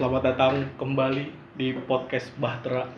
Selamat 0.00 0.32
datang 0.32 0.64
kembali 0.80 1.28
di 1.60 1.76
podcast 1.76 2.32
Bahtera. 2.40 2.88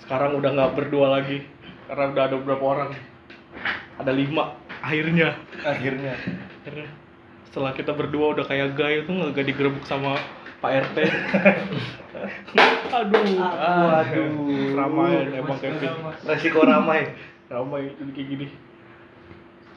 Sekarang 0.00 0.40
udah 0.40 0.48
nggak 0.48 0.72
berdua 0.72 1.12
lagi, 1.12 1.44
karena 1.84 2.08
udah 2.08 2.24
ada 2.24 2.36
beberapa 2.40 2.64
orang. 2.72 2.96
Ada 4.00 4.16
lima, 4.16 4.56
akhirnya. 4.80 5.36
akhirnya 5.60 6.16
Akhirnya. 6.16 6.88
Setelah 7.44 7.76
kita 7.76 7.92
berdua 7.92 8.32
udah 8.32 8.48
kayak 8.48 8.72
gay 8.80 9.04
itu 9.04 9.12
nggak 9.12 9.44
digerebek 9.44 9.84
sama 9.84 10.16
Pak 10.64 10.88
RT. 10.88 10.98
Aduh, 12.96 13.24
waduh 13.36 14.32
ramai 14.72 15.36
emang 15.36 15.60
Kevin. 15.60 16.00
resiko 16.24 16.64
ramai 16.64 17.12
Ramai 17.52 17.92
kayak 17.92 18.24
gini. 18.24 18.48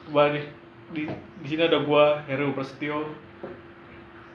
Coba 0.08 0.32
nih, 0.32 0.48
di 0.96 1.04
di 1.44 1.46
sini 1.52 1.68
ada 1.68 1.84
gua 1.84 2.24
Heru 2.24 2.56
Prasetyo, 2.56 3.28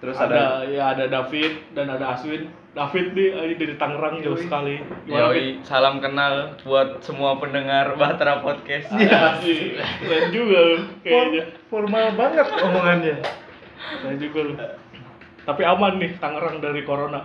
terus 0.06 0.16
ada, 0.16 0.62
ada, 0.62 0.66
ya 0.66 0.84
ada 0.88 1.04
David 1.08 1.52
dan 1.74 1.90
ada 1.90 2.14
Aswin. 2.14 2.46
David 2.72 3.12
nih 3.12 3.28
ini 3.42 3.54
dari 3.56 3.74
Tangerang 3.74 4.20
jauh 4.20 4.36
sekali. 4.36 4.80
Gimana, 5.04 5.32
Fit? 5.32 5.40
Yoi, 5.40 5.46
salam 5.64 5.98
kenal 5.98 6.54
buat 6.62 7.00
semua 7.00 7.36
pendengar 7.36 7.96
Bahtera 7.96 8.40
Podcast. 8.40 8.92
Iya 8.92 9.40
sih. 9.40 9.76
Keren 9.98 10.26
juga 10.30 10.58
lu 10.62 10.78
kayaknya. 11.00 11.42
formal 11.66 12.06
banget 12.14 12.46
omongannya 12.54 13.16
Keren 13.96 14.18
juga 14.18 14.40
lu. 14.42 14.54
Tapi 15.42 15.62
aman 15.64 15.92
nih 15.96 16.12
Tangerang 16.16 16.56
dari 16.60 16.84
corona. 16.84 17.22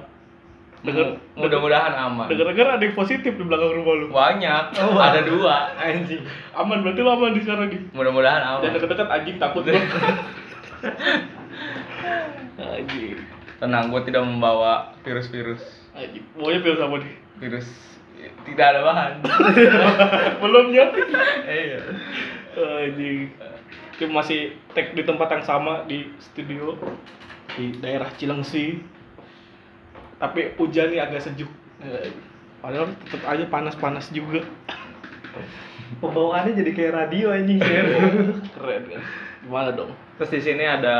Dengar 0.81 1.13
Mu- 1.35 1.45
Mudah-mudahan 1.45 1.93
aman. 1.93 2.25
dengar-dengar 2.25 2.79
ada 2.79 2.81
yang 2.81 2.95
positif 2.95 3.31
di 3.31 3.43
belakang 3.43 3.75
rumah 3.75 3.95
lu. 3.97 4.07
Banyak, 4.09 4.65
Oh, 4.79 4.97
ada 4.97 5.21
dua. 5.21 5.77
anjing 5.77 6.23
Aman 6.55 6.81
berarti 6.81 6.99
lu 6.99 7.11
aman 7.11 7.31
di 7.35 7.41
sekarang 7.43 7.67
nih. 7.69 7.81
Mudah-mudahan 7.91 8.41
Dan 8.41 8.51
aman. 8.63 8.71
dekat-dekat 8.71 9.09
anjing 9.11 9.37
takut 9.37 9.67
gua. 9.71 9.77
anjing. 12.61 13.19
Tenang, 13.61 13.93
gue 13.93 14.03
tidak 14.09 14.23
membawa 14.25 14.93
virus-virus. 15.05 15.61
Anjing. 15.97 16.25
Maunya 16.37 16.61
virus 16.61 16.81
apa 16.81 16.97
nih? 17.01 17.15
Virus 17.41 17.69
tidak 18.45 18.67
ada 18.77 18.81
bahan. 18.85 19.13
Belum 20.45 20.65
nyiapin. 20.73 21.09
Iya. 21.49 21.81
Anjing. 22.57 23.33
Kita 23.97 24.13
masih 24.13 24.57
tag 24.73 24.97
di 24.97 25.03
tempat 25.05 25.29
yang 25.29 25.45
sama 25.45 25.85
di 25.85 26.09
studio 26.21 26.77
di 27.57 27.77
daerah 27.81 28.09
Cilengsi. 28.17 28.81
Tapi 30.21 30.57
hujannya 30.61 31.01
agak 31.01 31.25
sejuk. 31.25 31.49
Padahal 32.61 32.93
tetap 33.09 33.25
aja 33.25 33.45
panas-panas 33.49 34.13
juga. 34.13 34.45
pembawaannya 35.99 36.55
jadi 36.55 36.71
kayak 36.71 36.93
radio 36.95 37.35
anjing 37.35 37.59
Keren 37.59 38.83
kan? 38.89 39.03
Gimana 39.43 39.71
dong? 39.75 39.91
terus 40.21 40.37
di 40.37 40.53
sini 40.53 40.69
ada 40.69 40.97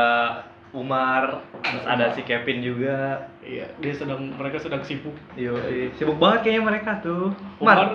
Umar 0.71 1.43
terus 1.59 1.83
ada 1.83 2.15
si 2.15 2.23
Kevin 2.23 2.63
juga 2.63 3.27
Iya, 3.41 3.67
dia 3.81 3.93
sedang 3.97 4.37
mereka 4.37 4.61
sedang 4.61 4.85
sibuk. 4.85 5.17
Yo, 5.33 5.57
sibuk 5.97 6.15
banget 6.21 6.45
kayaknya 6.45 6.63
mereka 6.63 6.91
tuh. 7.01 7.33
Umar, 7.57 7.77
Mar, 7.77 7.89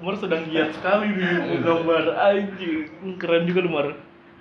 Umar 0.00 0.14
sedang 0.16 0.48
giat 0.48 0.72
sekali 0.72 1.12
nih 1.12 1.60
gambar 1.66 2.04
anjing. 2.16 2.88
Keren 3.20 3.44
juga 3.44 3.60
lu 3.62 3.70
Mar. 3.70 3.86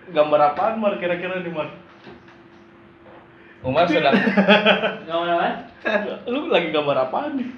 Gambar 0.08 0.40
apaan 0.56 0.80
Mar 0.80 0.96
kira-kira 0.98 1.44
nih 1.44 1.52
Mar? 1.52 1.70
Umar 3.62 3.86
sedang 3.92 4.16
Gambar 5.08 5.30
apa? 5.36 5.50
Lu 6.32 6.48
lagi 6.48 6.72
gambar 6.72 7.12
apaan 7.12 7.44
nih? 7.44 7.50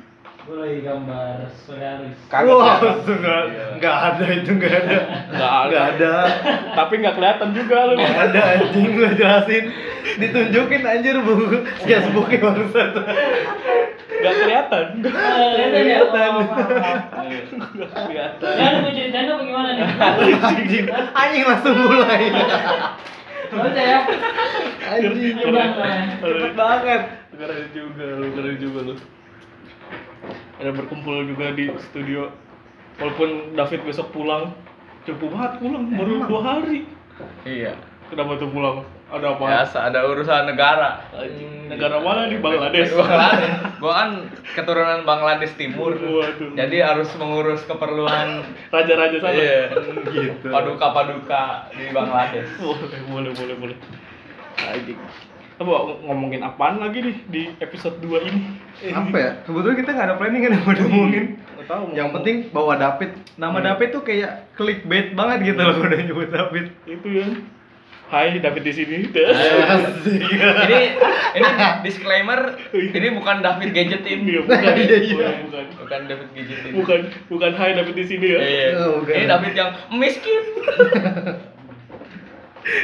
Gue 0.50 0.58
lagi 0.58 0.81
gambar 0.81 1.45
surrealis. 1.61 2.17
Kagak 2.25 2.50
Wah, 2.50 2.81
kelihatan. 2.81 2.97
itu 2.97 3.14
nggak 3.14 3.42
Iya. 3.45 3.66
nggak 3.78 3.97
ada 4.02 4.25
itu 4.33 4.52
nggak 4.52 4.73
ada. 4.73 4.97
Nggak 5.30 5.52
ada. 5.53 5.67
Nggak 5.69 5.86
ada. 5.94 6.14
Tapi 6.73 6.94
nggak 6.97 7.16
kelihatan 7.16 7.50
juga 7.53 7.78
lu. 7.86 7.94
Nggak 7.94 8.17
ada 8.25 8.42
anjing 8.58 8.89
lu 8.97 9.08
jelasin. 9.14 9.64
Ditunjukin 10.17 10.81
anjir 10.83 11.16
bu. 11.22 11.33
Facebooknya 11.86 12.38
barusan. 12.42 12.89
Nggak 14.09 14.33
kelihatan. 14.36 14.86
Eh, 15.00 15.11
Kelihatan? 15.14 15.30
Oh, 15.30 15.70
Kelihatan. 15.70 16.30
maaf, 16.33 16.50
maaf. 16.50 16.97
Nggak 17.70 17.89
kelihatan. 18.02 18.53
Ya, 18.58 18.66
lu 18.73 18.77
mau 18.81 18.89
ceritain 18.89 19.27
apa 19.30 19.44
gimana 19.45 19.70
nih? 19.70 19.86
Anjing, 20.49 20.86
anjing 21.14 21.43
langsung 21.45 21.76
mulai. 21.77 22.23
Baca 23.49 23.82
ya. 23.86 23.99
Anjing. 24.89 25.36
Cepet 25.38 26.54
banget. 26.58 27.02
Keren 27.38 27.65
juga 27.71 28.05
lu, 28.17 28.27
keren 28.33 28.58
juga 28.58 28.80
lu. 28.89 28.95
Ada 30.59 30.71
berkumpul 30.71 31.23
juga 31.25 31.52
di 31.52 31.71
studio. 31.81 32.27
Walaupun 32.99 33.55
David 33.55 33.81
besok 33.83 34.11
pulang, 34.11 34.52
cukup 35.03 35.31
banget 35.31 35.52
pulang 35.58 35.83
baru 35.89 36.11
Emang? 36.14 36.27
dua 36.27 36.42
hari. 36.43 36.83
Iya. 37.43 37.80
Kenapa 38.09 38.36
tuh 38.36 38.49
pulang? 38.49 38.83
Ada 39.08 39.33
apa? 39.33 39.42
Biasa 39.42 39.77
ada 39.87 39.99
urusan 40.05 40.45
negara. 40.45 41.02
Anjing, 41.09 41.65
Negara 41.65 41.97
mana 41.97 42.25
di 42.25 42.37
Bangladesh? 42.37 42.92
Bangladesh. 42.92 43.77
Gua 43.77 43.93
kan 43.95 44.09
keturunan 44.53 45.02
Bangladesh 45.02 45.53
Timur. 45.55 45.93
Waduh. 45.95 46.53
Jadi 46.53 46.77
harus 46.77 47.09
mengurus 47.15 47.64
keperluan 47.64 48.43
Raja-raja 48.67 49.17
sana. 49.17 49.33
iya, 49.33 49.70
Gitu. 50.05 50.45
paduka-paduka 50.45 51.70
di 51.71 51.89
Bangladesh. 51.89 52.49
Boleh, 52.59 52.99
boleh, 53.08 53.31
boleh, 53.31 53.55
boleh. 53.55 53.77
Anjing. 55.59 55.67
Apa 55.70 55.73
ngomongin 56.05 56.42
apaan 56.42 56.80
lagi 56.80 56.99
nih 57.02 57.15
di 57.27 57.42
episode 57.58 57.99
2 57.99 58.15
ini? 58.23 58.39
Apa 58.89 59.15
ya? 59.15 59.31
Kebetulan 59.43 59.75
kita 59.75 59.89
nggak 59.92 60.08
ada 60.08 60.15
planning 60.15 60.42
kan 60.42 60.52
mau 60.58 60.71
ngomongin. 60.73 61.25
Nggak 61.36 61.67
tahu. 61.67 61.81
mau 61.81 61.92
Yang 61.92 61.99
ngomong. 61.99 62.15
penting 62.15 62.36
bawa 62.49 62.73
David. 62.75 63.09
Nama 63.36 63.52
Hmm. 63.53 63.65
David 63.65 63.89
tuh 63.92 64.02
kayak 64.02 64.31
clickbait 64.53 65.08
banget 65.14 65.37
gitu 65.45 65.59
loh 65.59 65.75
udah 65.77 65.99
nyebut 65.99 66.30
David. 66.30 66.65
itu 66.86 67.08
ya. 67.14 67.27
Hai, 68.09 68.42
David 68.42 68.64
di 68.64 68.73
sini. 68.73 68.97
Asik. 69.05 70.17
ini 70.65 70.80
ini 71.36 71.47
disclaimer 71.86 72.58
ini 72.73 73.08
bukan 73.14 73.37
David 73.39 73.70
Gadgetin 73.70 74.26
Iya, 74.26 74.39
bukan. 74.41 74.61
Iya, 74.65 74.97
iya. 74.97 75.14
Bukan, 75.14 75.36
bukan. 75.45 75.65
bukan 75.77 75.99
David 76.08 76.30
Gadgetin 76.33 76.71
Bukan, 76.73 76.99
bukan 77.30 77.52
Hai 77.53 77.76
David 77.76 77.93
di 77.93 78.05
sini 78.08 78.27
ya. 78.27 78.39
Iya. 78.39 78.67
Oh, 78.80 79.03
bukan. 79.03 79.14
ini 79.14 79.26
David 79.27 79.53
yang 79.53 79.70
miskin 79.93 80.41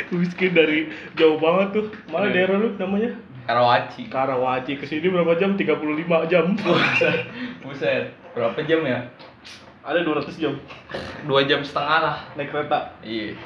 Miskin 0.09 0.51
dari 0.51 0.88
jauh 1.13 1.35
banget 1.35 1.68
tuh. 1.73 1.85
Mana 2.07 2.28
Iya. 2.28 2.34
daerah 2.35 2.56
lu 2.57 2.69
namanya? 2.75 3.12
Karawaci 3.46 4.09
Karawaci 4.09 4.73
ke 4.73 4.84
sini 4.84 5.06
berapa 5.07 5.35
jam? 5.35 5.53
35 5.53 5.78
jam. 6.25 6.46
buset 7.62 8.03
berapa 8.31 8.57
jam 8.62 8.81
ya 8.81 9.00
Ada 9.81 10.01
200 10.01 10.34
jam 10.35 10.53
dua 11.24 11.45
jam 11.45 11.62
setengah 11.62 12.00
lah 12.01 12.18
naik 12.34 12.50
kereta. 12.50 12.90
iya 13.00 13.38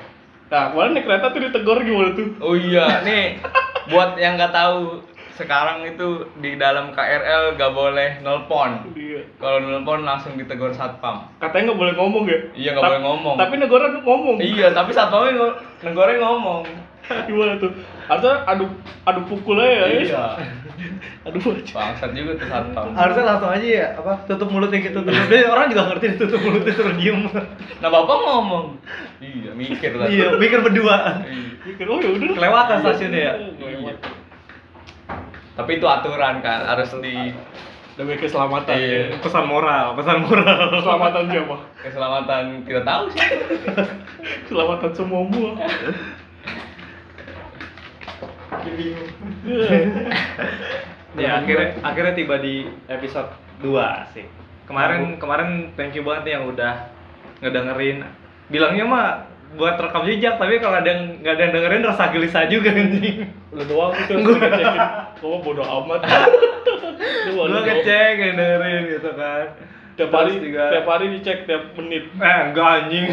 Nah, 0.48 0.72
kemarin 0.72 0.96
naik 0.96 1.04
kereta 1.04 1.26
tuh 1.30 1.42
ditegur 1.42 1.78
gimana 1.80 2.10
tuh? 2.12 2.32
oh 2.40 2.56
iya 2.56 3.04
nih 3.04 3.44
buat 3.86 4.16
yang 4.16 4.34
nggak 4.34 4.50
tahu 4.50 5.04
sekarang 5.40 5.88
itu 5.88 6.08
di 6.36 6.54
dalam 6.54 6.92
KRL 6.92 7.56
gak 7.56 7.72
boleh 7.72 8.20
nelpon 8.20 8.92
Iya. 8.92 9.24
kalau 9.36 9.58
nelpon 9.62 10.04
langsung 10.04 10.36
ditegur 10.36 10.70
satpam 10.70 11.32
Katanya 11.38 11.72
nggak 11.72 11.80
boleh 11.80 11.94
ngomong 11.96 12.24
ya? 12.26 12.40
Iya, 12.54 12.70
nggak 12.72 12.84
Ta- 12.84 12.90
boleh 12.90 13.02
ngomong. 13.02 13.36
Tapi 13.36 13.54
negara 13.56 13.86
ngomong. 13.96 14.36
iya 14.38 14.68
tapi 14.70 14.92
satpamnya 14.92 15.32
ngo- 15.34 15.58
negornya 15.82 16.20
ngomong 16.20 16.62
Gimana 17.26 17.58
tuh? 17.58 17.72
Harusnya 18.06 18.36
adu 18.44 18.66
adu 19.02 19.22
pukul 19.26 19.58
aja 19.58 19.72
ya. 19.82 19.86
iya 19.98 20.24
Aduh 21.26 21.42
bocah. 21.42 21.74
bangsat 21.74 22.12
juga 22.12 22.32
tuh 22.36 22.48
satpam 22.48 22.92
Harusnya 22.92 23.24
langsung 23.26 23.50
aja 23.50 23.68
ya 23.68 23.88
apa 23.94 24.14
tutup 24.26 24.48
mulutnya 24.48 24.80
gitu 24.80 25.00
tutup. 25.00 25.16
Jadi 25.26 25.46
orang 25.46 25.68
juga 25.68 25.84
ngerti 25.88 26.06
tutup 26.18 26.40
mulutnya 26.40 26.74
terus 26.74 26.96
diem. 26.96 27.26
nah 27.80 27.88
bapak 27.88 28.18
ngomong 28.20 28.66
iya 29.20 29.52
mikir 29.52 29.96
lah 29.96 30.08
iya, 30.08 30.32
mikir 30.34 30.60
berdua. 30.60 31.24
Iya. 31.24 31.48
Mikir, 31.62 31.86
oh 31.86 31.98
ya 31.98 32.10
udah. 32.10 32.28
Kelewatan 32.34 32.76
stasiunnya 32.82 33.20
ya? 33.22 33.34
Kelewat. 33.54 33.79
Tapi 35.60 35.72
itu 35.76 35.84
aturan 35.84 36.40
kan 36.40 36.64
harus 36.64 36.96
di 37.04 37.36
Demi 38.00 38.16
keselamatan. 38.16 38.80
Iya. 38.80 39.12
ya. 39.12 39.20
Pesan 39.20 39.44
moral, 39.44 39.92
pesan 40.00 40.24
moral. 40.24 40.72
Keselamatan 40.72 41.24
siapa? 41.28 41.58
keselamatan 41.84 42.44
kita 42.64 42.82
tahu 42.88 43.04
sih 43.12 43.20
Keselamatan 44.48 44.92
semua 44.96 45.22
mua. 45.28 45.52
Bingung. 48.64 49.12
ya 51.20 51.44
akhirnya 51.44 51.76
akhirnya 51.84 52.14
tiba 52.16 52.40
di 52.40 52.72
episode 52.88 53.36
2 53.60 54.16
sih. 54.16 54.24
Kemarin 54.64 55.20
kemarin 55.20 55.76
thank 55.76 55.92
you 55.92 56.08
banget 56.08 56.24
nih 56.24 56.34
yang 56.40 56.46
udah 56.56 56.74
ngedengerin. 57.44 58.08
Bilangnya 58.48 58.86
mah 58.88 59.08
buat 59.58 59.82
rekam 59.82 60.06
jejak, 60.06 60.38
tapi 60.38 60.62
kalau 60.62 60.78
ada 60.78 60.90
yang 60.90 61.02
nggak 61.26 61.34
ada 61.34 61.42
yang 61.42 61.54
dengerin 61.58 61.84
rasa 61.90 62.14
gelisah 62.14 62.46
juga 62.46 62.70
anjing. 62.70 63.26
Lu 63.50 63.64
doang 63.66 63.98
itu 63.98 64.12
yang 64.14 64.22
suka 64.30 64.46
ngecekin. 64.46 64.82
Gua 65.18 65.30
mah 65.34 65.40
bodo 65.42 65.64
amat. 65.66 66.02
Lu 67.34 67.60
ngecek 67.66 68.14
yang 68.22 68.36
dengerin 68.38 68.82
gitu 68.94 69.10
kan. 69.18 69.46
Tiap 69.98 70.12
hari 70.14 70.34
juga 70.40 70.64
tiap 70.72 70.88
hari 70.88 71.06
dicek 71.18 71.38
tiap 71.50 71.64
menit. 71.76 72.06
eh 72.22 72.40
enggak 72.46 72.68
anjing. 72.86 73.06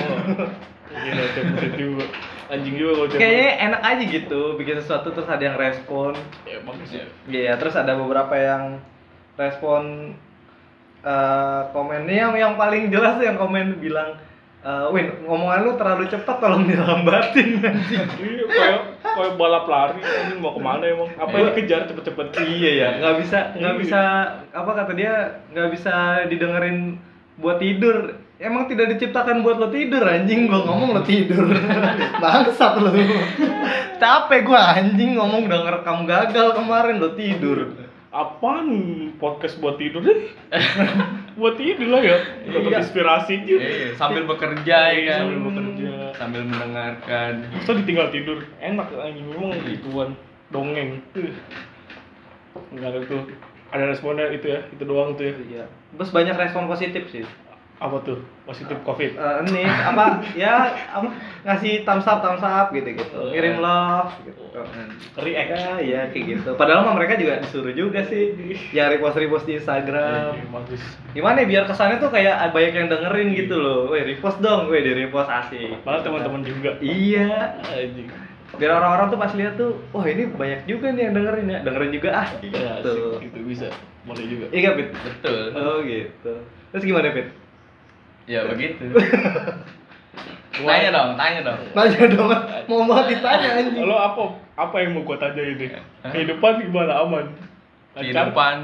Gila, 0.93 1.25
tiap 1.33 1.47
menit 1.57 1.73
juga. 1.81 2.05
Anjing 2.47 2.75
juga 2.79 2.93
kalau 2.95 3.09
Kayaknya 3.17 3.51
enak 3.59 3.83
aja 3.83 4.03
gitu 4.07 4.41
bikin 4.55 4.77
sesuatu 4.79 5.09
terus 5.17 5.27
ada 5.27 5.43
yang 5.43 5.57
respon. 5.57 6.13
Ya 6.45 6.61
bagus 6.63 6.91
ya. 6.93 7.05
Iya, 7.27 7.53
terus 7.57 7.75
ada 7.75 7.97
beberapa 7.97 8.37
yang 8.37 8.79
respon 9.41 10.13
eh 11.07 11.63
komennya 11.71 12.15
yang 12.29 12.33
yang 12.35 12.55
paling 12.59 12.91
jelas 12.91 13.15
tuh 13.17 13.25
yang 13.31 13.39
komen 13.39 13.79
bilang 13.79 14.19
Eh, 14.67 14.87
Win, 14.91 15.23
ngomongan 15.23 15.63
lu 15.63 15.73
terlalu 15.79 16.11
cepat 16.11 16.43
tolong 16.43 16.67
dilambatin 16.67 17.63
anjing. 17.63 18.03
Iya, 18.19 18.45
kayak 18.51 18.81
kayak 18.99 19.33
balap 19.39 19.71
lari 19.71 20.03
ini 20.03 20.43
mau 20.43 20.51
ke 20.51 20.59
mana 20.59 20.83
emang 20.91 21.07
apa 21.15 21.35
yang 21.39 21.55
dikejar 21.55 21.87
cepet-cepet 21.87 22.35
Iya 22.43 22.71
ya, 22.75 22.89
nggak 22.99 23.15
bisa 23.23 23.39
nggak 23.55 23.77
bisa 23.79 24.01
apa 24.51 24.71
kata 24.75 24.93
dia 24.99 25.39
nggak 25.55 25.71
bisa 25.71 26.27
didengerin 26.27 26.99
buat 27.39 27.63
tidur. 27.63 28.19
Emang 28.43 28.67
tidak 28.67 28.99
diciptakan 28.99 29.47
buat 29.47 29.63
lo 29.63 29.71
tidur 29.71 30.03
anjing 30.03 30.51
gua 30.51 30.67
ngomong 30.67 30.99
lo 30.99 31.03
tidur. 31.07 31.47
Bangsat 32.27 32.83
lo. 32.83 32.91
Capek 34.03 34.41
gua 34.51 34.75
anjing 34.75 35.15
ngomong 35.15 35.47
udah 35.47 35.63
ngerekam 35.63 36.11
gagal 36.11 36.59
kemarin 36.59 36.99
lo 36.99 37.15
tidur. 37.15 37.86
Apaan 38.19 38.69
podcast 39.15 39.57
buat 39.57 39.77
tidur 39.77 40.01
deh 40.01 40.33
buat 41.39 41.55
tidur 41.55 41.89
lah 41.89 42.01
ya 42.01 42.17
dapat 42.47 42.71
Iya. 42.71 42.79
inspirasi 42.81 43.35
juga 43.43 43.61
Iya, 43.61 43.89
sambil 43.95 44.23
bekerja 44.25 44.77
ya 44.89 45.01
kan. 45.07 45.19
sambil 45.23 45.41
bekerja 45.45 45.91
Sambil 46.15 46.43
mendengarkan. 46.45 47.33
so 47.63 47.75
ditinggal 47.75 48.09
tidur 48.09 48.41
enak 48.57 48.89
anjing 48.91 49.27
memang 49.27 49.53
gituan 49.63 50.11
dongeng 50.49 51.05
Tuh. 51.11 51.29
nggak 52.71 52.89
ada 52.89 53.01
tuh 53.05 53.21
ada 53.69 53.85
responnya 53.87 54.31
itu 54.31 54.47
ya 54.49 54.61
itu 54.67 54.83
doang 54.83 55.13
tuh 55.13 55.25
ya 55.25 55.35
Iya. 55.47 55.65
Terus 55.93 56.11
banyak 56.11 56.35
respon 56.35 56.65
positif 56.67 57.05
sih. 57.07 57.25
Apa 57.77 58.01
tuh? 58.09 58.19
Positif 58.49 58.81
covid? 58.89 59.21
Eh, 59.21 59.37
ini 59.53 59.69
apa? 59.69 60.25
Ya 60.41 60.73
apa? 60.89 61.13
Ngasih 61.45 61.85
thumbs 61.85 62.09
up 62.09 62.25
thumbs 62.25 62.41
up 62.41 62.73
gitu 62.73 62.97
gitu. 62.97 63.21
Ngirim 63.29 63.61
love 63.61 64.17
gitu. 64.25 64.43
React 65.21 65.51
ya 65.53 65.65
ya 65.85 66.01
kayak 66.09 66.25
gitu. 66.25 66.51
Padahal 66.57 66.89
mah 66.89 66.97
mereka 66.97 67.21
juga 67.21 67.45
disuruh 67.45 67.77
juga 67.77 68.01
sih. 68.09 68.33
Ya 68.73 68.89
repost 68.89 69.21
repost 69.21 69.45
di 69.45 69.61
Instagram. 69.61 70.41
Iya, 70.41 70.45
bagus. 70.49 70.83
Gimana 71.13 71.37
ya 71.45 71.47
biar 71.47 71.65
kesannya 71.69 72.01
tuh 72.01 72.09
kayak 72.09 72.49
banyak 72.57 72.73
yang 72.73 72.89
dengerin 72.89 73.29
gitu 73.37 73.57
loh. 73.61 73.93
Weh 73.93 74.09
repost 74.09 74.41
dong. 74.41 74.73
Weh 74.73 74.81
di 74.81 74.97
repost 74.97 75.29
asik. 75.29 75.85
Malah 75.85 76.01
teman-teman 76.01 76.41
juga. 76.49 76.81
Iya. 76.81 77.61
Biar 78.57 78.73
orang-orang 78.73 79.13
tuh 79.13 79.21
pas 79.21 79.33
lihat 79.37 79.61
tuh 79.61 79.77
wah 79.93 80.07
ini 80.09 80.33
banyak 80.33 80.65
juga 80.65 80.97
nih 80.97 81.13
yang 81.13 81.15
dengerin 81.21 81.47
ya. 81.53 81.59
Dengerin 81.61 81.93
juga 81.93 82.09
ah 82.25 82.29
ya 82.41 82.81
gitu. 82.81 83.21
asik, 83.21 83.29
gitu 83.29 83.39
bisa. 83.45 83.69
Boleh 84.09 84.25
juga. 84.25 84.47
Iya 84.49 84.73
Pit? 84.81 84.89
Betul. 84.97 85.45
oh 85.53 85.79
gitu. 85.85 86.33
Terus 86.73 86.85
gimana 86.89 87.13
Pit 87.13 87.29
Ya 88.27 88.43
begitu. 88.45 88.83
tanya 90.57 90.89
dong, 90.89 91.11
tanya 91.15 91.41
dong. 91.45 91.61
nanya 91.71 92.05
dong 92.09 92.29
mau 92.67 92.89
banget 92.89 93.07
ditanya 93.13 93.49
anjing 93.61 93.85
lo 93.85 93.93
apa 93.95 94.23
apa 94.57 94.77
yang 94.81 94.97
mau 94.97 95.05
gua 95.05 95.21
tanya 95.21 95.43
ini 95.45 95.69
kehidupan 96.03 96.65
gimana 96.65 96.97
aman 96.99 97.29
Lancar? 97.93 98.03
Kehidupan 98.03 98.57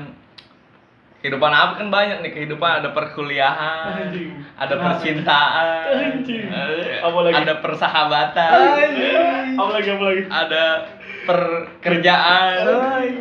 Kehidupan 1.20 1.52
apa 1.52 1.72
kan 1.78 1.86
banyak 1.86 2.18
nih 2.18 2.32
kehidupan 2.32 2.82
ada 2.82 2.90
perkuliahan, 2.90 4.10
Anjing. 4.10 4.42
ada 4.58 4.74
percintaan, 4.74 5.86
Anjing. 6.18 6.50
eh, 6.50 6.98
Apalagi? 6.98 7.36
ada 7.38 7.54
persahabatan, 7.62 8.50
apa 9.54 9.70
lagi 9.70 9.88
apa 9.88 10.02
lagi 10.02 10.22
ada 10.26 10.64
perkerjaan, 11.22 12.58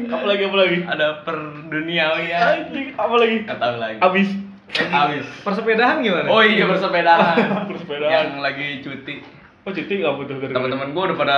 apa 0.10 0.26
lagi 0.26 0.44
apa 0.44 0.58
lagi 0.58 0.78
ada 0.82 1.08
perduniawian. 1.22 2.42
anjing 2.66 2.88
apa 2.96 3.16
lagi 3.16 3.36
Nggak 3.46 3.60
tahu 3.60 3.76
lagi. 3.78 3.98
abis 4.02 4.30
Habis. 4.72 5.26
persepedahan 5.42 6.00
gimana 6.00 6.28
Oh 6.28 6.40
iya 6.40 6.64
bersepedaan. 6.64 7.68
Bersepedaan. 7.68 8.12
Yang 8.14 8.28
lagi 8.40 8.68
cuti. 8.80 9.16
oh 9.62 9.72
cuti 9.72 9.94
nggak 9.96 10.14
butuh 10.16 10.36
gara 10.38 10.52
Teman-teman 10.54 10.88
gue 10.90 11.04
udah 11.06 11.18
pada 11.18 11.38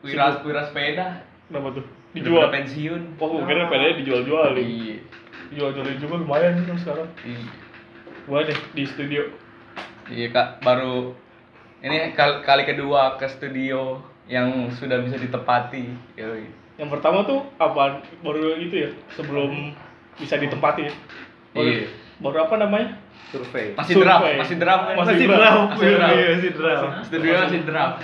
wira 0.00 0.26
wira 0.42 0.62
sepeda. 0.64 1.06
kenapa 1.46 1.68
tuh 1.72 1.84
Udah 1.84 2.12
dijual 2.12 2.42
pada 2.42 2.52
pensiun. 2.52 3.02
oh 3.16 3.26
gue 3.30 3.42
kira 3.44 3.66
pedanya 3.66 3.94
dijual-jual 3.96 4.46
nih 4.52 4.64
Iya. 4.64 4.96
dijual-jualin 5.48 5.96
juga 5.96 6.14
lumayan 6.18 6.52
kan 6.60 6.76
sekarang 6.76 7.08
Iya. 7.22 7.44
gua 8.24 8.40
deh 8.42 8.58
di 8.72 8.82
studio 8.84 9.22
Iya 10.04 10.28
kak, 10.28 10.60
baru 10.60 11.14
ini 11.80 12.12
kali, 12.12 12.42
kali 12.42 12.62
kedua 12.64 13.14
ke 13.16 13.26
studio 13.26 13.98
yang 14.24 14.48
sudah 14.70 15.00
bisa 15.00 15.16
ditepati. 15.16 15.86
Yoi. 16.14 16.46
yang 16.74 16.88
pertama 16.88 17.22
tuh 17.22 17.46
apa 17.56 18.00
baru 18.20 18.56
itu 18.56 18.74
ya 18.78 18.90
sebelum 19.10 19.70
bisa 20.14 20.36
ditempati 20.36 20.82
ya 20.82 20.92
baru, 21.52 21.68
Iya. 21.70 21.86
Baru 22.22 22.38
apa 22.46 22.54
namanya? 22.62 22.88
Survei. 23.32 23.72
Masih 23.74 23.96
draft, 23.96 24.24
masih 24.38 24.56
draft, 24.60 24.84
Masih 24.92 24.98
masih 25.00 25.26
draft. 25.26 25.60
Masih 25.72 25.90
draft. 25.96 26.12
Iya, 26.12 26.26
masih 26.36 26.52
draft. 26.52 26.84
Studio 27.08 27.32
masih 27.40 27.60
draft. 27.64 27.96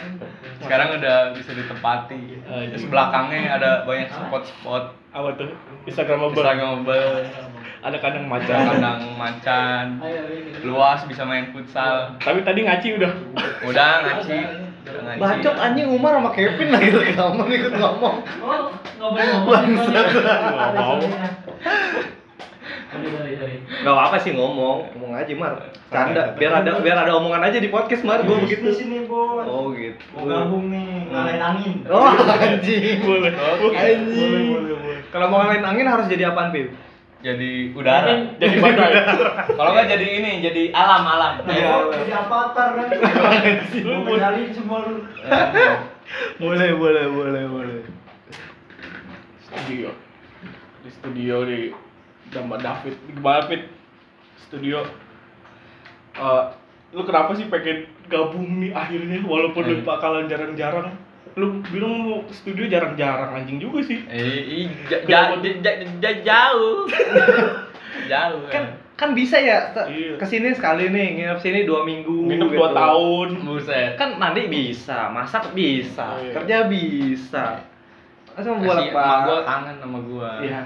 Sekarang 0.59 0.89
udah 0.99 1.17
bisa 1.37 1.51
ditempati. 1.55 2.23
Ah, 2.49 2.65
iya. 2.65 2.73
Terus 2.75 2.85
belakangnya 2.91 3.41
ada 3.55 3.71
banyak 3.87 4.09
spot-spot. 4.11 4.85
Apa 5.13 5.29
tuh? 5.39 5.53
Instagramable 5.89 6.37
Instagramable, 6.37 7.25
ada 7.79 7.97
kandang 8.03 8.27
ada 8.27 8.33
macan 8.35 8.59
kandang 8.69 9.01
macan, 9.17 9.85
luas 10.67 11.01
bisa 11.09 11.23
main 11.25 11.49
futsal. 11.55 12.13
tapi 12.21 12.43
tadi 12.45 12.67
ngaci 12.67 12.99
udah. 13.01 13.13
Udah 13.65 13.91
ngaci, 14.05 14.37
bacot 15.17 15.57
anjing. 15.57 15.89
Umar 15.89 16.19
sama 16.19 16.31
Kevin 16.35 16.69
lagi 16.75 16.91
rekaman 16.93 17.49
ikut 17.49 17.73
ngomong. 17.73 18.17
Oh, 18.45 18.69
nggak 18.99 19.09
boleh 19.15 19.27
ngomong. 19.33 21.01
Gak 22.89 23.85
apa-apa 23.87 24.17
sih 24.17 24.33
ngomong, 24.33 24.89
ngomong 24.93 25.13
aja 25.13 25.29
Mar. 25.35 25.61
Canda, 25.89 26.33
biar 26.35 26.53
ada 26.59 26.81
biar 26.81 26.97
ada 26.99 27.13
omongan 27.15 27.45
aja 27.45 27.59
di 27.59 27.69
podcast 27.69 28.01
Mar, 28.01 28.25
gua 28.25 28.41
begitu. 28.41 28.73
sini 28.73 29.05
bos 29.05 29.45
Oh 29.45 29.69
gitu. 29.71 29.97
mau 30.11 30.25
gabung 30.25 30.69
nih 30.69 31.05
ngalahin 31.07 31.43
angin 31.43 31.73
Oh 31.87 32.09
anjing. 32.09 33.01
boleh 33.05 33.33
Anjing. 33.71 34.17
boleh 34.17 34.41
boleh 34.43 34.75
boleh 34.75 34.99
Kalau 35.07 35.27
mau 35.27 35.41
ngalahin 35.43 35.65
angin 35.65 35.85
harus 35.87 36.07
jadi 36.07 36.33
apaan, 36.33 36.49
Pip? 36.49 36.73
Jadi 37.19 37.75
udara. 37.75 38.15
jadi 38.39 38.57
badai 38.57 38.93
Kalau 39.59 39.71
nggak 39.75 39.89
jadi 39.91 40.07
ini, 40.15 40.33
jadi 40.41 40.63
alam 40.73 41.03
alam. 41.05 41.33
Iya. 41.45 41.93
jadi 41.93 42.13
avatar 42.17 42.69
kan 42.73 42.87
Lu 43.79 43.91
mau 43.91 44.01
boleh. 44.07 44.17
kenalin 44.17 44.49
semua 44.51 44.79
lu 44.83 44.95
Boleh, 46.41 46.71
boleh, 46.73 47.05
boleh, 47.07 47.45
boleh. 47.47 47.81
studio 49.43 49.93
di 50.79 50.91
studio 50.91 51.37
di 51.43 51.61
sama 52.31 52.57
David 52.57 52.95
gimana 53.09 53.43
Fit 53.45 53.63
studio 54.39 54.85
Eh, 56.15 56.43
lu 56.91 57.03
kenapa 57.03 57.31
sih 57.33 57.47
pengen 57.47 57.87
gabung 58.07 58.59
nih 58.59 58.73
akhirnya 58.73 59.23
walaupun 59.23 59.63
lu 59.63 59.77
bakalan 59.83 60.27
jarang-jarang 60.27 60.91
lu 61.35 61.63
bilang 61.65 61.95
mau 62.01 62.19
studio 62.29 62.67
jarang-jarang 62.67 63.37
anjing 63.37 63.57
juga 63.57 63.79
sih 63.81 64.03
Eh, 64.05 64.41
ih, 64.43 64.67
ja- 64.85 65.05
ja- 65.05 65.37
ja- 65.37 65.61
ja- 65.61 65.79
ja- 65.97 66.21
jauh. 66.21 66.91
jauh 68.11 68.43
Kan 68.49 68.65
kan 68.93 69.15
bisa 69.15 69.39
ya 69.39 69.71
ke- 69.71 69.87
Iya. 69.87 70.13
ke 70.19 70.27
sini 70.27 70.51
sekali 70.51 70.91
nih 70.91 71.07
nginep 71.15 71.39
sini 71.39 71.63
dua 71.63 71.87
minggu 71.87 72.27
nginep 72.27 72.51
gitu. 72.51 72.57
dua 72.57 72.69
tahun 72.73 73.29
Buset. 73.41 73.95
kan 73.95 74.19
mandi 74.19 74.51
bisa 74.51 75.07
masak 75.09 75.55
bisa 75.55 76.03
Oh, 76.09 76.19
iya. 76.19 76.35
kerja 76.35 76.57
bisa 76.67 77.45
masa 78.29 78.49
bolak 78.51 78.75
Kasih 78.81 78.91
emak 78.91 79.19
gua 79.23 79.39
kangen 79.45 79.77
sama 79.79 79.99
gua. 80.01 80.31
iya 80.41 80.61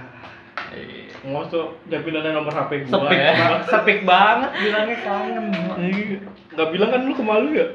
Eh, 0.73 1.05
Ngosok 1.23 1.85
jaminan 1.87 2.33
nomor 2.33 2.51
HP 2.51 2.89
gua 2.89 3.05
sepik 3.05 3.19
ya. 3.19 3.33
sepik 3.63 3.99
banget 4.03 4.51
bilangnya 4.59 4.97
kangen 5.01 5.45
Iya. 5.79 6.19
Nggak 6.51 6.69
bilang 6.71 6.91
kan 6.91 7.01
lu 7.03 7.13
ke 7.13 7.23
Malu 7.23 7.51
ya? 7.53 7.67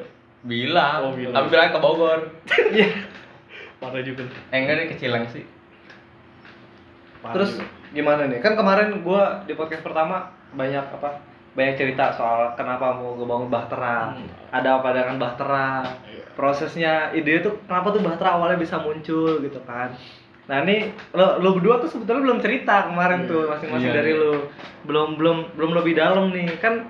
Bilang, 0.42 1.00
Oh, 1.02 1.14
bilang. 1.14 1.34
tapi 1.34 1.48
bilang 1.50 1.70
ke 1.70 1.80
Bogor. 1.80 2.20
Iya. 2.72 2.88
Parah 3.78 4.02
juga. 4.02 4.26
Eh 4.50 4.58
enggak 4.58 4.76
deh 4.76 4.88
ke 4.88 4.96
Cilengsi. 4.98 5.42
Parah 7.20 7.34
Terus 7.34 7.52
juga. 7.56 7.66
gimana 7.92 8.22
nih? 8.26 8.40
Kan 8.40 8.54
kemarin 8.54 9.02
gua 9.02 9.42
di 9.44 9.54
podcast 9.54 9.82
pertama 9.82 10.28
banyak 10.52 10.82
apa? 10.84 11.22
Banyak 11.54 11.74
cerita 11.76 12.10
soal 12.12 12.54
kenapa 12.54 12.94
mau 12.94 13.14
ngebangun 13.14 13.50
Bahtera. 13.50 14.14
Hmm. 14.14 14.30
Ada 14.52 14.78
apa 14.78 14.90
dengan 14.92 15.18
Bahtera? 15.18 15.86
Iya. 16.04 16.24
Prosesnya 16.34 16.94
ide 17.12 17.42
itu 17.42 17.50
kenapa 17.64 17.90
tuh 17.90 18.02
Bahtera 18.02 18.38
awalnya 18.38 18.58
bisa 18.58 18.78
muncul 18.78 19.38
gitu 19.40 19.58
kan. 19.64 19.90
Nah 20.48 20.64
ini 20.64 20.78
lo, 21.12 21.40
lo 21.40 21.50
berdua 21.54 21.76
tuh 21.78 21.88
sebetulnya 21.88 22.24
belum 22.24 22.40
cerita 22.40 22.88
kemarin 22.88 23.24
Iya. 23.24 23.30
tuh 23.30 23.42
masing-masing 23.52 23.90
Iya, 23.90 23.98
dari 24.00 24.12
iya. 24.12 24.22
lo 24.22 24.32
belum 24.88 25.10
belum 25.16 25.38
belum 25.54 25.72
lebih 25.76 25.94
dalam 25.94 26.32
nih 26.32 26.48
kan 26.58 26.88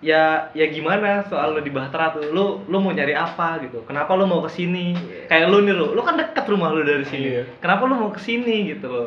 ya 0.00 0.48
ya 0.52 0.66
gimana 0.66 1.24
soal 1.24 1.52
lo 1.52 1.60
di 1.60 1.68
Bahtera 1.68 2.08
tuh 2.10 2.28
lo 2.28 2.64
lo 2.64 2.76
mau 2.78 2.88
nyari 2.88 3.12
apa 3.12 3.60
gitu 3.60 3.84
kenapa 3.84 4.12
lo 4.12 4.24
mau 4.24 4.40
ke 4.40 4.48
sini 4.50 4.96
kayak 5.26 5.48
lo 5.48 5.60
nih 5.60 5.72
lo 5.72 5.92
lo 5.92 6.00
kan 6.00 6.16
deket 6.16 6.44
rumah 6.46 6.68
lo 6.68 6.80
dari 6.80 7.04
sini 7.04 7.28
Iya. 7.30 7.44
kenapa 7.58 7.84
lo 7.84 7.94
mau 7.96 8.10
ke 8.10 8.20
sini 8.20 8.70
gitu 8.70 8.88
lo 8.88 9.04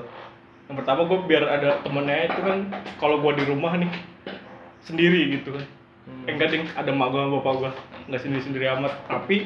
Yang 0.64 0.76
pertama 0.80 1.02
gue 1.04 1.20
biar 1.28 1.44
ada 1.44 1.70
temennya 1.82 2.26
itu 2.26 2.40
kan 2.40 2.58
kalau 2.96 3.20
gue 3.20 3.36
di 3.36 3.44
rumah 3.46 3.76
nih 3.76 3.92
sendiri 4.80 5.36
gitu 5.36 5.54
kan. 5.54 5.66
Hmm. 6.04 6.28
Eh, 6.28 6.36
enggak 6.36 6.50
ding, 6.52 6.66
ada 6.76 6.92
mak 6.92 7.16
gue 7.16 7.20
sama 7.24 7.40
bapak 7.40 7.54
gue 7.60 7.72
nggak 8.12 8.22
sendiri 8.22 8.42
sendiri 8.44 8.66
amat. 8.76 8.94
Tapi 9.08 9.38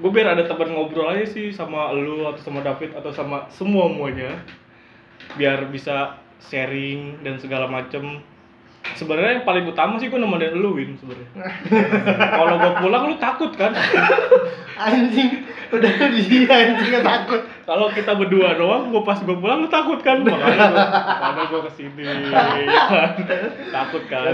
gue 0.00 0.10
biar 0.10 0.32
ada 0.32 0.48
teman 0.48 0.72
ngobrol 0.72 1.12
aja 1.12 1.26
sih 1.28 1.52
sama 1.52 1.92
lu 1.92 2.24
atau 2.24 2.40
sama 2.40 2.64
David 2.64 2.96
atau 2.96 3.12
sama 3.12 3.52
semua 3.52 3.92
semuanya 3.92 4.40
biar 5.36 5.68
bisa 5.68 6.16
sharing 6.40 7.20
dan 7.20 7.36
segala 7.36 7.68
macem. 7.68 8.24
Sebenarnya 8.96 9.44
yang 9.44 9.46
paling 9.46 9.68
utama 9.68 10.00
sih 10.00 10.08
gue 10.08 10.16
nemenin 10.16 10.56
lu 10.56 10.72
Win 10.72 10.96
sebenarnya. 10.96 11.28
Kalau 12.40 12.54
gue 12.56 12.72
pulang 12.80 13.04
lu 13.12 13.16
takut 13.20 13.52
kan? 13.52 13.76
Anjing 14.80 15.49
udah 15.70 15.90
dia 16.10 16.44
anjing 16.58 16.90
nggak 16.90 17.04
takut 17.04 17.40
kalau 17.62 17.86
kita 17.88 18.12
berdua 18.12 18.54
doang 18.54 18.90
gua 18.90 19.02
pas 19.02 19.18
gua 19.20 19.36
pulang 19.36 19.62
lu 19.62 19.68
takut 19.68 19.98
kan 19.98 20.20
makanya 20.20 20.66
gua 20.68 20.84
makanya 21.16 21.42
gua 21.46 21.60
ke 21.66 21.72
sini 21.74 22.02
kan? 22.02 23.06
takut 23.76 24.02
kan 24.06 24.32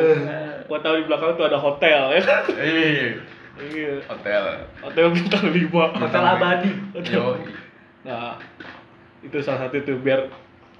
gua 0.64 0.78
tahu 0.80 0.94
di 0.96 1.04
belakang 1.04 1.30
tuh 1.34 1.44
ada 1.44 1.58
hotel 1.58 2.00
ya 2.10 2.20
kan 2.20 2.42
Iya. 2.50 3.08
iya 3.56 3.92
Hotel. 4.04 4.42
hotel 4.80 5.06
bintang 5.12 5.48
lima 5.48 5.84
Hotel 5.94 6.22
abadi. 6.22 6.70
Yo. 7.08 7.40
nah 8.02 8.36
itu 9.20 9.36
salah 9.40 9.66
satu 9.66 9.80
tuh 9.80 9.96
biar 9.98 10.28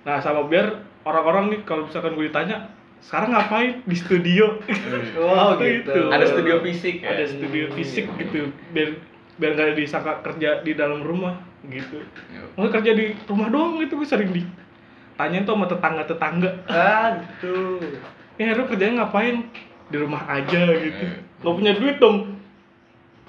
nah 0.03 0.21
sama 0.21 0.45
biar 0.45 0.73
orang-orang 1.03 1.51
nih 1.51 1.61
kalau 1.65 1.85
misalkan 1.85 2.15
gue 2.15 2.29
ditanya 2.29 2.69
sekarang 2.99 3.33
ngapain 3.33 3.85
di 3.85 3.97
studio 3.97 4.57
wow 5.19 5.57
Itu. 5.57 5.85
gitu 5.85 6.01
Ada 6.09 6.25
studio 6.27 6.57
fisik 6.61 6.97
ya. 7.01 7.13
ada 7.13 7.25
studio 7.25 7.65
fisik 7.73 8.07
gitu 8.17 8.51
biar 8.71 8.91
biar 9.37 9.52
nggak 9.52 9.76
disangka 9.76 10.25
kerja 10.25 10.64
di 10.64 10.73
dalam 10.73 11.05
rumah 11.05 11.37
gitu. 11.69 12.00
Yo. 12.33 12.45
Mau 12.57 12.73
kerja 12.73 12.93
di 12.97 13.12
rumah 13.28 13.49
doang 13.52 13.76
gitu 13.83 14.00
gue 14.00 14.09
sering 14.09 14.33
ditanya 14.33 15.45
tuh 15.45 15.55
sama 15.57 15.66
tetangga-tetangga. 15.69 16.50
Ah 16.69 17.21
gitu. 17.21 17.81
Ya 18.40 18.57
lu 18.57 18.64
kerjanya 18.69 19.05
ngapain? 19.05 19.49
Di 19.93 19.97
rumah 20.00 20.25
aja 20.28 20.62
gitu. 20.73 21.05
Eh. 21.05 21.21
nggak 21.45 21.55
punya 21.55 21.73
duit 21.76 21.97
dong. 22.00 22.40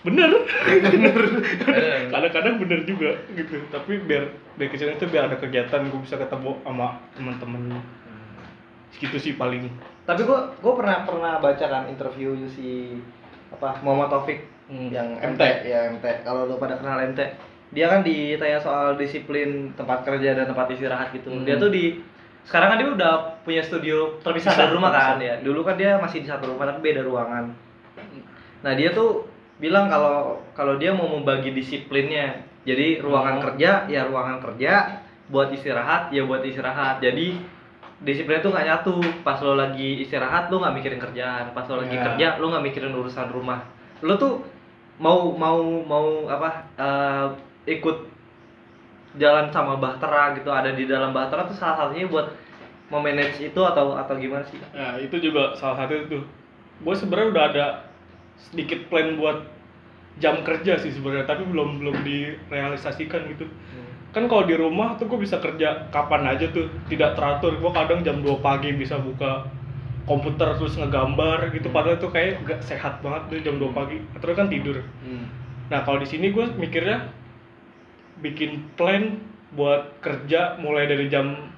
Bener. 0.07 0.29
Eh, 0.71 2.07
kadang-kadang 2.13 2.55
bener 2.63 2.79
juga 2.87 3.19
gitu. 3.35 3.59
Tapi 3.67 3.99
biar 4.07 4.31
biar 4.55 4.69
kecil 4.71 4.95
itu 4.95 5.05
biar 5.11 5.27
ada 5.27 5.35
kegiatan 5.35 5.91
gue 5.91 5.99
bisa 5.99 6.15
ketemu 6.15 6.55
sama 6.63 7.03
teman-teman 7.19 7.83
gitu 8.97 9.17
sih 9.19 9.33
paling. 9.37 9.69
Tapi 10.07 10.23
gua 10.23 10.55
gua 10.63 10.73
pernah 10.79 10.97
pernah 11.05 11.33
baca 11.37 11.65
kan 11.67 11.83
interview 11.91 12.33
si 12.49 12.97
apa 13.51 13.79
Muhammad 13.83 14.11
Taufik 14.11 14.56
Hmm. 14.67 14.89
yang 14.89 15.07
MT. 15.15 15.39
MT 15.39 15.41
ya 15.63 15.79
MT 15.89 16.05
kalau 16.21 16.43
lu 16.43 16.55
pada 16.55 16.75
kenal 16.75 16.99
MT 17.01 17.19
dia 17.67 17.87
kan 17.87 17.99
ditanya 17.99 18.59
soal 18.59 18.95
disiplin 18.95 19.71
tempat 19.73 20.03
kerja 20.03 20.31
dan 20.33 20.45
tempat 20.45 20.67
istirahat 20.69 21.11
gitu. 21.11 21.27
Hmm. 21.29 21.43
dia 21.43 21.55
tuh 21.55 21.67
di 21.67 21.99
sekarang 22.43 22.71
kan 22.71 22.77
dia 22.77 22.89
udah 22.89 23.13
punya 23.43 23.59
studio 23.59 24.19
terpisah 24.21 24.55
dari 24.55 24.71
rumah 24.71 24.87
kan? 24.87 25.19
ya 25.19 25.39
dulu 25.39 25.63
kan 25.63 25.75
dia 25.75 25.95
masih 25.97 26.23
di 26.23 26.27
satu 26.27 26.47
rumah 26.47 26.63
tapi 26.65 26.79
beda 26.85 27.03
ruangan. 27.03 27.51
Nah 28.57 28.73
dia 28.73 28.91
tuh 28.91 29.27
bilang 29.57 29.87
kalau 29.87 30.39
kalau 30.53 30.75
dia 30.75 30.91
mau 30.91 31.07
membagi 31.09 31.51
disiplinnya. 31.51 32.43
Jadi 32.63 32.99
ruangan 32.99 33.39
Hmm. 33.39 33.43
kerja 33.47 33.87
ya 33.87 34.03
ruangan 34.03 34.39
kerja 34.39 34.99
buat 35.27 35.47
istirahat 35.49 36.11
ya 36.11 36.23
buat 36.23 36.43
istirahat. 36.43 36.99
Jadi 36.99 37.39
disiplinnya 37.97 38.43
tuh 38.43 38.51
nggak 38.51 38.65
nyatu. 38.65 38.95
Pas 39.23 39.39
lo 39.39 39.55
lagi 39.55 39.99
istirahat 39.99 40.47
lo 40.47 40.59
nggak 40.59 40.75
mikirin 40.75 40.99
kerjaan. 40.99 41.51
Pas 41.51 41.63
lo 41.65 41.79
lagi 41.79 41.95
Ya. 41.95 42.03
kerja 42.03 42.27
lo 42.37 42.47
nggak 42.47 42.63
mikirin 42.63 42.91
urusan 42.91 43.27
rumah. 43.27 43.63
Lo 43.99 44.15
tuh 44.15 44.43
mau 44.97 45.29
mau 45.33 45.61
mau 45.85 46.25
apa 46.25 46.49
eh, 46.77 47.27
ikut 47.77 47.97
jalan 49.17 49.49
sama 49.49 49.77
Bahtera 49.81 50.37
gitu 50.37 50.49
ada 50.49 50.73
di 50.73 50.85
dalam 50.85 51.13
Bahtera 51.13 51.45
tuh 51.49 51.57
salah 51.57 51.85
satunya 51.89 52.09
buat 52.09 52.29
memanage 52.87 53.51
itu 53.51 53.61
atau 53.61 53.99
atau 53.99 54.15
gimana 54.15 54.47
sih 54.47 54.57
Nah, 54.71 54.95
itu 55.01 55.19
juga 55.19 55.51
salah 55.59 55.83
satu 55.83 55.93
itu. 56.07 56.19
Gue 56.79 56.95
sebenarnya 56.95 57.29
udah 57.33 57.43
ada 57.51 57.65
sedikit 58.37 58.87
plan 58.87 59.17
buat 59.19 59.43
jam 60.21 60.41
kerja 60.45 60.77
sih 60.79 60.93
sebenarnya, 60.93 61.27
tapi 61.27 61.43
belum 61.45 61.83
belum 61.83 62.05
direalisasikan 62.05 63.27
gitu. 63.35 63.49
Kan 64.15 64.31
kalau 64.31 64.47
di 64.47 64.55
rumah 64.55 64.95
tuh 64.95 65.09
gue 65.11 65.19
bisa 65.19 65.37
kerja 65.37 65.89
kapan 65.91 66.31
aja 66.31 66.47
tuh, 66.53 66.71
tidak 66.87 67.17
teratur. 67.19 67.59
Gue 67.59 67.71
kadang 67.75 68.01
jam 68.07 68.23
2 68.23 68.39
pagi 68.39 68.71
bisa 68.71 68.95
buka 68.97 69.45
komputer 70.07 70.55
terus 70.55 70.79
ngegambar 70.79 71.51
gitu, 71.51 71.67
padahal 71.67 71.99
itu 71.99 72.07
kayak 72.07 72.39
gak 72.47 72.63
sehat 72.63 73.03
banget 73.03 73.27
tuh 73.27 73.43
jam 73.43 73.59
2 73.59 73.75
pagi. 73.75 73.99
Terus 74.23 74.35
kan 74.39 74.47
tidur. 74.47 74.79
Nah 75.67 75.83
kalau 75.83 75.99
di 75.99 76.07
sini 76.07 76.31
gue 76.31 76.47
mikirnya 76.55 77.11
bikin 78.23 78.71
plan 78.79 79.19
buat 79.51 79.99
kerja 79.99 80.55
mulai 80.63 80.87
dari 80.87 81.11
jam 81.11 81.51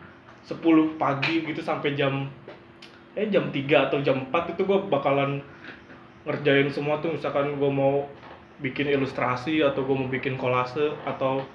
10 0.50 0.98
pagi 0.98 1.46
gitu 1.46 1.62
sampai 1.62 1.94
jam 1.94 2.25
eh 3.13 3.29
jam 3.29 3.53
3 3.53 3.89
atau 3.89 4.01
jam 4.01 4.25
4 4.34 4.58
itu 4.58 4.65
gue 4.65 4.79
bakalan 4.89 5.46
ngerjain 6.25 6.74
semua 6.74 6.98
tuh. 7.06 7.13
Misalkan 7.13 7.53
gue 7.53 7.70
mau 7.70 8.10
bikin 8.65 8.89
ilustrasi 8.89 9.62
atau 9.62 9.86
gue 9.86 9.94
mau 9.94 10.10
bikin 10.10 10.41
kolase 10.41 10.89
atau 11.06 11.46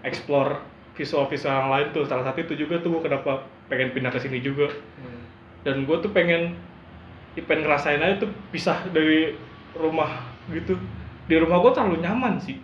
explore 0.00 0.64
visual-visual 0.96 1.52
yang 1.52 1.68
lain 1.68 1.86
tuh. 1.92 2.08
Salah 2.08 2.24
satu 2.24 2.40
itu 2.40 2.64
juga 2.64 2.80
tuh 2.80 2.96
gue 2.96 3.04
kenapa 3.04 3.44
pengen 3.68 3.92
pindah 3.92 4.08
ke 4.08 4.16
sini 4.16 4.40
juga 4.40 4.72
dan 5.66 5.86
gue 5.86 5.96
tuh 5.98 6.10
pengen 6.14 6.54
ya 7.34 7.42
pengen 7.46 7.66
ngerasain 7.66 8.02
aja 8.02 8.22
tuh 8.22 8.30
pisah 8.50 8.78
dari 8.90 9.34
rumah 9.74 10.26
gitu 10.50 10.74
di 11.28 11.36
rumah 11.36 11.60
gue 11.60 11.72
terlalu 11.76 12.02
nyaman 12.02 12.40
sih 12.40 12.58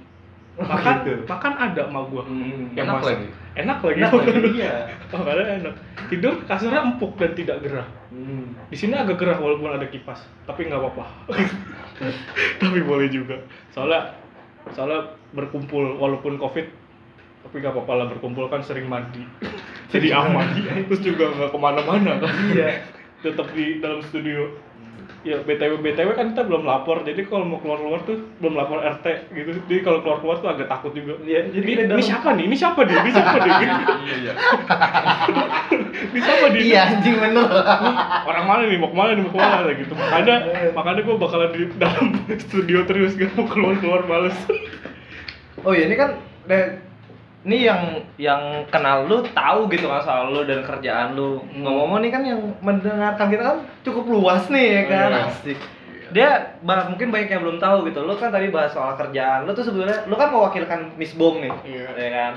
makan 0.55 1.03
gitu. 1.03 1.27
makan 1.27 1.53
ada 1.59 1.83
sama 1.91 2.01
gue 2.07 2.23
yang 2.79 2.87
Enak 2.87 2.95
masak. 3.03 3.09
lagi. 3.11 3.27
enak 3.59 3.79
lagi 3.83 3.99
Enak 3.99 4.13
lagi, 4.15 4.31
iya. 4.63 4.75
makannya 5.11 5.45
enak 5.67 5.75
tidur 6.07 6.35
kasurnya 6.47 6.81
empuk 6.87 7.13
dan 7.19 7.35
tidak 7.35 7.57
gerah 7.67 7.89
di 8.71 8.77
sini 8.79 8.95
agak 8.95 9.19
gerah 9.19 9.39
walaupun 9.43 9.75
ada 9.75 9.87
kipas 9.91 10.23
tapi 10.47 10.71
nggak 10.71 10.79
apa-apa 10.79 11.05
tapi 12.63 12.79
boleh 12.87 13.11
juga 13.11 13.35
soalnya 13.75 14.15
soalnya 14.71 15.11
berkumpul 15.35 15.99
walaupun 15.99 16.39
covid 16.39 16.71
tapi 17.45 17.61
nggak 17.61 17.77
apa-apa 17.77 17.93
lah 17.93 18.07
berkumpul 18.09 18.49
kan 18.49 18.65
sering 18.65 18.89
mandi. 18.89 19.21
Jadi 19.93 20.11
aman. 20.11 20.49
terus 20.89 21.01
juga 21.05 21.29
nggak 21.31 21.53
ke 21.53 21.59
mana-mana 21.61 22.19
kan. 22.19 22.33
Iya. 22.51 22.81
tetap 23.25 23.53
di 23.53 23.79
dalam 23.81 24.01
studio. 24.05 24.53
Ya 25.25 25.41
btw 25.41 25.81
btw 25.81 26.13
kan 26.17 26.37
kita 26.37 26.45
belum 26.45 26.69
lapor. 26.69 27.01
Jadi 27.05 27.25
kalau 27.29 27.49
mau 27.49 27.57
keluar 27.61 27.81
keluar 27.81 28.01
tuh 28.05 28.21
belum 28.41 28.57
lapor 28.57 28.81
rt 28.81 29.07
gitu. 29.33 29.57
Jadi 29.69 29.81
kalau 29.81 30.05
keluar 30.05 30.21
keluar 30.21 30.37
tuh 30.41 30.53
agak 30.53 30.69
takut 30.69 30.93
juga. 30.93 31.17
Iya, 31.25 31.49
jadi 31.49 31.65
ini, 31.65 31.73
kita 31.73 31.83
ini 31.85 31.91
dalam- 31.97 32.05
siapa 32.05 32.29
nih? 32.37 32.45
Ini 32.45 32.57
siapa 32.57 32.81
nih? 32.85 32.95
Ini 32.97 33.11
siapa 33.13 33.37
nih? 33.41 33.53
Gitu. 33.57 33.93
Iya, 34.05 34.17
iya. 34.21 34.33
ini 36.13 36.21
siapa 36.21 36.47
nih? 36.53 36.61
Iya 36.61 36.81
anjing 36.93 37.17
bener. 37.17 37.49
Orang 38.29 38.45
mana 38.45 38.63
nih? 38.69 38.77
Mau 38.77 38.89
ke 38.93 38.97
mana 38.97 39.11
nih? 39.17 39.23
Mau 39.25 39.33
ke 39.33 39.39
mana? 39.41 39.71
Gitu. 39.73 39.93
Makanya 39.97 40.37
makanya 40.77 41.01
gue 41.01 41.17
bakalan 41.17 41.51
di 41.57 41.63
dalam 41.81 42.07
studio 42.37 42.79
terus 42.85 43.17
gak 43.17 43.33
mau 43.37 43.49
keluar 43.49 43.75
keluar 43.81 44.03
males. 44.05 44.37
Oh 45.65 45.73
iya 45.73 45.89
ini 45.89 45.97
kan 45.97 46.21
deh, 46.45 46.77
ini 47.45 47.57
yang 47.63 47.81
yang 48.17 48.43
kenal 48.67 49.05
lu 49.05 49.21
tahu 49.27 49.69
gitu 49.69 49.85
kan 49.85 50.01
soal 50.01 50.29
lu 50.29 50.43
dan 50.43 50.61
kerjaan 50.61 51.13
lu 51.13 51.39
Hmm. 51.39 51.61
ngomong-ngomong 51.61 52.01
nih 52.01 52.11
kan 52.11 52.23
yang 52.23 52.41
mendengarkan 52.59 53.29
kita 53.29 53.43
kan 53.45 53.57
cukup 53.83 54.05
luas 54.07 54.49
nih 54.49 54.67
ya 54.71 54.83
kan 54.87 55.09
Iya. 55.11 55.25
asik 55.29 55.59
dia 56.07 56.31
ba- 56.61 56.87
mungkin 56.87 57.09
banyak 57.09 57.29
yang 57.29 57.43
belum 57.43 57.59
tahu 57.59 57.85
gitu 57.85 58.01
lu 58.01 58.15
kan 58.15 58.29
tadi 58.29 58.49
bahas 58.49 58.71
soal 58.71 58.95
kerjaan 58.95 59.45
lu 59.45 59.53
tuh 59.53 59.61
sebetulnya 59.63 60.05
lu 60.05 60.15
kan 60.15 60.29
mewakilkan 60.29 60.81
Miss 60.95 61.13
Bom 61.13 61.39
nih 61.39 61.53
Iya. 61.63 61.87
ya 61.93 62.11
kan 62.11 62.33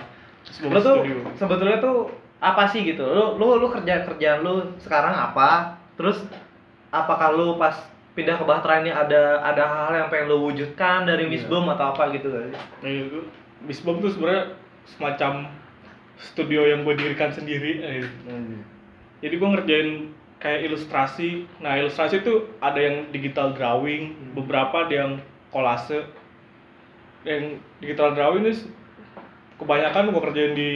Sebelum 0.45 0.69
lu 0.69 0.79
tuh 0.81 0.95
studio. 0.97 1.17
sebetulnya 1.35 1.77
tuh 1.77 1.97
apa 2.37 2.63
sih 2.65 2.83
gitu 2.83 3.03
lu 3.03 3.35
lu 3.35 3.57
lu 3.57 3.67
kerja 3.69 4.03
kerjaan 4.03 4.39
lu 4.41 4.53
sekarang 4.77 5.11
apa 5.11 5.73
terus 5.93 6.19
apakah 6.89 7.29
lu 7.29 7.55
pas 7.55 7.75
pindah 8.13 8.33
ke 8.33 8.43
Bahtera 8.43 8.79
ini 8.79 8.89
ada 8.89 9.39
ada 9.39 9.63
hal 9.63 9.93
yang 9.95 10.07
pengen 10.07 10.27
lu 10.27 10.43
wujudkan 10.43 11.03
dari 11.03 11.25
Miss 11.25 11.41
Iya. 11.41 11.49
Bom 11.49 11.67
atau 11.67 11.91
apa 11.91 12.11
gitu 12.11 12.27
kan 12.27 12.51
nah 12.81 12.89
itu 12.89 13.23
Bisbom 13.59 13.97
tuh 13.97 14.09
sebenarnya 14.09 14.53
semacam 14.87 15.51
studio 16.17 16.65
yang 16.65 16.81
gue 16.81 16.95
dirikan 16.97 17.29
sendiri 17.29 17.83
eh. 17.83 18.07
jadi 19.21 19.35
gue 19.37 19.49
ngerjain 19.53 19.89
kayak 20.37 20.69
ilustrasi. 20.69 21.49
Nah 21.61 21.77
ilustrasi 21.77 22.21
tuh 22.21 22.49
ada 22.61 22.77
yang 22.77 23.09
digital 23.09 23.53
drawing 23.53 24.13
beberapa 24.37 24.85
ada 24.85 24.93
yang 24.93 25.11
kolase. 25.49 26.05
Yang 27.25 27.61
digital 27.81 28.13
drawing 28.13 28.45
ini 28.45 28.53
kebanyakan 29.57 30.13
gue 30.13 30.21
kerjain 30.21 30.53
di 30.53 30.69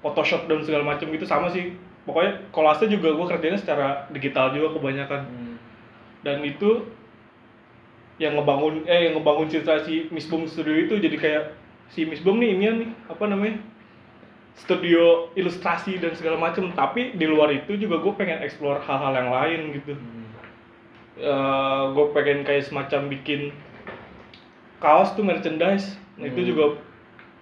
Photoshop 0.00 0.48
dan 0.48 0.64
segala 0.64 0.84
macam 0.84 1.08
gitu 1.12 1.28
sama 1.28 1.52
sih. 1.52 1.76
Pokoknya 2.08 2.48
kolase 2.54 2.88
juga 2.88 3.12
gue 3.12 3.26
kerjainnya 3.28 3.60
secara 3.60 4.08
digital 4.10 4.56
juga 4.56 4.72
kebanyakan. 4.72 5.22
Dan 6.24 6.42
itu 6.42 6.88
yang 8.16 8.32
ngebangun 8.40 8.88
eh 8.88 9.10
yang 9.12 9.20
ngebangun 9.20 9.52
cerita 9.52 9.76
si 9.84 10.08
Miss 10.08 10.24
Boom 10.24 10.48
Studio 10.48 10.72
itu 10.72 10.96
jadi 10.96 11.16
kayak 11.20 11.44
si 11.92 12.06
Miss 12.06 12.22
Boom 12.22 12.42
nih 12.42 12.56
ini 12.56 12.66
nih 12.66 12.90
apa 13.06 13.24
namanya 13.30 13.62
studio 14.56 15.28
ilustrasi 15.36 16.00
dan 16.00 16.16
segala 16.16 16.40
macam 16.40 16.72
tapi 16.72 17.12
di 17.12 17.28
luar 17.28 17.52
itu 17.52 17.76
juga 17.76 18.00
gue 18.00 18.12
pengen 18.16 18.40
explore 18.40 18.80
hal-hal 18.80 19.12
yang 19.12 19.30
lain 19.30 19.60
gitu. 19.76 19.92
Gue 21.92 22.06
pengen 22.16 22.44
kayak 22.44 22.68
semacam 22.68 23.12
bikin 23.12 23.52
kaos 24.80 25.12
tuh 25.12 25.24
merchandise. 25.24 25.96
Nah, 26.16 26.32
itu 26.32 26.52
juga 26.52 26.80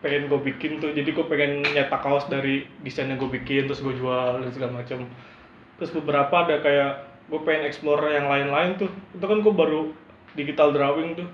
pengen 0.02 0.26
gue 0.26 0.42
bikin 0.42 0.82
tuh. 0.82 0.90
Jadi 0.90 1.14
gue 1.14 1.26
pengen 1.30 1.62
nyetak 1.62 2.02
kaos 2.02 2.26
dari 2.26 2.66
desain 2.82 3.06
yang 3.06 3.18
gue 3.22 3.30
bikin 3.30 3.70
terus 3.70 3.82
gue 3.82 3.94
jual 3.94 4.42
dan 4.42 4.50
segala 4.50 4.82
macam 4.82 5.06
terus 5.74 5.90
beberapa 5.90 6.34
ada 6.46 6.62
kayak 6.62 6.92
gue 7.30 7.40
pengen 7.46 7.66
explore 7.66 8.10
yang 8.10 8.26
lain-lain 8.26 8.74
tuh. 8.74 8.90
Itu 9.14 9.26
kan 9.26 9.38
gue 9.38 9.54
baru 9.54 9.94
digital 10.34 10.74
drawing 10.74 11.14
tuh. 11.14 11.30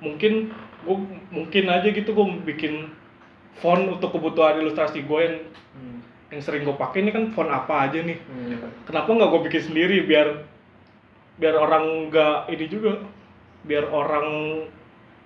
Mungkin 0.00 0.56
gue 0.86 0.96
mungkin 1.34 1.64
aja 1.66 1.88
gitu 1.90 2.14
gue 2.14 2.26
bikin 2.46 2.94
font 3.58 3.82
untuk 3.90 4.14
kebutuhan 4.14 4.62
ilustrasi 4.62 5.02
gue 5.02 5.20
yang 5.20 5.36
yang 6.30 6.40
sering 6.42 6.62
gue 6.62 6.74
pakai. 6.74 7.02
Ini 7.02 7.10
kan 7.10 7.24
font 7.34 7.50
apa 7.50 7.90
aja 7.90 8.02
nih? 8.02 8.18
Kenapa 8.86 9.08
nggak 9.10 9.30
gue 9.30 9.40
bikin 9.50 9.62
sendiri 9.72 10.06
biar 10.06 10.46
biar 11.42 11.54
orang 11.58 12.10
nggak 12.10 12.50
ini 12.54 12.66
juga? 12.70 13.02
Biar 13.66 13.90
orang 13.90 14.26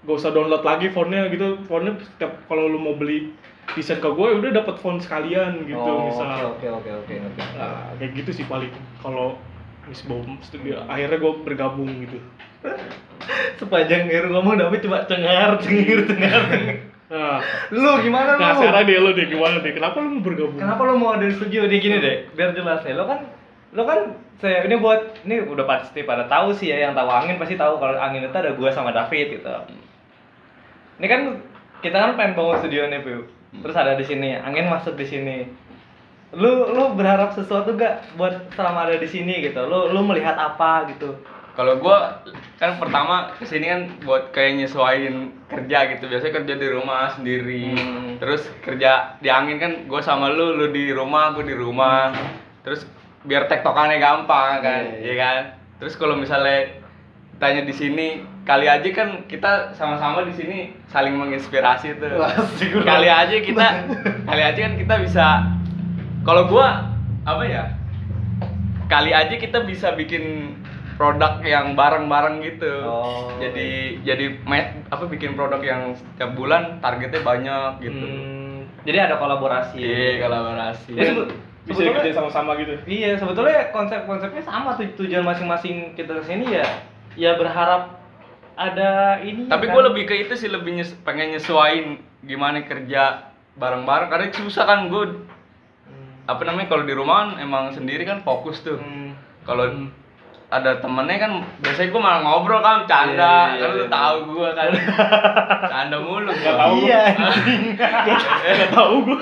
gak 0.00 0.16
usah 0.16 0.32
download 0.32 0.64
lagi 0.64 0.88
fontnya 0.88 1.28
gitu. 1.28 1.60
Fontnya 1.68 2.00
setiap 2.00 2.32
kalau 2.48 2.72
lu 2.72 2.80
mau 2.80 2.96
beli 2.96 3.36
desain 3.76 4.00
ke 4.02 4.08
gue 4.10 4.28
udah 4.40 4.50
dapat 4.50 4.80
font 4.82 4.98
sekalian 4.98 5.62
gitu 5.68 5.78
oh, 5.78 6.10
misal. 6.10 6.58
oke 6.58 6.66
oke 6.66 6.66
oke 6.82 6.90
oke 7.06 7.14
oke. 7.22 7.42
Nah, 7.54 7.94
kayak 8.02 8.18
gitu 8.18 8.30
sih 8.42 8.44
paling 8.50 8.72
kalau 8.98 9.38
Miss 9.86 10.02
Bom 10.06 10.38
akhirnya 10.90 11.18
gue 11.18 11.32
bergabung 11.46 11.90
gitu 12.02 12.18
sepanjang 13.60 14.08
Heru 14.08 14.32
ngomong 14.32 14.56
David 14.58 14.80
coba 14.84 15.04
cengar 15.06 15.60
cengir 15.60 16.04
cengar 16.08 16.42
nah 17.10 17.42
lu 17.74 17.90
gimana 18.06 18.38
lu 18.38 18.40
nah 18.40 18.54
sekarang 18.54 18.86
deh 18.86 18.96
lo 19.02 19.10
deh 19.10 19.26
gimana 19.26 19.58
deh 19.58 19.74
kenapa 19.74 19.98
lu 19.98 20.18
mau 20.18 20.22
bergabung 20.22 20.58
Kenapa 20.62 20.82
lo 20.86 20.94
mau 20.94 21.10
ada 21.18 21.26
di 21.26 21.34
studio 21.34 21.66
nih 21.66 21.82
gini 21.82 21.96
deh, 21.98 22.16
biar 22.38 22.54
jelas 22.54 22.86
nih. 22.86 22.94
Lo 22.94 23.04
kan 23.10 23.26
lo 23.74 23.82
kan 23.82 24.14
saya 24.38 24.62
ini 24.64 24.78
buat 24.78 25.20
ini 25.26 25.42
udah 25.42 25.66
pasti 25.66 26.06
pada 26.06 26.30
tahu 26.30 26.54
sih 26.54 26.70
ya 26.70 26.86
yang 26.86 26.94
tahu 26.94 27.10
angin 27.10 27.36
pasti 27.36 27.58
tahu 27.58 27.82
kalau 27.82 27.98
angin 27.98 28.24
itu 28.24 28.36
ada 28.38 28.54
gua 28.54 28.70
sama 28.70 28.94
David 28.94 29.42
gitu. 29.42 29.50
Ini 31.02 31.06
kan 31.10 31.20
kita 31.80 31.96
kan 31.96 32.10
pengen 32.14 32.36
bangun 32.36 32.60
studio 32.60 32.86
nih, 32.86 33.00
Bu. 33.00 33.24
Terus 33.64 33.76
ada 33.76 33.96
di 33.96 34.04
sini, 34.04 34.36
angin 34.36 34.68
masuk 34.68 34.94
di 34.94 35.06
sini. 35.08 35.48
Lu 36.30 36.70
lu 36.70 36.94
berharap 36.94 37.34
sesuatu 37.34 37.74
gak 37.74 38.14
buat 38.14 38.54
selama 38.54 38.86
ada 38.86 39.00
di 39.00 39.08
sini 39.08 39.42
gitu? 39.42 39.66
Lu 39.66 39.90
lu 39.90 40.04
melihat 40.06 40.38
apa 40.38 40.86
gitu? 40.92 41.18
Kalau 41.58 41.82
gua 41.82 42.22
kan 42.56 42.78
pertama 42.78 43.34
ke 43.36 43.44
sini 43.44 43.66
kan 43.66 43.80
buat 44.06 44.30
kayak 44.30 44.64
nyesuaiin 44.64 45.16
kerja 45.50 45.78
gitu. 45.96 46.04
Biasanya 46.06 46.34
kerja 46.42 46.54
di 46.56 46.68
rumah 46.70 47.02
sendiri. 47.14 47.64
Hmm. 47.74 48.10
Terus 48.22 48.46
kerja 48.62 49.18
di 49.18 49.28
angin 49.28 49.58
kan 49.58 49.72
gua 49.90 50.00
sama 50.00 50.30
lu, 50.30 50.56
lu 50.56 50.70
di 50.70 50.94
rumah, 50.94 51.34
gua 51.34 51.44
di 51.44 51.56
rumah. 51.56 52.14
Terus 52.62 52.86
biar 53.26 53.50
tektokannya 53.52 54.00
gampang 54.00 54.64
kan, 54.64 54.82
Iya, 54.84 54.96
iya 54.96 55.12
iya. 55.12 55.14
kan? 55.20 55.40
Terus 55.82 55.94
kalau 55.96 56.16
misalnya 56.16 56.80
tanya 57.40 57.64
di 57.64 57.72
sini 57.72 58.20
kali 58.44 58.68
aja 58.68 58.84
kan 58.92 59.24
kita 59.24 59.72
sama-sama 59.72 60.28
di 60.28 60.36
sini 60.36 60.58
saling 60.92 61.16
menginspirasi 61.16 61.96
tuh. 61.96 62.20
Kali 62.84 63.08
aja 63.08 63.36
kita 63.40 63.66
kali 64.28 64.42
aja 64.44 64.60
kan 64.60 64.74
kita 64.76 64.94
bisa 65.00 65.26
kalau 66.22 66.46
gua 66.46 66.84
apa 67.24 67.44
ya? 67.48 67.64
Kali 68.92 69.14
aja 69.14 69.34
kita 69.40 69.64
bisa 69.64 69.96
bikin 69.96 70.56
produk 71.00 71.40
yang 71.40 71.72
bareng-bareng 71.72 72.44
gitu. 72.44 72.84
Oh, 72.84 73.32
jadi 73.40 73.96
jadi 74.04 74.36
ma- 74.44 74.76
apa 74.86 75.08
bikin 75.08 75.32
produk 75.32 75.56
yang 75.58 75.96
setiap 75.96 76.36
bulan 76.36 76.76
targetnya 76.84 77.24
banyak 77.24 77.80
gitu. 77.80 78.04
Hmm, 78.04 78.68
jadi 78.84 79.08
ada 79.08 79.16
kolaborasi. 79.16 79.80
Iya, 79.80 80.20
kolaborasi. 80.20 80.92
Ya, 80.92 81.16
bisa 81.64 81.80
kerja 81.88 82.12
sama-sama 82.12 82.52
gitu 82.56 82.76
Iya, 82.84 83.16
sebetulnya 83.16 83.72
konsep-konsepnya 83.72 84.44
sama 84.44 84.76
tuh 84.76 84.92
tujuan 84.96 85.24
masing-masing 85.24 85.96
kita 85.96 86.20
ke 86.20 86.24
sini 86.26 86.52
ya, 86.52 86.68
ya 87.16 87.32
berharap 87.40 87.96
ada 88.52 89.24
ini. 89.24 89.48
Tapi 89.48 89.64
kan. 89.68 89.72
gue 89.72 89.82
lebih 89.88 90.04
ke 90.04 90.14
itu 90.20 90.36
sih 90.36 90.52
lebih 90.52 90.76
nyes- 90.76 90.96
pengen 91.00 91.32
nyesuain 91.32 91.96
gimana 92.20 92.60
kerja 92.60 93.32
bareng-bareng 93.56 94.12
karena 94.12 94.28
susah 94.30 94.68
kan 94.68 94.92
gue 94.92 95.04
Hmm. 95.88 96.12
apa 96.28 96.44
namanya 96.44 96.68
kalau 96.68 96.84
di 96.84 96.92
rumah 96.92 97.40
emang 97.40 97.72
sendiri 97.72 98.04
kan 98.04 98.20
fokus 98.20 98.60
tuh. 98.60 98.76
Hmm. 98.76 99.16
Kalau 99.48 99.88
ada 100.50 100.82
temennya 100.82 101.16
kan 101.16 101.32
biasanya 101.62 101.88
gue 101.88 102.02
malah 102.02 102.20
ngobrol 102.20 102.58
kan 102.58 102.82
canda 102.84 103.54
Iya, 103.54 103.54
iya, 103.54 103.62
kan 103.62 103.70
lu 103.70 103.78
iya. 103.78 103.88
tahu 103.88 104.16
gue 104.28 104.48
kan 104.50 104.68
canda 105.72 105.96
mulu 105.98 106.30
Nggak 106.30 106.56
tahu 106.58 106.74
gua. 106.74 106.86
Iya. 106.90 107.02
nggak 108.50 108.70
tahu 108.70 108.94
gue 109.06 109.18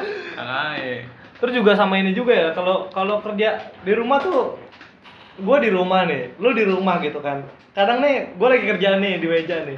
ah, 0.42 0.72
iya. 0.74 1.06
Terus 1.38 1.52
juga 1.54 1.74
sama 1.74 1.98
ini 1.98 2.10
juga 2.10 2.30
ya, 2.32 2.48
kalau 2.50 2.86
kalau 2.88 3.18
kerja 3.18 3.58
di 3.82 3.92
rumah 3.92 4.18
tuh 4.18 4.54
gue 5.34 5.56
di 5.58 5.70
rumah 5.70 6.06
nih, 6.06 6.38
lu 6.38 6.54
di 6.54 6.62
rumah 6.62 7.02
gitu 7.02 7.18
kan. 7.18 7.42
Kadang 7.72 7.98
nih, 7.98 8.38
gue 8.38 8.46
lagi 8.46 8.64
kerja 8.68 8.94
nih 8.94 9.18
di 9.18 9.26
meja 9.26 9.66
nih. 9.66 9.74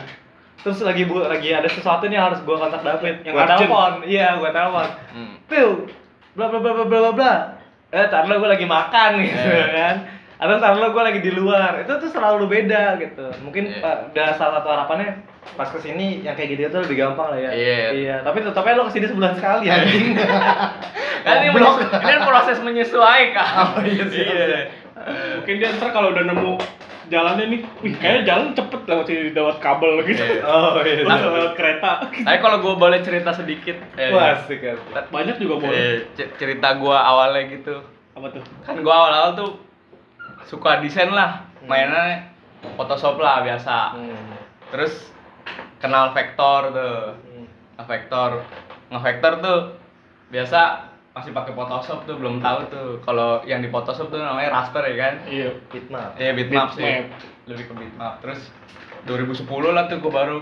Terus 0.61 0.85
lagi 0.85 1.05
bu, 1.05 1.25
lagi 1.25 1.53
ada 1.53 1.65
sesuatu 1.65 2.05
nih 2.05 2.21
harus 2.21 2.41
gue 2.41 2.53
kontak 2.53 2.85
David, 2.85 3.25
Yang 3.25 3.33
gue 3.33 3.45
telepon, 3.49 3.93
iya 4.05 4.37
gue 4.37 4.51
telepon. 4.51 4.89
Hmm. 5.09 5.35
Phil, 5.49 5.89
bla 6.33 6.53
bla 6.53 6.61
bla 6.61 6.73
bla 6.75 6.85
bla 6.85 7.13
bla. 7.13 7.35
Eh, 7.89 8.07
tar 8.13 8.29
lo 8.29 8.37
gue 8.37 8.51
lagi 8.51 8.67
makan 8.69 9.11
gitu 9.23 9.41
Iya. 9.41 9.67
kan. 9.73 9.95
Atau 10.35 10.57
tar 10.59 10.75
lo 10.75 10.91
gue 10.91 11.03
lagi 11.03 11.21
di 11.21 11.31
luar. 11.31 11.79
Itu 11.79 11.95
tuh 11.97 12.09
selalu 12.09 12.45
beda 12.45 12.99
gitu. 12.99 13.26
Mungkin 13.41 13.64
Iya. 13.69 13.79
Pak, 13.79 13.97
udah 14.11 14.29
salah 14.35 14.53
satu 14.59 14.69
harapannya 14.69 15.11
pas 15.55 15.69
ke 15.69 15.79
sini 15.79 16.21
yang 16.21 16.35
kayak 16.35 16.53
gitu 16.53 16.69
tuh 16.69 16.81
lebih 16.83 16.97
gampang 17.00 17.31
lah 17.31 17.38
ya. 17.38 17.50
Iya. 17.50 17.79
Iya. 17.93 18.17
Tapi 18.21 18.38
tetapnya 18.41 18.75
lo 18.75 18.85
ke 18.85 18.93
sini 18.93 19.07
sebulan 19.07 19.33
sekali 19.35 19.67
anjing. 19.67 20.07
Kan 21.25 21.41
ini, 21.41 21.57
ini 21.57 21.64
kan 22.05 22.21
proses 22.23 22.59
menyesuaikan. 22.61 23.49
Oh, 23.73 23.81
iya, 23.81 24.05
siap, 24.05 24.29
siap. 24.29 24.67
mungkin 25.35 25.55
dia 25.57 25.69
ntar 25.73 25.88
kalau 25.91 26.12
udah 26.12 26.21
nemu 26.23 26.53
jalannya 27.07 27.44
nih 27.47 27.61
wih 27.79 27.92
kayaknya 27.94 28.23
jalan 28.25 28.47
cepet 28.53 28.81
lewat 28.85 29.05
sini 29.05 29.20
lewat 29.31 29.57
kabel 29.59 30.01
gitu 30.03 30.20
Iya. 30.20 30.40
Oh 30.44 30.81
iya. 30.81 31.01
Terus 31.01 31.20
lewat 31.27 31.55
kereta 31.55 31.90
Tapi 32.05 32.38
kalau 32.38 32.57
gue 32.61 32.75
boleh 32.75 33.01
cerita 33.01 33.33
sedikit, 33.33 33.77
eh, 33.94 34.09
Wah, 34.09 34.33
asik 34.35 34.61
asik. 34.61 35.05
banyak 35.09 35.37
juga 35.37 35.55
boleh 35.61 35.81
eh, 36.12 36.29
cerita 36.35 36.68
gue 36.75 36.92
awalnya 36.94 37.42
gitu. 37.51 37.75
apa 38.12 38.27
tuh 38.31 38.44
Kan 38.62 38.77
gue 38.79 38.94
awal-awal 38.94 39.33
tuh 39.35 39.51
suka 40.44 40.80
desain 40.80 41.09
lah, 41.09 41.44
mainnya 41.64 42.30
Photoshop 42.76 43.16
lah 43.18 43.44
biasa. 43.44 43.96
Hmm. 43.96 44.37
Terus 44.72 45.12
kenal 45.78 46.12
vektor 46.12 46.72
tuh, 46.72 46.96
Hmm. 47.20 47.46
nah, 47.76 47.85
vektor, 47.85 48.30
ngevektor 48.88 49.33
tuh 49.40 49.61
biasa 50.28 50.61
masih 51.12 51.30
pakai 51.30 51.52
Photoshop 51.52 52.04
tuh 52.04 52.16
belum 52.16 52.40
tahu 52.40 52.59
tuh. 52.68 52.88
Kalau 53.00 53.44
yang 53.44 53.61
di 53.61 53.68
Photoshop 53.68 54.09
tuh 54.09 54.18
namanya 54.18 54.50
raster 54.50 54.83
ya 54.83 54.96
kan? 54.96 55.14
iya 55.28 55.48
Fitnah. 55.68 56.16
Iya 56.16 56.33
bitmap 56.35 56.74
sih. 56.74 56.83
Bitmap. 56.83 57.20
Lebih 57.44 57.64
ke 57.68 57.74
bitmap. 57.76 58.12
Terus 58.18 58.40
2010 59.04 59.44
lah 59.70 59.85
tuh 59.87 60.00
gue 60.00 60.12
baru 60.12 60.38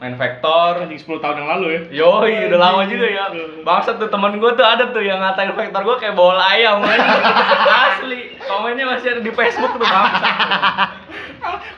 main 0.00 0.14
vektor. 0.14 0.82
anjing 0.82 0.98
10 0.98 1.22
tahun 1.22 1.36
yang 1.42 1.48
lalu 1.58 1.66
ya 1.70 1.80
Yoi, 2.04 2.50
udah 2.50 2.60
lama 2.60 2.82
juga 2.84 3.06
ya. 3.06 3.24
Bangsat 3.62 3.96
tuh 3.96 4.10
temen 4.10 4.36
gue 4.36 4.50
tuh 4.52 4.66
ada 4.66 4.90
tuh 4.90 5.00
yang 5.00 5.22
ngatain 5.22 5.54
vektor 5.54 5.80
gue 5.80 5.96
kayak 6.02 6.14
bola 6.14 6.42
ayam. 6.50 6.82
Asli, 6.82 8.36
komennya 8.42 8.84
masih 8.90 9.18
ada 9.18 9.22
di 9.22 9.32
Facebook 9.32 9.78
tuh 9.78 9.86
bangsat. 9.86 10.24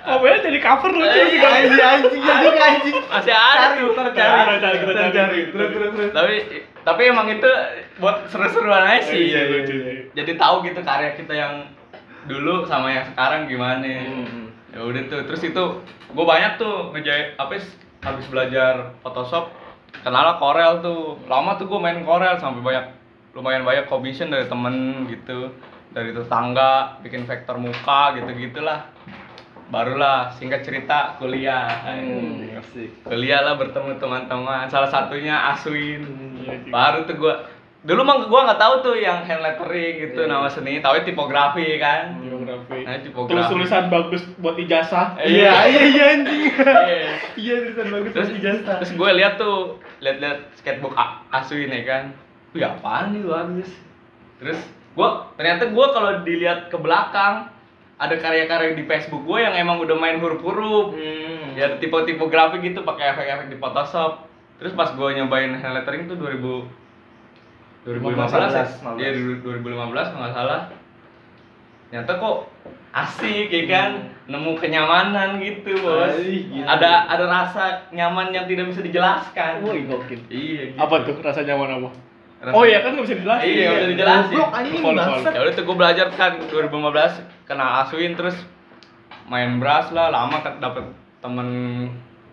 Komennya 0.07 0.38
jadi 0.46 0.59
cover 0.62 0.90
lucu 0.94 1.11
Eh, 1.11 1.26
sih 1.35 1.38
Anjing 1.42 1.83
anjing 1.83 2.22
anjing 2.22 2.57
anjing. 2.57 2.96
Masih 3.11 3.35
ada 3.35 3.64
tuh. 3.74 3.90
Cari, 4.14 4.57
cari, 4.62 4.76
kita 4.79 4.92
Ntar 4.94 5.11
cari. 5.11 5.38
Terus 5.50 5.68
terus 5.74 5.90
terus. 5.92 6.11
Tapi 6.14 6.35
tapi 6.87 7.02
emang 7.11 7.26
itu 7.26 7.50
buat 7.98 8.31
seru-seruan 8.31 8.87
aja 8.87 9.11
sih. 9.11 9.35
Iya, 9.35 9.40
lucu 9.50 9.74
sih. 9.83 9.98
Jadi 10.14 10.33
tahu 10.38 10.62
gitu 10.62 10.81
karya 10.87 11.18
kita 11.18 11.35
yang 11.35 11.66
dulu 12.31 12.62
sama 12.70 12.94
yang 12.94 13.07
sekarang 13.11 13.50
gimana. 13.50 13.83
Hmm. 13.83 14.55
Ya 14.70 14.81
udah 14.87 15.02
tuh. 15.11 15.20
Terus 15.26 15.42
itu 15.42 15.64
gue 16.07 16.24
banyak 16.24 16.55
tuh 16.57 16.94
ngejahit 16.94 17.35
apa 17.35 17.59
sih, 17.59 17.74
habis 18.07 18.27
belajar 18.27 18.95
Photoshop 19.03 19.51
kenal 20.01 20.38
Corel 20.38 20.79
tuh. 20.79 21.19
Lama 21.27 21.59
tuh 21.59 21.66
gue 21.66 21.77
main 21.77 21.99
Corel 22.01 22.38
sampai 22.38 22.62
banyak 22.62 22.87
lumayan 23.35 23.66
banyak 23.66 23.85
commission 23.85 24.31
dari 24.31 24.47
temen 24.47 24.75
gitu 25.05 25.51
dari 25.90 26.09
tetangga 26.11 26.97
bikin 27.01 27.25
vektor 27.25 27.57
muka 27.57 28.16
gitu 28.16 28.33
gitulah 28.33 28.88
barulah 29.66 30.31
singkat 30.31 30.62
cerita 30.62 31.19
kuliah 31.19 31.66
Hmm, 31.85 32.49
kuliah 33.03 33.42
lah 33.42 33.59
bertemu 33.59 33.99
teman-teman 33.99 34.64
salah 34.66 34.87
satunya 34.87 35.53
Aswin 35.53 36.01
sih. 36.38 36.71
baru 36.71 37.05
tuh 37.05 37.16
gua 37.16 37.45
dulu 37.83 38.03
mah 38.03 38.25
gua 38.25 38.47
nggak 38.47 38.57
tau 38.57 38.75
tuh 38.81 38.95
yang 38.95 39.21
hand 39.21 39.42
lettering 39.42 39.95
gitu 40.01 40.21
Iya. 40.23 40.31
nama 40.31 40.49
seni 40.49 40.79
tahu 40.79 41.03
tipografi 41.03 41.77
kan 41.77 42.16
Geografi. 42.16 42.36
Nah. 42.78 42.98
Tulis 43.26 43.46
tulisan 43.48 43.84
bagus 43.86 44.22
buat 44.36 44.56
ijazah. 44.56 45.16
Iya 45.16 45.52
iya 45.70 45.82
iya 45.86 46.04
anjing. 46.12 46.42
Iya. 46.50 47.10
Iya 47.34 47.54
tulisan 47.62 47.88
bagus 47.90 48.10
terus 48.10 48.28
terus 48.28 48.38
ijazah. 48.38 48.76
terus 48.76 48.92
gue 48.92 49.10
lihat 49.14 49.34
tuh 49.36 49.56
lihat-lihat 49.96 50.38
skatebook 50.54 50.92
A- 50.92 51.24
Aswin 51.32 51.68
ya 51.68 51.82
kan 51.82 52.04
wih 52.50 52.60
apaan 52.60 53.12
nih 53.12 53.22
bagus 53.22 53.70
terus 54.36 54.60
gua 54.92 55.28
ternyata 55.34 55.68
gua 55.68 55.88
kalau 55.90 56.20
dilihat 56.20 56.66
ke 56.66 56.76
belakang 56.76 57.48
ada 57.96 58.12
karya-karya 58.14 58.72
di 58.72 58.84
Facebook 58.84 59.24
gue 59.24 59.38
yang 59.38 59.52
emang 59.54 59.76
udah 59.78 59.92
main 59.92 60.16
huruf-huruf 60.16 60.92
Hmm. 60.92 61.52
ya 61.52 61.64
ada 61.66 61.76
tipe 61.76 61.96
tipografi 62.04 62.60
gitu 62.60 62.80
pakai 62.82 63.12
efek-efek 63.12 63.48
di 63.48 63.56
Photoshop 63.56 64.28
terus 64.56 64.72
pas 64.72 64.88
gue 64.90 65.08
nyobain 65.14 65.48
hand 65.50 65.72
lettering 65.74 66.04
tuh 66.04 66.16
2000 66.16 66.64
2015 67.84 68.28
ya? 68.52 68.66
15. 68.66 68.98
Iya 68.98 69.10
2015 69.40 69.64
kalau 70.06 70.20
nggak 70.20 70.34
salah 70.34 70.60
ternyata 71.98 72.12
kok 72.18 72.37
asik 72.92 73.48
ya 73.48 73.62
kan 73.66 73.90
nemu 74.26 74.52
kenyamanan 74.54 75.38
gitu 75.38 75.72
bos 75.78 76.12
Ay, 76.12 76.44
gila. 76.44 76.66
ada 76.66 76.90
ada 77.06 77.24
rasa 77.24 77.62
nyaman 77.88 78.30
yang 78.30 78.44
tidak 78.44 78.68
bisa 78.68 78.80
dijelaskan 78.80 79.62
Wih, 79.62 79.87
gokil. 79.87 80.20
iya 80.28 80.62
gitu. 80.68 80.76
Apa 80.76 81.04
tuh 81.04 81.16
rasa 81.20 81.40
nyaman 81.40 81.78
apa? 81.78 81.88
Rasa- 82.42 82.52
Oh 82.52 82.62
iya 82.62 82.80
kan 82.80 82.92
nggak 82.92 83.04
bisa 83.04 83.16
dijelasin. 83.16 83.46
Iya, 83.46 83.64
nggak 83.64 83.76
bisa 83.78 83.90
dijelasin. 83.90 84.28
Goblok 84.30 84.52
anjing 84.52 84.82
bangsat. 84.82 85.32
ya 85.32 85.40
udah 85.40 85.54
tuh 85.54 85.64
gue 85.64 85.76
belajar 85.76 86.06
kan 86.11 86.32
2015 86.42 87.48
kenal 87.48 87.68
Aswin 87.80 88.12
terus 88.12 88.37
main 89.24 89.56
brass 89.56 89.88
lah 89.90 90.09
lama 90.09 90.37
kan 90.38 90.59
dapet 90.59 90.85
temen 91.18 91.48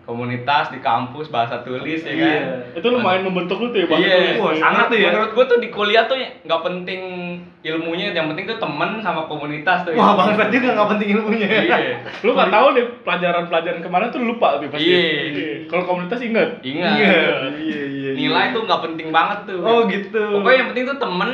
komunitas 0.04 0.68
di 0.68 0.80
kampus 0.80 1.32
bahasa 1.32 1.64
tulis 1.64 2.04
ya 2.04 2.12
kan 2.12 2.28
Iya. 2.28 2.42
Itu 2.76 2.88
lumayan 2.92 3.24
membentuk 3.24 3.56
lu 3.58 3.72
tuh 3.72 3.80
ya, 3.82 3.88
bahasa 3.88 4.04
Iya, 4.04 4.16
tulis. 4.20 4.36
Wah, 4.38 4.54
sangat 4.60 4.86
tuh 4.92 4.98
ya. 5.00 5.08
Menurut 5.10 5.32
gua 5.32 5.46
tuh 5.48 5.60
di 5.60 5.70
kuliah 5.70 6.04
tuh 6.06 6.18
nggak 6.20 6.62
penting 6.62 7.02
ilmunya, 7.62 8.12
yang 8.12 8.28
penting 8.28 8.44
tuh 8.44 8.60
temen 8.60 9.00
sama 9.00 9.24
komunitas 9.26 9.88
tuh. 9.88 9.96
Wah, 9.96 10.14
bangsat 10.14 10.52
juga 10.52 10.76
nggak 10.76 10.90
penting 10.92 11.10
ilmunya. 11.16 11.48
Iya. 11.48 11.78
Lu 12.20 12.36
nggak 12.36 12.52
tahu 12.52 12.68
deh 12.76 12.86
pelajaran-pelajaran 13.02 13.80
kemarin 13.80 14.08
tuh 14.12 14.20
lupa 14.22 14.60
tuh 14.60 14.68
pasti. 14.68 14.92
Iya. 14.92 15.72
Kalau 15.72 15.84
komunitas 15.86 16.20
ingat. 16.20 16.50
Ingat. 16.60 16.96
Iya, 17.00 17.16
iya. 17.88 18.12
Nilai 18.14 18.52
tuh 18.52 18.68
nggak 18.68 18.82
penting 18.84 19.08
banget 19.10 19.40
tuh. 19.48 19.60
Oh, 19.64 19.88
gitu. 19.88 20.20
Pokoknya 20.36 20.58
yang 20.60 20.70
penting 20.76 20.86
tuh 20.86 20.98
temen, 21.00 21.32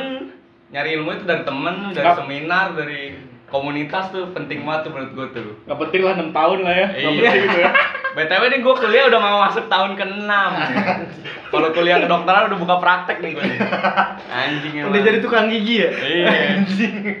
nyari 0.70 0.90
ilmu 0.94 1.10
itu 1.10 1.24
dari 1.26 1.42
temen, 1.42 1.74
dari 1.90 2.06
Nggak- 2.06 2.18
seminar, 2.22 2.66
dari 2.78 3.02
komunitas 3.50 4.08
tuh 4.08 4.30
penting 4.30 4.62
banget 4.62 4.86
tuh 4.86 4.92
menurut 4.92 5.12
gua 5.12 5.26
tuh. 5.30 5.52
Gak 5.62 5.78
penting 5.80 6.00
lah 6.00 6.14
6 6.14 6.30
tahun 6.30 6.58
lah 6.62 6.72
ya. 6.72 6.86
Gak 6.88 6.96
Iya. 6.96 7.08
penting 7.20 7.42
gitu 7.44 7.58
ya. 7.60 7.70
BTW 8.10 8.42
nih 8.44 8.58
gue 8.58 8.74
kuliah 8.76 9.06
udah 9.06 9.20
mau 9.20 9.38
masuk 9.40 9.70
tahun 9.70 9.94
ke-6 9.94 10.26
Kalau 11.46 11.68
kuliah 11.70 11.98
kedokteran 12.00 12.50
udah 12.50 12.58
buka 12.58 12.76
praktek 12.76 13.22
nih 13.22 13.30
gue 13.32 13.44
nih 13.44 13.58
Anjing 14.26 14.72
emang 14.76 14.90
Udah 14.90 15.00
jadi 15.00 15.18
tukang 15.20 15.46
gigi 15.46 15.78
ya? 15.78 15.90
Iya 15.94 16.26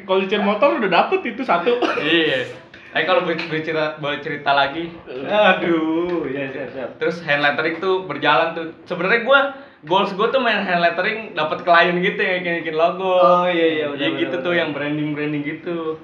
Kalau 0.02 0.18
cucian 0.20 0.42
motor 0.42 0.82
udah 0.82 0.90
dapet 0.90 1.22
itu 1.24 1.42
satu. 1.42 1.78
Iya 1.96 2.42
Eh 2.90 3.06
kalau 3.06 3.22
boleh 3.22 3.38
boleh 3.38 3.62
cerita, 3.62 3.94
boleh 3.96 4.18
cerita 4.18 4.50
lagi 4.50 4.90
Aduh, 5.06 6.26
ya 6.26 6.50
siap 6.50 6.68
siap. 6.70 6.90
Terus 6.96 7.22
hand 7.22 7.38
lettering 7.40 7.78
tuh 7.78 8.02
berjalan 8.02 8.50
tuh 8.52 8.74
Sebenarnya 8.82 9.22
gue 9.22 9.40
goals 9.86 10.10
gue 10.10 10.26
tuh 10.26 10.38
main 10.38 10.58
hand 10.58 10.82
lettering 10.82 11.32
dapat 11.32 11.62
klien 11.62 11.94
gitu 11.96 12.18
yang 12.18 12.42
bikin 12.42 12.54
bikin 12.60 12.74
logo 12.74 13.14
Oh, 13.14 13.46
iya, 13.46 13.66
iya, 13.72 13.86
udah, 13.86 13.94
Iya 13.96 14.08
udah, 14.08 14.18
gitu 14.18 14.34
udah. 14.34 14.42
tuh 14.42 14.52
yang 14.52 14.74
branding 14.74 15.14
branding 15.14 15.46
gitu 15.46 16.02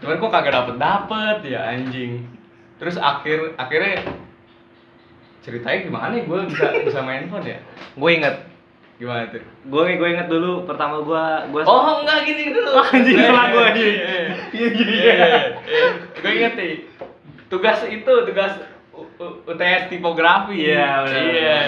Cuman 0.00 0.16
kok 0.16 0.32
kagak 0.32 0.52
dapet 0.56 0.76
dapet 0.80 1.36
ya 1.44 1.60
anjing. 1.76 2.24
Terus 2.80 2.96
akhir 2.96 3.54
akhirnya 3.60 4.00
ceritanya 5.40 5.78
gimana 5.84 6.12
ya 6.16 6.24
gue 6.24 6.38
bisa 6.48 6.66
bisa 6.84 7.00
main 7.04 7.28
phone 7.28 7.44
ya? 7.48 7.58
Gue 7.96 8.10
inget, 8.16 8.36
gimana 8.96 9.28
tuh? 9.28 9.44
Gue 9.68 9.96
gue 9.96 10.08
inget 10.08 10.28
dulu 10.28 10.64
pertama 10.64 11.00
gue 11.04 11.24
gue 11.52 11.60
oh 11.64 12.00
enggak 12.00 12.24
gini 12.24 12.52
dulu. 12.52 12.70
Oh, 12.80 12.84
anjing, 12.84 13.16
salah 13.20 13.46
gua. 13.52 13.68
Iya, 13.72 13.92
Iya, 14.52 14.68
iya, 14.68 14.68
iya. 14.88 15.38
gue 16.16 16.32
inget 16.32 16.54
nih 16.56 16.72
tugas 17.52 17.84
itu 17.88 18.12
tugas 18.24 18.52
UTS 19.20 19.82
tipografi. 19.92 20.70
Iya, 20.70 21.04
benar, 21.04 21.24
iya. 21.28 21.60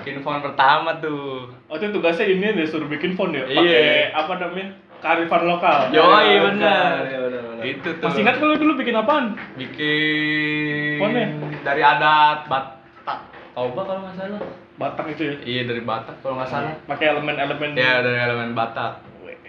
bikin 0.00 0.20
font 0.20 0.42
pertama 0.44 0.98
tuh. 1.00 1.48
Oh 1.70 1.76
itu 1.78 1.88
tugasnya 1.94 2.26
ini 2.28 2.58
deh 2.58 2.66
suruh 2.68 2.88
bikin 2.90 3.16
font 3.16 3.32
ya. 3.32 3.44
Iya. 3.48 3.56
Pakai 3.56 4.12
apa 4.12 4.32
namanya? 4.40 4.68
Kearifan 5.02 5.42
lokal. 5.50 5.78
Yo, 5.90 5.98
iya 5.98 6.38
benar, 6.46 6.46
benar. 6.46 6.94
iya, 7.10 7.18
benar, 7.26 7.40
benar. 7.42 7.62
Itu 7.66 7.88
tuh. 7.98 8.06
Masih 8.06 8.20
ingat 8.22 8.36
kalau 8.38 8.54
dulu 8.54 8.72
bikin 8.78 8.94
apaan? 8.94 9.24
bikin 9.58 10.98
Fontnya? 11.02 11.26
dari 11.66 11.82
adat 11.82 12.46
Batak. 12.46 13.18
Toba 13.52 13.80
kalau 13.82 14.00
nggak 14.06 14.14
salah. 14.14 14.42
Batak 14.78 15.06
itu 15.18 15.22
ya. 15.26 15.34
Iya 15.42 15.62
dari 15.74 15.82
Batak 15.82 16.22
kalau 16.22 16.38
nggak 16.38 16.50
salah. 16.54 16.72
Pakai 16.86 17.06
elemen-elemen. 17.10 17.74
Ya 17.74 17.98
dari 17.98 18.18
elemen 18.22 18.54
Batak. 18.54 19.02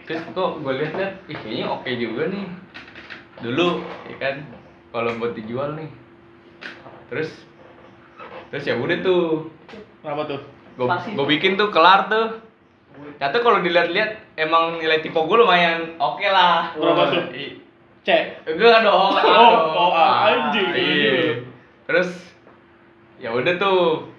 Terus 0.04 0.20
kok 0.36 0.60
gue 0.60 0.74
lihat-lihat, 0.84 1.14
ih 1.32 1.38
kayaknya 1.40 1.66
oke 1.72 1.88
juga 1.96 2.28
nih. 2.28 2.44
Dulu, 3.40 3.68
ya 4.12 4.16
kan, 4.20 4.36
kalau 4.92 5.16
buat 5.16 5.32
dijual 5.32 5.80
nih. 5.80 5.88
Terus, 7.08 7.32
terus 8.52 8.64
ya 8.68 8.76
udah 8.76 9.00
tuh, 9.00 9.48
Kenapa 10.04 10.28
tuh? 10.28 10.42
gue 11.16 11.28
bikin 11.40 11.56
tuh 11.56 11.72
kelar 11.72 12.12
tuh. 12.12 12.43
Ternyata 12.94 13.38
kalau 13.42 13.60
dilihat-lihat 13.64 14.38
emang 14.38 14.78
nilai 14.78 15.02
tipe 15.02 15.18
gue 15.18 15.38
lumayan 15.38 15.98
oke 15.98 16.26
lah. 16.30 16.76
Berapa 16.78 17.10
tuh? 17.10 17.24
Cek. 18.04 18.46
Enggak 18.46 18.84
dong. 18.84 19.16
Oh, 19.16 19.54
oh, 19.90 19.92
anjing. 19.96 20.70
Iya. 20.76 21.42
Terus 21.90 22.10
ya 23.18 23.32
udah 23.32 23.56
tuh. 23.58 24.13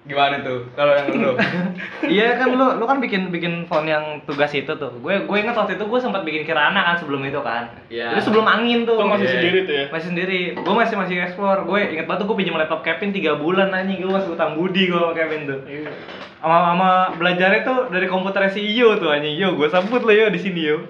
Gimana 0.00 0.40
tuh 0.40 0.64
kalau 0.72 0.96
yang 0.96 1.12
lu? 1.12 1.32
Iya 2.16 2.40
kan 2.40 2.56
lu 2.56 2.80
lu 2.80 2.84
kan 2.88 3.04
bikin 3.04 3.28
bikin 3.28 3.68
font 3.68 3.84
yang 3.84 4.24
tugas 4.24 4.48
itu 4.56 4.72
tuh. 4.72 4.88
Gue 5.04 5.28
gue 5.28 5.36
inget 5.36 5.52
waktu 5.52 5.76
itu 5.76 5.84
gue 5.84 6.00
sempat 6.00 6.24
bikin 6.24 6.48
kirana 6.48 6.80
kan 6.80 6.96
sebelum 6.96 7.20
itu 7.20 7.36
kan. 7.44 7.68
Iya. 7.92 8.16
Itu 8.16 8.32
sebelum 8.32 8.48
angin 8.48 8.88
tuh. 8.88 8.96
Itu 8.96 9.06
masih 9.06 9.28
Iya. 9.28 9.34
sendiri 9.36 9.58
tuh 9.68 9.74
ya. 9.76 9.84
masih 9.92 10.08
sendiri. 10.08 10.40
Gue 10.56 10.74
masih 10.74 10.94
masih 10.96 11.14
explore. 11.20 11.60
Gue 11.68 11.80
inget 11.92 12.08
banget 12.08 12.24
tuh 12.24 12.26
gue 12.32 12.36
pinjam 12.40 12.56
laptop 12.56 12.80
Kevin 12.80 13.12
3 13.12 13.36
bulan 13.36 13.68
anjing 13.70 14.00
gue 14.00 14.08
masih 14.08 14.32
utang 14.32 14.56
budi 14.56 14.88
gue 14.88 14.96
sama 14.96 15.12
Kevin 15.12 15.40
tuh. 15.44 15.60
Iya. 15.68 15.92
Sama 16.40 16.56
sama 16.66 16.90
belajarnya 17.20 17.60
tuh 17.62 17.78
dari 17.92 18.06
komputer 18.08 18.48
si 18.48 18.64
Iyo 18.64 18.96
tuh 18.96 19.12
anjing. 19.12 19.36
Yo, 19.36 19.52
gue 19.52 19.68
sambut 19.68 20.00
lo 20.00 20.10
yo 20.10 20.32
di 20.32 20.40
sini 20.40 20.64
yo. 20.64 20.88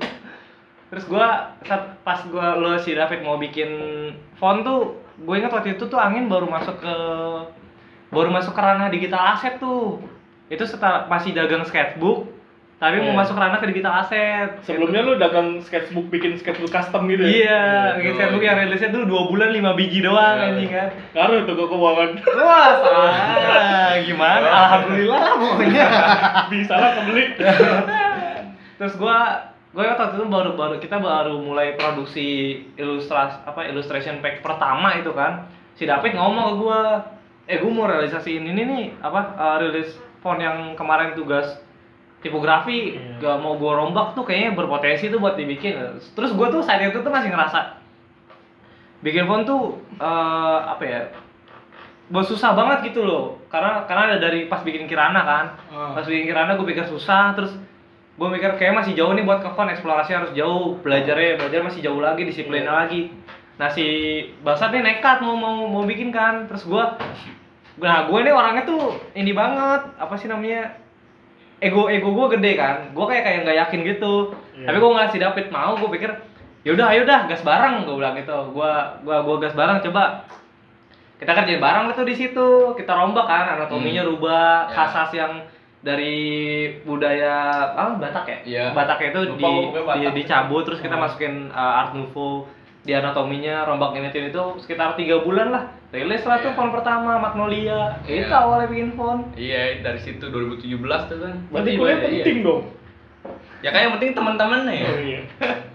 Terus 0.87 1.03
gue 1.05 1.27
saat 1.67 1.99
pas 2.03 2.23
gue 2.23 2.47
lo 2.57 2.79
si 2.79 2.95
David 2.95 3.23
mau 3.23 3.35
bikin 3.37 3.71
font 4.35 4.63
tuh, 4.63 4.99
gue 5.19 5.35
inget 5.35 5.51
waktu 5.51 5.75
itu 5.75 5.87
tuh 5.87 5.99
angin 5.99 6.27
baru 6.27 6.47
masuk 6.47 6.79
ke 6.79 6.95
baru 8.11 8.29
masuk 8.29 8.53
ke 8.53 8.61
ranah 8.61 8.87
digital 8.87 9.23
asset 9.33 9.57
tuh. 9.57 10.03
Itu 10.47 10.67
setelah 10.67 11.07
masih 11.07 11.31
dagang 11.31 11.63
sketchbook, 11.63 12.27
tapi 12.77 12.99
mau 12.99 13.15
Iya. 13.15 13.21
masuk 13.23 13.35
ke 13.35 13.43
ranah 13.43 13.59
ke 13.59 13.71
digital 13.71 13.95
asset. 13.97 14.51
Sebelumnya 14.67 15.01
lu 15.01 15.15
dagang 15.15 15.63
sketchbook 15.63 16.11
bikin 16.11 16.35
sketchbook 16.35 16.69
custom 16.69 17.07
gitu 17.07 17.23
ya? 17.23 17.31
Iya, 17.31 17.63
bikin 17.97 18.11
Iya. 18.11 18.17
sketchbook 18.19 18.43
yang 18.43 18.57
rilisnya 18.59 18.91
dulu 18.91 19.05
2 19.07 19.23
bulan 19.31 19.49
5 19.55 19.71
biji 19.73 20.03
doang 20.03 20.37
Iya. 20.37 20.47
anjing 20.51 20.71
kan. 20.71 20.89
Ngaruh 21.15 21.41
tuh 21.45 21.55
ke 21.55 21.65
keuangan. 21.65 22.11
Wah, 22.35 22.71
salah. 22.77 23.15
Gimana? 24.11 24.47
Alhamdulillah 24.49 25.21
lah 25.21 25.35
pokoknya. 25.39 25.87
Bisa 26.53 26.75
lah 26.75 26.91
kebeli. 26.99 27.25
Terus 28.81 28.95
gua 28.97 29.19
gue 29.71 29.87
waktu 29.87 30.19
itu 30.19 30.27
baru 30.27 30.59
baru 30.59 30.83
kita 30.83 30.99
baru 30.99 31.39
mulai 31.39 31.79
produksi 31.79 32.27
ilustras 32.75 33.39
apa 33.47 33.71
illustration 33.71 34.19
pack 34.19 34.43
pertama 34.43 34.99
itu 34.99 35.15
kan. 35.15 35.47
Si 35.79 35.87
David 35.87 36.19
ngomong 36.19 36.45
ke 36.45 36.55
gua, 36.59 36.81
"Eh, 37.51 37.59
gua 37.59 37.73
mau 37.75 37.87
realisasiin 37.91 38.47
ini 38.47 38.63
nih, 38.63 38.85
apa 39.03 39.21
eh, 39.35 39.57
rilis 39.67 39.99
font 40.23 40.39
yang 40.39 40.79
kemarin 40.79 41.19
tugas 41.19 41.59
tipografi 42.23 42.95
Iya. 42.95 43.19
gak 43.19 43.37
mau 43.43 43.59
gua 43.59 43.83
rombak 43.83 44.15
tuh 44.15 44.23
kayaknya 44.23 44.55
berpotensi 44.55 45.11
tuh 45.11 45.19
buat 45.19 45.35
dibikin." 45.35 45.75
Terus 46.15 46.31
gua 46.39 46.47
tuh 46.55 46.63
saat 46.63 46.79
itu 46.87 47.03
tuh 47.03 47.11
masih 47.11 47.35
ngerasa 47.35 47.83
bikin 49.03 49.27
font 49.27 49.43
tuh 49.43 49.83
eh, 49.99 50.59
apa 50.71 50.85
ya? 50.87 51.03
Buat 52.11 52.27
susah 52.27 52.55
banget 52.55 52.91
gitu 52.95 53.03
loh. 53.07 53.39
Karena 53.51 53.87
karena 53.87 54.15
ada 54.15 54.17
dari 54.19 54.47
pas 54.47 54.63
bikin 54.63 54.87
kirana 54.87 55.23
kan. 55.23 55.45
Ah. 55.71 55.95
Pas 55.95 56.07
bikin 56.07 56.27
kirana 56.31 56.55
gue 56.59 56.67
pikir 56.67 56.87
susah 56.87 57.35
terus 57.39 57.55
gue 58.21 58.29
mikir 58.29 58.53
kayak 58.61 58.77
masih 58.77 58.93
jauh 58.93 59.17
nih 59.17 59.25
buat 59.25 59.41
ke 59.41 59.49
font 59.57 59.73
eksplorasi 59.73 60.13
harus 60.13 60.31
jauh 60.37 60.77
belajarnya 60.85 61.41
belajar 61.41 61.65
masih 61.65 61.81
jauh 61.81 62.05
lagi 62.05 62.29
disiplinnya 62.29 62.69
lagi 62.69 63.09
nah 63.57 63.73
si 63.73 63.81
Basat 64.45 64.77
nih 64.77 64.85
nekat 64.85 65.25
mau 65.25 65.33
mau 65.33 65.65
mau 65.65 65.89
bikin 65.89 66.13
kan 66.13 66.45
terus 66.45 66.69
gue 66.69 66.85
nah 67.81 68.05
gue 68.05 68.19
nih 68.21 68.31
orangnya 68.31 68.63
tuh 68.63 68.83
ini 69.13 69.33
banget 69.33 69.83
apa 69.97 70.15
sih 70.15 70.27
namanya 70.27 70.77
ego 71.59 71.89
ego 71.89 72.09
gue 72.11 72.37
gede 72.37 72.53
kan 72.55 72.77
gue 72.91 73.05
kayak 73.07 73.23
kayak 73.23 73.39
nggak 73.43 73.59
yakin 73.59 73.81
gitu 73.87 74.15
Iya. 74.55 74.67
tapi 74.67 74.77
gue 74.77 74.91
nggak 74.91 75.11
si 75.11 75.19
David 75.19 75.47
mau 75.49 75.73
gue 75.75 75.91
pikir 75.91 76.11
yaudah 76.63 76.93
ayo 76.93 77.03
dah 77.03 77.25
gas 77.25 77.41
bareng 77.41 77.85
gue 77.85 77.97
bilang 77.97 78.13
gitu 78.15 78.37
gue 78.53 78.73
gua 79.01 79.17
gua 79.21 79.37
gas 79.41 79.53
bareng 79.53 79.81
coba 79.81 80.29
kita 81.17 81.33
kerjain 81.35 81.57
bareng 81.59 81.93
tuh 81.93 82.05
di 82.05 82.13
situ 82.13 82.49
kita 82.75 82.93
rombak 82.93 83.25
kan 83.25 83.57
anatominya 83.57 84.03
Hmm. 84.03 84.11
rubah 84.11 84.45
Ya. 84.67 84.73
khas-khas 84.73 85.11
yang 85.15 85.33
dari 85.81 86.21
budaya 86.85 87.33
apa 87.73 87.97
Batak 87.99 88.25
ya 88.27 88.39
Iya. 88.45 88.65
Batak 88.73 89.01
itu 89.03 89.21
Lupa 89.27 89.49
di, 89.97 90.05
di 90.05 90.21
dicabut 90.21 90.63
terus 90.65 90.81
kita 90.81 90.93
Hmm. 90.93 91.05
masukin 91.05 91.35
uh, 91.49 91.81
art 91.81 91.93
nouveau 91.93 92.45
di 92.81 92.93
anatominya 92.93 93.65
rombak 93.65 93.93
ini 93.93 94.09
itu 94.09 94.43
sekitar 94.59 94.97
tiga 94.97 95.21
bulan 95.21 95.53
lah 95.53 95.65
rilis 95.91 96.25
lah 96.25 96.41
tuh 96.41 96.51
Iya. 96.51 96.57
font 96.57 96.71
pertama 96.71 97.19
Magnolia 97.19 97.99
Iya. 98.07 98.25
itu 98.25 98.33
awalnya 98.33 98.69
bikin 98.69 98.95
font 98.95 99.27
Iya, 99.35 99.83
dari 99.83 100.01
situ 100.01 100.23
2017 100.25 100.81
tuh 101.07 101.19
kan. 101.21 101.35
Berarti 101.51 101.71
Iya, 101.71 101.79
kuliah 101.79 101.97
iya. 101.99 102.05
penting 102.25 102.39
dong. 102.41 102.63
Ya 103.61 103.69
kan 103.69 103.81
yang 103.85 103.93
penting 103.99 104.11
teman-teman 104.15 104.61
nih. 104.65 104.81
Oh 104.81 104.97
iya. 104.97 105.21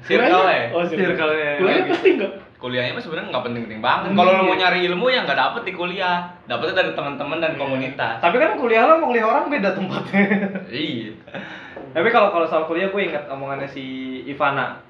Circle 0.02 0.46
ya. 0.50 0.63
Oh, 0.74 0.82
circle. 0.82 1.13
Circle-nya. 1.13 1.52
Kuliahnya 1.60 1.86
penting 1.94 2.13
nggak? 2.18 2.34
Kuliahnya 2.56 2.91
mah 2.98 3.04
sebenarnya 3.04 3.28
nggak 3.30 3.46
penting-penting 3.46 3.82
banget. 3.84 4.10
Hmm, 4.10 4.18
Kalau 4.18 4.32
lo 4.32 4.39
iya. 4.39 4.48
mau 4.48 4.56
nyari 4.58 4.80
ilmu 4.89 5.06
ya 5.08 5.20
nggak 5.22 5.38
dapet 5.38 5.62
di 5.62 5.74
kuliah. 5.76 6.18
Dapetnya 6.46 6.74
dari 6.80 6.91
teman-teman 6.96 7.38
dan 7.38 7.52
Iya. 7.54 7.60
komunitas. 7.60 8.15
tapi 8.18 8.36
kan 8.39 8.58
kuliah 8.58 8.82
lo 8.86 8.98
sama 8.98 9.06
kuliah 9.06 9.26
orang 9.28 9.46
beda 9.48 9.70
tempatnya 9.76 10.24
Iya. 10.72 11.12
tapi 11.91 12.08
kalau 12.10 12.32
kalau 12.32 12.48
soal 12.48 12.65
kuliah 12.65 12.88
gue 12.88 13.02
ingat 13.04 13.28
omongannya 13.28 13.68
si 13.68 13.84
Ivana 14.26 14.82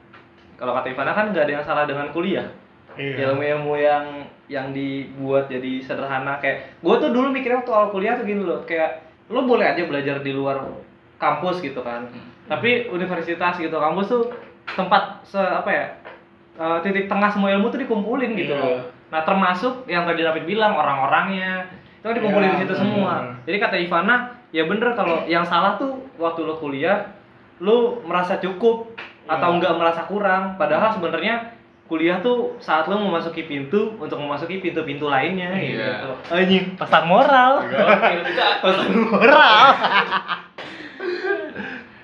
kalau 0.55 0.73
kata 0.73 0.87
Ivana 0.89 1.11
kan 1.11 1.25
nggak 1.29 1.43
ada 1.43 1.53
yang 1.53 1.63
salah 1.63 1.83
dengan 1.83 2.09
kuliah 2.09 2.47
Iya. 2.95 3.27
ilmu-ilmu 3.27 3.75
yang 3.75 4.05
yang 4.47 4.71
dibuat 4.71 5.45
jadi 5.45 5.83
sederhana 5.83 6.39
kayak 6.39 6.79
gue 6.79 6.95
tuh 6.95 7.11
dulu 7.11 7.27
mikirnya 7.27 7.59
waktu 7.59 7.71
awal 7.71 7.89
kuliah 7.89 8.15
tuh 8.15 8.23
gini 8.23 8.39
loh 8.39 8.63
kayak 8.63 9.03
lo 9.27 9.43
boleh 9.43 9.67
aja 9.67 9.83
belajar 9.83 10.21
di 10.21 10.31
luar 10.31 10.63
kampus 11.15 11.59
gitu 11.59 11.81
kan 11.81 12.07
Hmm. 12.07 12.23
tapi 12.47 12.87
universitas 12.87 13.57
gitu 13.57 13.73
kampus 13.73 14.07
tuh 14.07 14.23
tempat 14.69 15.19
se 15.23 15.35
apa 15.35 15.67
ya 15.67 15.85
eh, 16.55 16.77
titik 16.81 17.05
tengah 17.05 17.27
semua 17.27 17.51
ilmu 17.51 17.67
tuh 17.67 17.79
dikumpulin 17.79 18.31
gitu 18.33 18.53
Iya. 18.53 18.63
loh 18.63 18.79
nah 19.05 19.21
termasuk 19.21 19.83
yang 19.85 20.03
tadi 20.03 20.23
David 20.23 20.45
bilang 20.45 20.71
orang-orangnya 20.73 21.67
itu 21.99 22.05
kan 22.05 22.15
dikumpulin 22.15 22.47
Iya, 22.47 22.53
di 22.53 22.59
situ 22.59 22.71
benar. 22.71 22.81
semua 22.81 23.13
jadi 23.43 23.57
kata 23.59 23.75
Ivana 23.77 24.15
ya 24.49 24.63
bener 24.63 24.95
kalau 24.95 25.27
yang 25.27 25.43
salah 25.43 25.75
tuh 25.75 25.99
waktu 26.15 26.41
lo 26.41 26.55
kuliah 26.55 27.11
lo 27.59 27.99
merasa 28.01 28.37
cukup 28.37 28.95
atau 29.25 29.47
Iya. 29.47 29.55
enggak 29.55 29.73
merasa 29.75 30.01
kurang 30.03 30.53
padahal 30.55 30.89
sebenarnya 30.91 31.53
kuliah 31.85 32.17
tuh 32.17 32.57
saat 32.57 32.85
lo 32.85 32.97
memasuki 32.97 33.45
pintu 33.45 33.93
untuk 33.95 34.17
memasuki 34.17 34.57
pintu-pintu 34.57 35.05
lainnya 35.05 35.49
Iya. 35.51 36.01
gitu. 36.01 36.09
Anjing, 36.31 36.65
pesan 36.75 37.03
moral. 37.05 37.61
Pesan 38.63 38.89
moral. 39.03 39.63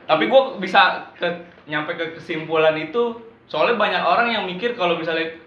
tapi 0.04 0.28
gue 0.28 0.42
bisa 0.60 0.82
ke, 1.16 1.24
nyampe 1.66 1.96
ke 1.96 2.06
kesimpulan 2.14 2.76
itu 2.76 3.16
soalnya 3.48 3.80
banyak 3.80 4.02
orang 4.02 4.28
yang 4.30 4.44
mikir 4.44 4.76
kalau 4.76 5.00
misalnya 5.00 5.40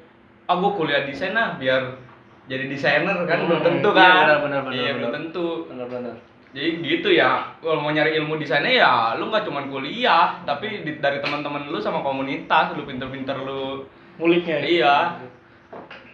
ah 0.47 0.57
gue 0.57 0.73
kuliah 0.73 1.05
desain 1.05 1.33
nah 1.33 1.53
biar 1.55 2.01
jadi 2.45 2.65
desainer 2.67 3.17
kan 3.25 3.45
belum 3.45 3.61
Hmm, 3.61 3.69
tentu 3.71 3.89
iya, 3.91 3.99
kan 3.99 4.13
benar, 4.19 4.39
benar, 4.41 4.61
benar, 4.63 4.73
iya 4.75 4.91
belum 4.91 5.01
benar. 5.03 5.13
tentu 5.15 5.47
Benar-benar. 5.69 6.15
Jadi 6.55 6.71
gitu 6.87 7.11
ya 7.11 7.59
kalau 7.59 7.83
mau 7.83 7.91
nyari 7.91 8.15
ilmu 8.15 8.39
desainnya 8.39 8.73
ya 8.79 8.93
lu 9.19 9.27
nggak 9.27 9.43
cuma 9.43 9.67
kuliah 9.67 10.39
tapi 10.47 10.87
di- 10.87 11.03
dari 11.03 11.19
teman-teman 11.19 11.67
lu 11.67 11.83
sama 11.83 11.99
komunitas 12.01 12.71
lu 12.79 12.87
pinter-pinter 12.87 13.35
lu 13.43 13.83
Nguliknya. 14.15 14.63
iya 14.63 14.97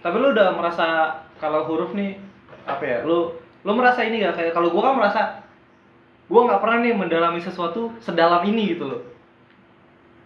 Tapi 0.01 0.17
lu 0.17 0.33
udah 0.33 0.57
merasa 0.57 1.13
kalau 1.37 1.69
huruf 1.69 1.93
nih 1.93 2.17
apa 2.65 2.81
ya? 2.81 2.99
Lu 3.05 3.37
lu 3.37 3.73
merasa 3.77 4.01
ini 4.01 4.25
gak 4.25 4.41
kayak 4.41 4.53
kalau 4.57 4.73
gua 4.73 4.89
kan 4.89 4.95
merasa 4.97 5.21
gua 6.25 6.49
nggak 6.49 6.61
pernah 6.65 6.79
nih 6.81 6.97
mendalami 6.97 7.41
sesuatu 7.45 7.93
sedalam 8.01 8.41
ini 8.49 8.73
gitu 8.73 8.89
loh. 8.89 9.01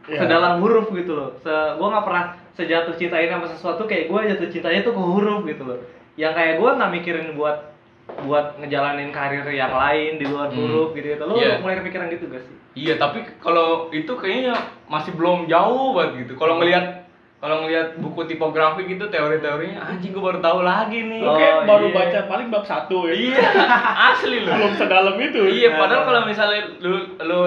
Iya. 0.07 0.23
Sedalam 0.23 0.63
huruf 0.63 0.95
gitu 0.95 1.19
loh. 1.19 1.35
Se 1.43 1.51
gua 1.51 1.91
nggak 1.91 2.07
pernah 2.07 2.25
sejatuh 2.55 2.95
cintain 2.95 3.27
sama 3.27 3.51
sesuatu 3.51 3.83
kayak 3.91 4.07
gua 4.07 4.23
jatuh 4.23 4.47
cintanya 4.47 4.87
tuh 4.87 4.95
ke 4.95 5.03
huruf 5.03 5.43
gitu 5.43 5.67
loh. 5.67 5.79
Yang 6.15 6.33
kayak 6.39 6.55
gua 6.63 6.71
nggak 6.79 6.93
mikirin 6.95 7.35
buat 7.35 7.74
buat 8.07 8.57
ngejalanin 8.57 9.09
karir 9.11 9.45
yang 9.47 9.73
lain 9.73 10.17
di 10.17 10.25
luar 10.25 10.49
Hmm. 10.49 10.59
huruf 10.59 10.93
gitu 10.93 11.07
gitu. 11.11 11.23
Lu 11.23 11.35
Iya. 11.35 11.59
mulai 11.59 11.77
kepikiran 11.79 12.09
gitu 12.09 12.27
gak 12.29 12.43
sih? 12.43 12.57
iya 12.75 12.99
tapi 12.99 13.23
kalau 13.39 13.87
itu 13.89 14.11
kayaknya 14.13 14.51
masih 14.85 15.15
belum 15.15 15.47
jauh 15.47 15.95
banget 15.95 16.27
gitu 16.27 16.35
kalau 16.35 16.59
ngelihat 16.59 17.07
kalau 17.39 17.63
ngelihat 17.63 17.95
buku 17.97 18.27
tipografi 18.27 18.83
gitu 18.85 19.07
teori-teorinya 19.07 19.79
anjing 19.85 20.11
gue 20.11 20.19
baru 20.19 20.41
tahu 20.41 20.65
lagi 20.65 21.07
nih 21.07 21.21
Lu 21.21 21.33
kayak 21.35 21.55
Oh, 21.55 21.67
baru 21.69 21.87
iya. 21.87 21.95
baca 21.95 22.19
paling 22.27 22.49
bab 22.49 22.65
satu 22.65 23.07
ya. 23.07 23.15
iya 23.15 23.39
asli 24.11 24.43
loh 24.43 24.59
Belum 24.59 24.73
sedalam 24.75 25.15
itu. 25.17 25.39
Iya, 25.47 25.77
padahal 25.77 26.03
kalau 26.03 26.21
misalnya 26.25 26.67
lu 26.81 26.99
lu 27.17 27.41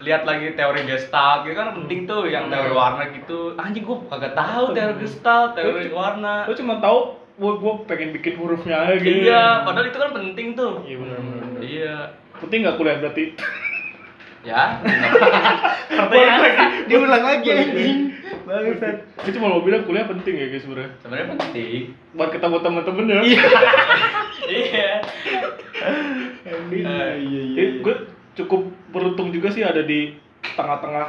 lihat 0.00 0.24
lagi 0.24 0.50
teori 0.50 0.82
gestalt 0.82 1.44
gitu 1.44 1.54
kan 1.54 1.76
penting 1.76 2.08
tuh 2.08 2.24
yang 2.24 2.48
teori 2.48 2.72
warna 2.72 3.06
gitu. 3.12 3.52
Anjing 3.54 3.84
gua 3.84 4.00
kagak 4.08 4.32
tahu 4.32 4.72
teori 4.72 4.94
gestalt, 4.98 5.52
teori 5.52 5.92
warna. 5.92 6.42
Lu 6.42 6.56
cuma 6.56 6.80
tahu 6.80 7.19
gua 7.40 7.56
gua 7.56 7.72
pengen 7.88 8.12
bikin 8.12 8.36
hurufnya 8.36 8.84
aja 8.84 9.00
gitu. 9.00 9.24
Iya, 9.24 9.64
padahal 9.64 9.88
itu 9.88 9.96
kan 9.96 10.12
penting 10.12 10.46
tuh. 10.52 10.84
Iya 10.84 10.96
benar 11.00 11.18
benar. 11.24 11.44
benar. 11.48 11.60
Iya. 11.64 11.96
Penting 12.36 12.58
nggak 12.60 12.76
kuliah 12.76 12.96
berarti? 13.00 13.24
Ya. 14.44 14.62
Pertanyaan 16.00 16.40
lagi, 16.40 16.66
diulang 16.88 17.24
lagi 17.24 17.48
anjing. 17.48 17.98
Bangsat. 18.44 18.96
Gue 19.24 19.32
cuma 19.36 19.56
mau 19.56 19.64
bilang 19.64 19.84
kuliah 19.88 20.04
penting 20.04 20.34
ya 20.36 20.46
guys 20.52 20.64
sebenarnya. 20.64 20.92
Sebenarnya 21.00 21.26
penting. 21.36 21.80
Buat 22.12 22.30
ketemu 22.36 22.56
temen-temen 22.60 23.04
ya. 23.08 23.20
Iya. 24.50 24.90
iya 26.76 27.04
iya. 27.16 27.64
Gue 27.80 27.96
cukup 28.36 28.68
beruntung 28.92 29.32
juga 29.32 29.48
sih 29.52 29.64
ada 29.64 29.80
di 29.84 30.16
tengah-tengah 30.56 31.08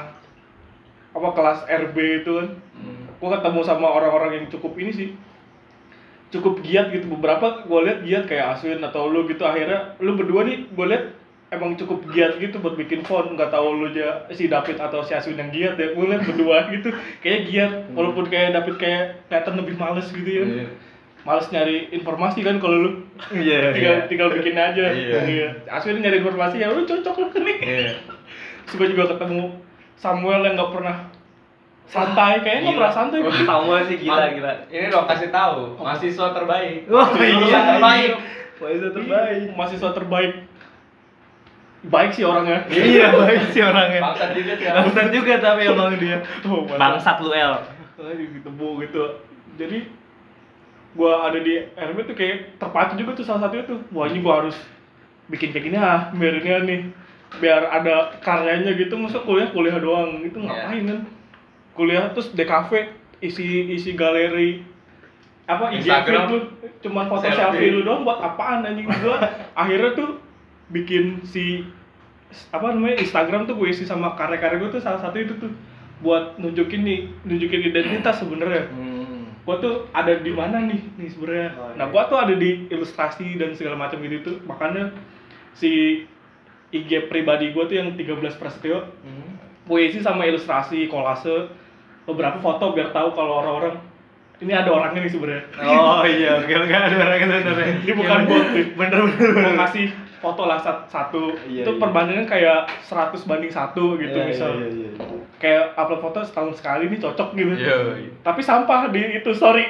apa 1.12 1.30
kelas 1.36 1.60
RB 1.68 1.96
itu 2.24 2.32
kan. 2.40 2.48
Hmm. 2.76 3.04
Gue 3.20 3.30
ketemu 3.36 3.60
sama 3.68 3.88
orang-orang 3.92 4.32
yang 4.44 4.46
cukup 4.48 4.76
ini 4.80 4.92
sih 4.96 5.10
cukup 6.32 6.64
giat 6.64 6.90
gitu. 6.96 7.06
Beberapa 7.12 7.68
gue 7.68 7.80
lihat 7.86 8.00
giat 8.08 8.24
kayak 8.26 8.58
Aswin 8.58 8.82
atau 8.82 9.12
lu 9.12 9.28
gitu. 9.28 9.44
Akhirnya 9.44 9.94
lu 10.00 10.16
berdua 10.16 10.48
nih 10.48 10.66
gue 10.72 10.86
lihat 10.88 11.06
emang 11.52 11.76
cukup 11.76 12.08
giat 12.16 12.40
gitu 12.40 12.58
buat 12.64 12.80
bikin 12.80 13.04
font. 13.04 13.36
Nggak 13.36 13.52
tahu 13.52 13.68
lu 13.84 13.92
aja 13.92 14.26
si 14.32 14.48
David 14.48 14.80
atau 14.80 15.04
si 15.04 15.12
Aswin 15.12 15.38
yang 15.38 15.52
giat 15.52 15.76
ya 15.76 15.92
gue 15.94 16.06
lihat 16.08 16.24
berdua 16.24 16.66
gitu 16.74 16.90
kayak 17.20 17.42
giat. 17.52 17.72
Walaupun 17.92 18.32
kayak 18.32 18.56
David 18.56 18.76
kayak 18.80 19.04
kelihatan 19.28 19.54
lebih 19.60 19.76
males 19.76 20.08
gitu 20.10 20.32
ya. 20.32 20.46
Iya. 20.48 20.68
males 21.22 21.46
nyari 21.54 21.94
informasi 21.94 22.42
kan 22.42 22.58
kalau 22.58 22.78
lu. 22.82 22.92
Iya. 23.30 23.70
tinggal 23.76 23.96
tinggal 24.08 24.30
bikin 24.34 24.56
aja. 24.58 24.86
Iya. 24.96 25.48
Aswin 25.68 26.02
nyari 26.02 26.24
informasi 26.24 26.64
ya 26.64 26.72
lu 26.72 26.88
cocok 26.88 27.16
lu 27.20 27.28
nih. 27.44 27.58
Iya. 27.62 27.92
suka 28.72 28.88
juga 28.88 29.12
ketemu 29.12 29.52
Samuel 30.00 30.48
yang 30.48 30.56
nggak 30.56 30.72
pernah 30.72 31.12
santai 31.92 32.40
kayaknya 32.40 32.60
nggak 32.64 32.72
Gila. 32.72 32.80
pernah 32.80 32.94
santai 32.96 33.18
Samuel 33.44 33.82
sih 33.84 33.98
gila 34.00 34.26
gila. 34.32 34.52
Ini 34.72 34.88
lo 34.88 35.00
kasih 35.04 35.30
tahu, 35.30 35.60
mahasiswa 35.76 36.28
terbaik. 36.32 36.88
Wah, 36.88 37.08
Lulusan 37.12 37.52
iya. 37.52 37.60
terbaik. 37.76 38.12
Mahasiswa 38.62 38.90
terbaik 38.96 39.48
mahasiswa 39.60 39.90
terbaik 39.92 40.34
baik 41.82 42.14
sih 42.14 42.22
orangnya 42.22 42.62
Iya, 42.70 43.10
baik 43.12 43.42
sih 43.52 43.62
orangnya. 43.66 44.02
Bangsat 44.06 44.32
juga 44.38 44.54
sih. 44.54 44.66
Bangsat 44.70 45.08
juga 45.10 45.34
tapi 45.42 45.62
emang 45.66 45.98
dia. 45.98 46.18
Oh, 46.46 46.62
Bangsat 46.64 47.18
lu 47.20 47.34
El. 47.34 47.54
Gitu 48.02 48.50
gitu 48.82 49.04
jadi 49.60 49.78
gua 50.94 51.28
ada 51.28 51.40
di 51.40 51.60
RB 51.74 51.98
tuh 52.04 52.16
kayak 52.16 52.58
terpacu 52.58 52.98
juga 52.98 53.12
tuh 53.16 53.26
salah 53.26 53.48
satunya 53.48 53.64
tuh 53.68 53.80
wah 53.92 54.08
ini 54.08 54.20
gua 54.20 54.44
harus 54.44 54.58
bikin 55.28 55.56
kayak 55.56 55.66
gini 55.72 55.78
ah 55.80 56.12
biar 56.12 56.34
ini 56.40 56.50
ah 56.52 56.62
nih 56.66 56.80
biar 57.40 57.62
ada 57.72 58.12
karyanya 58.20 58.76
gitu 58.76 59.00
masa 59.00 59.24
kuliah 59.24 59.48
kuliah 59.56 59.80
doang 59.80 60.20
gitu 60.20 60.44
Iya. 60.44 60.52
ngapain 60.52 60.84
kan 60.88 61.00
kuliah 61.76 62.12
terus 62.12 62.32
DKV 62.36 62.72
isi 63.24 63.72
isi 63.72 63.94
galeri. 63.94 64.64
Apa 65.46 65.74
IG 65.76 65.88
feed 65.88 66.24
lu. 66.32 66.40
Cuman 66.82 67.06
foto 67.08 67.28
Selfie. 67.28 67.38
selfie 67.38 67.72
lu 67.76 67.82
doang 67.86 68.02
buat 68.08 68.20
apaan 68.20 68.66
anjing 68.66 68.90
gua 68.90 69.22
akhirnya 69.62 69.94
tuh 69.94 70.10
bikin 70.72 71.22
si 71.28 71.66
apa 72.48 72.72
namanya 72.72 73.04
Instagram 73.04 73.44
tuh 73.44 73.60
gue 73.60 73.68
isi 73.76 73.84
sama 73.84 74.16
karya-karya 74.16 74.56
gue 74.64 74.72
tuh 74.80 74.82
salah 74.82 75.02
satu 75.02 75.18
itu 75.20 75.36
tuh. 75.38 75.52
Buat 76.02 76.42
nunjukin 76.42 76.82
nih 76.82 77.00
nunjukin 77.28 77.62
identitas 77.72 78.20
sebenarnya. 78.22 78.72
Hmm. 78.72 79.00
gue 79.42 79.58
tuh 79.58 79.90
ada 79.90 80.22
di 80.22 80.30
mana 80.30 80.62
nih 80.70 80.82
nih 81.02 81.10
sebenarnya. 81.10 81.50
Oh, 81.58 81.74
nah 81.74 81.90
iya. 81.90 81.94
gue 81.94 82.04
tuh 82.14 82.18
ada 82.22 82.34
di 82.38 82.50
ilustrasi 82.70 83.42
dan 83.42 83.58
segala 83.58 83.74
macam 83.74 83.98
gitu 84.06 84.22
tuh. 84.22 84.38
Makanya 84.46 84.94
si 85.58 86.06
IG 86.72 87.12
pribadi 87.12 87.52
gue 87.52 87.64
tuh 87.68 87.76
yang 87.76 87.94
13 87.98 88.40
prasetyo 88.40 88.88
puisi 89.68 90.00
sama 90.02 90.26
ilustrasi 90.26 90.88
kolase 90.90 91.52
beberapa 92.04 92.38
foto 92.38 92.72
biar 92.72 92.90
tahu 92.90 93.10
kalau 93.12 93.40
orang-orang 93.40 93.78
ini 94.38 94.52
ada 94.52 94.70
orangnya 94.70 95.00
nih 95.00 95.12
sebenarnya 95.12 95.44
Oh 95.62 96.02
iya, 96.02 96.34
oke 96.36 96.50
oke 96.50 96.74
ada 96.74 96.96
orang 96.98 97.20
itu 97.20 97.30
bener. 97.46 97.68
ini 97.80 97.94
bukan 97.94 98.20
bot 98.26 98.46
nih 98.50 98.66
Bener 98.74 99.00
bener. 99.08 99.30
mau 99.38 99.62
kasih 99.62 99.86
foto 100.18 100.44
lah 100.44 100.58
sat- 100.58 100.86
satu 100.88 101.34
Iya, 101.44 101.62
itu 101.62 101.72
iya. 101.72 101.78
perbandingan 101.78 102.26
kayak 102.26 102.60
100 102.82 103.22
banding 103.24 103.50
satu 103.50 103.96
gitu 103.96 104.14
Iya, 104.14 104.26
misal 104.28 104.52
iya, 104.56 104.68
iya, 104.68 104.90
iya. 104.90 105.18
kayak 105.38 105.64
upload 105.76 106.02
foto 106.02 106.20
setahun 106.22 106.54
sekali 106.56 106.86
nih 106.88 107.00
cocok 107.00 107.34
gitu 107.34 107.54
Iya. 107.56 107.78
tapi 108.20 108.42
sampah 108.42 108.90
di 108.90 109.02
itu 109.16 109.30
sorry 109.32 109.66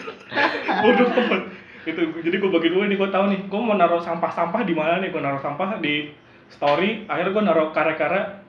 bodoh 0.80 1.08
amat 1.10 1.42
itu 1.82 1.96
jadi 2.18 2.36
gue 2.36 2.50
bagi 2.50 2.68
dua 2.68 2.84
nih 2.86 2.96
gue 2.96 3.08
tahu 3.08 3.24
nih 3.26 3.40
gue 3.42 3.60
mau 3.60 3.74
naruh 3.74 3.98
sampah-sampah 3.98 4.62
di 4.62 4.72
mana 4.72 5.00
nih 5.00 5.08
gue 5.08 5.18
naruh 5.18 5.40
sampah 5.40 5.76
di 5.78 6.12
story 6.48 7.04
akhirnya 7.04 7.32
gue 7.32 7.42
naruh 7.42 7.68
karya-karya 7.70 8.40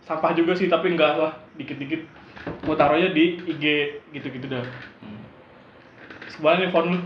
sampah 0.00 0.30
juga 0.32 0.54
sih 0.54 0.66
tapi 0.66 0.94
enggak 0.94 1.14
lah 1.16 1.34
dikit-dikit 1.54 2.06
gue 2.50 2.76
taruhnya 2.76 3.10
di 3.10 3.24
IG 3.46 3.64
gitu-gitu 4.12 4.46
dah 4.48 4.64
sebenarnya 6.28 6.68
nih 6.68 6.72
phone 6.72 6.88
lu 6.90 6.98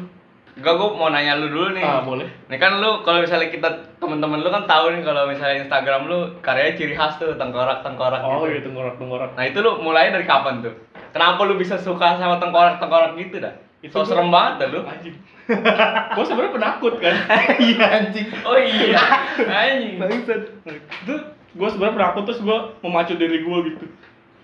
Enggak, 0.53 0.77
gue 0.77 0.89
mau 1.01 1.09
nanya 1.09 1.41
lu 1.41 1.49
dulu 1.49 1.73
nih. 1.73 1.81
ah 1.81 2.05
boleh 2.05 2.29
Nih 2.53 2.61
kan 2.61 2.77
lu 2.77 3.01
kalau 3.01 3.25
misalnya 3.25 3.49
kita 3.49 3.73
temen-temen 3.97 4.45
lu 4.45 4.53
kan 4.53 4.69
tahu 4.69 4.93
nih 4.93 5.01
kalau 5.01 5.25
misalnya 5.25 5.65
Instagram 5.65 6.05
lu 6.05 6.19
karyanya 6.45 6.77
ciri 6.77 6.93
khas 6.93 7.17
tuh 7.17 7.33
tengkorak-tengkorak 7.41 8.21
oh 8.21 8.45
gitu. 8.45 8.53
iya 8.53 8.61
tengkorak 8.61 9.01
tengkorak 9.01 9.33
Nah 9.33 9.49
itu 9.49 9.65
lu 9.65 9.81
mulai 9.81 10.13
dari 10.13 10.29
kapan 10.29 10.61
tuh? 10.61 10.77
Kenapa 11.09 11.49
lu 11.49 11.57
bisa 11.57 11.81
suka 11.81 12.21
sama 12.21 12.37
tengkorak-tengkorak 12.37 13.17
gitu 13.17 13.41
dah? 13.41 13.57
Itu 13.81 13.97
so 13.97 14.05
serem 14.05 14.29
banget 14.29 14.61
dah 14.61 14.69
lu. 14.77 14.81
anjing 14.85 15.17
gue 16.13 16.25
sebenarnya 16.29 16.53
penakut 16.53 16.95
kan 17.01 17.15
Iya 17.73 17.85
anjing. 17.89 18.27
Oh 18.45 18.57
iya. 18.61 19.01
Anjing. 19.65 19.97
Bangsat. 19.97 20.43
Nah, 20.69 20.75
itu 20.77 21.15
gue 21.53 21.69
sebenarnya 21.73 21.97
penakut 21.97 22.23
terus 22.29 22.45
gue 22.45 22.59
memacu 22.85 23.17
diri 23.17 23.41
gue 23.41 23.59
gitu 23.73 23.85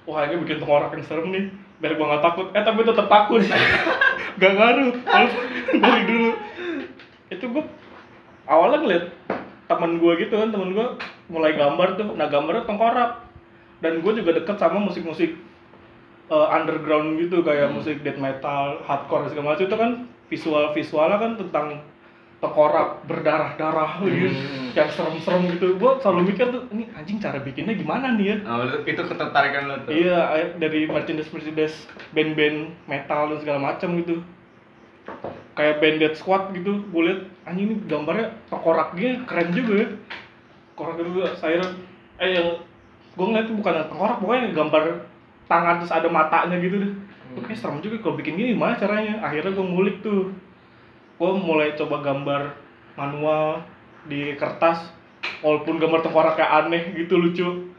wah 0.09 0.25
ini 0.25 0.41
bikin 0.41 0.65
tengkorak 0.65 0.97
yang 0.97 1.05
serem 1.05 1.29
nih. 1.29 1.45
Biar 1.85 1.93
gue 2.01 2.07
gak 2.09 2.25
takut. 2.25 2.47
Eh 2.57 2.65
tapi 2.65 2.81
tetap 2.81 3.07
takut. 3.13 3.45
Gak 4.41 4.53
ngaruh. 4.57 4.91
Dari 5.85 6.03
dulu. 6.09 6.31
Itu 7.29 7.45
gue 7.53 7.65
awalnya 8.49 8.79
ngeliat 8.81 9.05
temen 9.69 10.01
gue 10.01 10.13
gitu 10.25 10.35
kan. 10.41 10.49
Temen 10.49 10.73
gue 10.73 10.87
mulai 11.29 11.53
gambar 11.53 12.01
tuh. 12.01 12.17
Nah 12.17 12.27
gambarnya 12.33 12.65
tengkorak. 12.65 13.29
Dan 13.85 14.01
gue 14.01 14.13
juga 14.17 14.41
deket 14.41 14.57
sama 14.57 14.81
musik-musik 14.81 15.37
eh, 16.33 16.49
underground 16.57 17.21
gitu. 17.21 17.45
Kayak 17.45 17.77
musik 17.77 18.01
death 18.01 18.19
metal 18.19 18.81
hardcore 18.89 19.29
segala 19.29 19.55
macam 19.55 19.69
itu 19.69 19.77
kan. 19.77 19.93
Visual 20.33 20.65
visualnya 20.73 21.17
kan 21.21 21.33
tentang 21.37 21.67
tengkorak 22.39 23.03
berdarah-darah 23.05 23.99
gitu 24.01 24.31
Hmm. 24.31 24.71
yang 24.71 24.89
serem-serem 24.89 25.51
gitu. 25.51 25.75
Gue 25.75 25.99
selalu 25.99 26.21
mikir 26.29 26.47
tuh 26.49 26.63
ini 26.71 26.87
anjing 26.93 27.19
cara 27.19 27.39
bikinnya 27.39 27.75
gimana 27.75 28.15
nih 28.15 28.27
ya? 28.31 28.37
Lu- 28.47 28.85
itu 28.85 29.03
ketertarikan 29.03 29.63
lu 29.67 29.77
tuh. 29.83 29.91
iya 29.91 30.21
dari 30.55 30.87
merchandise 30.87 31.29
merchandise 31.29 31.77
band-band 32.13 32.59
metal 32.85 33.23
dan 33.29 33.39
segala 33.41 33.59
macam 33.65 33.91
gitu. 33.99 34.23
Kayak 35.53 35.83
band 35.83 35.97
Dead 35.99 36.15
Squad 36.15 36.55
gitu 36.55 36.85
gue 36.85 37.03
liat 37.03 37.21
anjing 37.45 37.67
ini 37.67 37.77
gambarnya 37.85 38.31
tengkoraknya 38.47 39.27
keren 39.27 39.51
juga 39.51 39.75
ya. 39.77 39.89
Tengkorak 40.71 40.97
itu 40.97 41.11
saya 41.35 41.59
eh 42.19 42.31
yang 42.33 42.49
gue 43.13 43.27
ngeliat 43.27 43.51
tuh 43.51 43.57
bukan 43.57 43.83
tengkorak 43.85 44.17
pokoknya 44.19 44.55
gambar 44.55 44.83
tangan 45.49 45.83
terus 45.83 45.91
ada 45.91 46.07
matanya 46.07 46.55
gitu 46.57 46.77
deh. 46.79 46.93
Gue 47.29 47.43
kayak 47.43 47.59
serem 47.59 47.83
juga 47.83 47.99
kalau 47.99 48.15
bikin 48.15 48.39
gini 48.39 48.55
gimana 48.55 48.79
caranya? 48.79 49.19
Akhirnya 49.21 49.51
gue 49.51 49.67
ngulik 49.67 49.97
tuh 49.99 50.31
gue 51.19 51.31
mulai 51.35 51.75
coba 51.75 51.99
gambar 52.01 52.55
manual 52.95 53.63
di 54.07 54.39
kertas 54.39 54.95
walaupun 55.43 55.83
gambar 55.83 56.07
tengkorak 56.07 56.39
kayak 56.39 56.67
aneh 56.67 56.95
gitu 56.95 57.19
lucu 57.19 57.75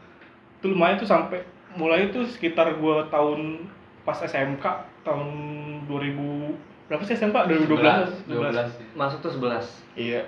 itu 0.60 0.66
lumayan 0.68 1.00
tuh 1.00 1.08
sampai 1.08 1.40
mulai 1.72 2.12
tuh 2.12 2.28
sekitar 2.28 2.76
gue 2.76 2.96
tahun 3.08 3.64
pas 4.04 4.16
SMK 4.20 4.64
tahun 5.04 5.28
2000 5.88 6.90
berapa 6.90 7.02
sih 7.06 7.16
SMK 7.16 7.36
2012 7.70 8.28
12 8.28 8.76
sih. 8.76 8.84
Masuk 8.98 9.18
tuh 9.22 9.32
11. 9.38 9.62
Iya. 9.94 10.22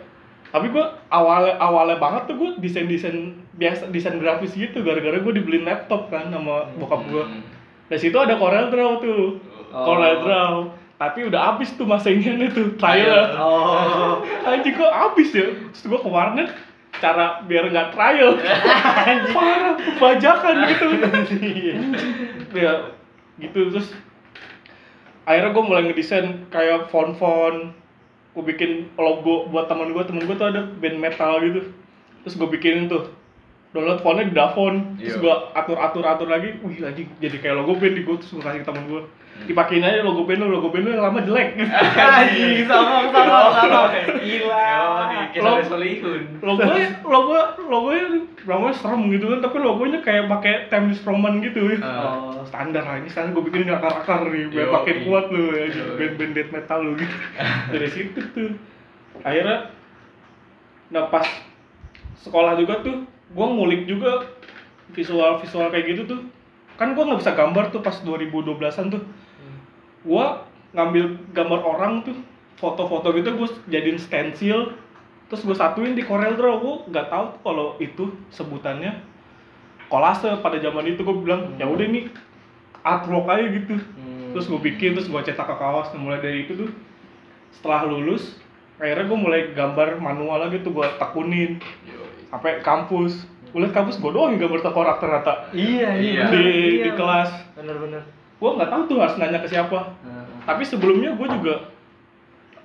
Tapi 0.53 0.68
gue 0.68 0.85
awalnya 1.09 1.57
awalnya 1.59 1.98
banget 1.98 2.33
tuh 2.33 2.37
gue 2.38 2.51
desain 2.62 2.87
desain 2.87 3.35
biasa 3.57 3.88
desain 3.88 4.20
grafis 4.20 4.55
gitu 4.55 4.85
gara-gara 4.85 5.16
gue 5.18 5.33
dibeliin 5.33 5.66
laptop 5.66 6.12
kan 6.12 6.31
sama 6.31 6.68
bokap 6.79 7.03
gue. 7.09 7.25
Hmm. 7.25 7.42
Dari 7.90 8.01
situ 8.01 8.16
ada 8.16 8.38
Corel 8.38 8.70
Draw 8.70 8.92
tuh. 9.03 9.40
Oh. 9.72 9.85
Corel 9.85 10.16
Draw. 10.22 10.55
Tapi 11.02 11.26
udah 11.26 11.40
habis 11.50 11.74
tuh 11.74 11.82
masa 11.82 12.14
ini 12.14 12.46
tuh 12.54 12.78
trial. 12.78 13.34
Oh. 13.34 14.22
Anjing 14.46 14.78
kok 14.78 14.86
habis 14.94 15.34
ya. 15.34 15.50
Terus 15.74 15.82
gue 15.90 15.98
ke 15.98 16.06
warnet 16.06 16.46
cara 17.02 17.42
biar 17.42 17.66
nggak 17.74 17.90
trial. 17.90 18.38
Parah, 19.34 19.74
bajakan 19.98 20.54
gitu. 20.70 20.86
ya 22.54 22.72
gitu 23.40 23.72
terus 23.72 23.90
akhirnya 25.24 25.50
gue 25.50 25.64
mulai 25.64 25.82
ngedesain 25.88 26.46
kayak 26.52 26.92
font-font 26.92 27.72
gue 28.32 28.44
bikin 28.44 28.92
logo 28.94 29.48
buat 29.48 29.66
teman 29.66 29.90
gue 29.90 30.04
temen 30.04 30.24
gue 30.28 30.36
tuh 30.36 30.48
ada 30.52 30.68
band 30.78 30.98
metal 31.00 31.40
gitu 31.40 31.60
terus 32.22 32.34
gue 32.36 32.48
bikinin 32.48 32.92
tuh 32.92 33.08
download 33.72 34.04
fontnya 34.04 34.28
di 34.28 34.34
Davon 34.36 35.00
terus 35.00 35.16
Iya. 35.16 35.22
gue 35.24 35.34
atur 35.56 35.76
atur 35.80 36.04
atur 36.04 36.28
lagi 36.28 36.60
wih 36.60 36.84
anjing 36.84 37.08
jadi 37.18 37.36
kayak 37.40 37.56
logo 37.64 37.80
band 37.80 37.96
di 37.96 38.02
gue 38.04 38.16
terus 38.20 38.30
gue 38.36 38.44
kasih 38.44 38.60
ke 38.62 38.68
temen 38.68 38.84
gue 38.86 39.02
dipakein 39.42 39.82
aja 39.82 40.00
logo 40.00 40.22
band 40.22 40.38
lu 40.38 40.50
logo 40.50 40.68
band 40.68 40.84
lu 40.84 40.90
yang 40.92 41.02
lama 41.02 41.18
jelek 41.20 41.58
Anjing 42.14 42.62
sama 42.62 43.10
sama 43.10 43.38
sama. 43.50 43.80
Gila. 44.16 44.70
Kisah 45.32 45.42
Lo- 45.42 45.66
Solihun. 45.66 46.22
logonya 46.38 46.88
logo 47.02 47.34
logonya 47.64 48.04
logonya 48.42 48.74
serem 48.76 49.02
gitu 49.10 49.26
kan 49.28 49.40
tapi 49.40 49.56
logonya 49.58 49.98
kayak 49.98 50.28
pakai 50.28 50.54
Times 50.68 51.02
Roman 51.02 51.40
gitu 51.40 51.58
ya 51.68 51.78
Oh. 51.82 52.38
standar 52.44 52.86
ini 52.96 53.08
sekarang 53.08 53.32
gue 53.32 53.44
bikin 53.44 53.66
akar-akar 53.66 54.26
nih 54.26 54.46
biar 54.46 54.66
Yoi. 54.66 54.72
makin 54.72 54.96
kuat 55.04 55.24
lu 55.28 55.42
ya 55.50 55.66
band-band 55.96 56.32
death 56.32 56.50
metal 56.50 56.78
lu 56.80 56.92
gitu 56.94 57.16
dari 57.72 57.88
situ 57.88 58.20
tuh 58.30 58.50
akhirnya 59.20 59.70
nah 60.88 61.08
pas 61.08 61.26
sekolah 62.16 62.54
juga 62.54 62.78
tuh 62.80 63.02
gue 63.08 63.46
ngulik 63.48 63.82
juga 63.86 64.28
visual 64.90 65.40
visual 65.40 65.66
kayak 65.66 65.86
gitu 65.88 66.02
tuh 66.06 66.20
kan 66.74 66.92
gue 66.92 67.00
nggak 67.00 67.18
bisa 67.18 67.32
gambar 67.32 67.70
tuh 67.70 67.80
pas 67.80 67.94
2012an 67.96 68.58
tuh 68.90 69.02
gue 70.02 70.24
ngambil 70.72 71.04
gambar 71.32 71.60
orang 71.62 71.92
tuh 72.02 72.16
foto-foto 72.58 73.10
gitu 73.14 73.34
gue 73.34 73.48
jadiin 73.68 73.98
stensil 73.98 74.74
terus 75.26 75.42
gue 75.42 75.56
satuin 75.56 75.96
di 75.96 76.04
Corel 76.04 76.36
Draw 76.36 76.54
gue 76.60 76.74
nggak 76.92 77.06
tahu 77.08 77.26
kalau 77.40 77.66
itu 77.80 78.12
sebutannya 78.28 79.00
kolase 79.88 80.28
pada 80.40 80.56
zaman 80.56 80.88
itu 80.88 81.04
gue 81.04 81.16
bilang 81.20 81.52
ya 81.60 81.68
udah 81.68 81.84
ini 81.84 82.08
artwork 82.82 83.28
aja 83.28 83.44
gitu. 83.52 83.76
Terus 84.32 84.48
gue 84.48 84.60
bikin 84.72 84.96
terus 84.96 85.12
gue 85.12 85.20
cetak 85.20 85.44
ke 85.44 85.56
kaos 85.60 85.92
Nah, 85.92 86.00
mulai 86.00 86.24
dari 86.24 86.48
itu 86.48 86.56
tuh 86.56 86.70
setelah 87.52 87.84
lulus 87.84 88.40
akhirnya 88.80 89.04
gue 89.04 89.18
mulai 89.20 89.40
gambar 89.52 90.00
manual 90.00 90.48
lagi 90.48 90.64
tuh 90.64 90.72
gue 90.72 90.86
tekunin 90.96 91.60
sampai 92.32 92.64
kampus. 92.64 93.28
Gue 93.52 93.60
liat 93.68 93.76
kampus 93.76 94.00
gue 94.00 94.08
doang 94.08 94.32
yang 94.32 94.48
gambar 94.48 94.64
tengkorak 94.64 94.96
ternyata 95.04 95.52
Iya, 95.52 95.90
Iya. 96.00 96.24
di, 96.32 96.44
Iya. 96.80 96.84
di 96.88 96.90
kelas. 96.96 97.30
Bener-bener. 97.52 98.02
Gue 98.42 98.50
nggak 98.59 98.70
tahu 98.74 98.83
tuh 98.90 98.98
harus 98.98 99.14
nanya 99.22 99.38
ke 99.38 99.46
siapa. 99.46 99.94
Tapi 100.42 100.66
sebelumnya 100.66 101.14
gue 101.14 101.28
juga 101.31 101.70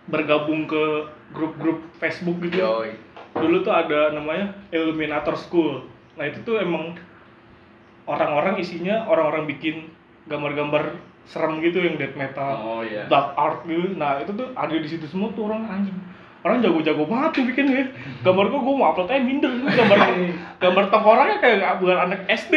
bergabung 0.10 0.66
ke 0.66 1.06
grup-grup 1.38 1.86
Facebook 2.02 2.42
gitu. 2.42 2.66
Yoi. 2.66 2.98
dulu 3.38 3.62
tuh 3.62 3.70
ada 3.70 4.18
namanya 4.18 4.50
Illuminator 4.74 5.38
School. 5.38 5.86
Nah 6.18 6.26
itu 6.26 6.42
tuh 6.42 6.58
emang 6.58 6.98
orang-orang 8.10 8.58
isinya 8.58 9.06
orang-orang 9.06 9.46
bikin 9.46 9.94
gambar-gambar 10.26 10.98
serem 11.28 11.62
gitu 11.62 11.84
yang 11.84 12.00
death 12.02 12.18
metal 12.18 12.56
Oh 12.58 12.82
iya. 12.82 13.06
dark 13.06 13.38
art 13.38 13.62
gitu. 13.70 13.94
Nah 13.94 14.18
itu 14.18 14.34
tuh 14.34 14.50
ada 14.58 14.74
di 14.74 14.88
situ 14.90 15.06
semua 15.06 15.30
tuh 15.38 15.54
orang 15.54 15.70
anjing 15.70 15.94
orang 16.48 16.64
jago-jago 16.64 17.04
banget 17.06 17.30
tuh 17.36 17.44
bikin 17.52 17.66
ya. 17.68 17.84
Gambar 18.24 18.48
gua 18.48 18.62
gua 18.64 18.74
mau 18.80 18.86
upload 18.96 19.12
aja 19.12 19.22
minder. 19.22 19.52
Gambar 19.68 19.98
gambar 20.64 20.84
tengkoraknya 20.88 21.38
kayak 21.44 21.78
bukan 21.84 21.98
anak 22.10 22.20
SD 22.32 22.54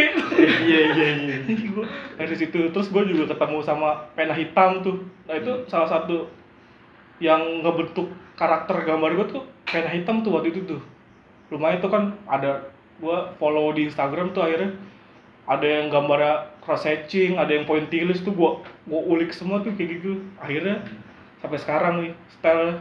Iya 0.65 0.81
iya 0.95 1.09
iya. 1.19 1.37
Anjing 1.51 1.75
gua 1.75 1.87
dari 2.15 2.35
situ 2.39 2.71
terus 2.71 2.89
gua 2.89 3.03
juga 3.03 3.35
ketemu 3.35 3.59
sama 3.67 4.09
pena 4.15 4.33
hitam 4.33 4.81
tuh. 4.81 5.03
Nah 5.27 5.35
itu 5.35 5.67
salah 5.67 5.91
satu 5.91 6.31
yang 7.19 7.67
ngebentuk 7.67 8.09
karakter 8.39 8.87
gambar 8.87 9.11
gua 9.19 9.27
tuh 9.27 9.43
pena 9.67 9.91
hitam 9.91 10.23
tuh 10.23 10.31
waktu 10.39 10.55
itu 10.55 10.65
tuh. 10.65 10.81
Lumayan 11.51 11.83
tuh 11.83 11.91
kan 11.91 12.15
ada 12.31 12.71
gua 13.03 13.35
follow 13.37 13.75
di 13.75 13.91
Instagram 13.91 14.31
tuh 14.31 14.47
akhirnya. 14.47 14.73
Ada 15.51 15.67
yang 15.67 15.91
gambarnya 15.91 16.63
cross 16.63 16.87
hatching, 16.87 17.35
ada 17.35 17.51
yang 17.51 17.67
pointillist 17.67 18.23
tuh 18.23 18.31
gua 18.31 18.63
gua 18.87 19.03
ulik 19.03 19.35
semua 19.35 19.59
tuh 19.61 19.75
kayak 19.75 19.99
gitu. 19.99 20.23
Akhirnya 20.39 20.87
sampai 21.41 21.59
sekarang 21.59 21.95
nih 22.05 22.13
style 22.39 22.81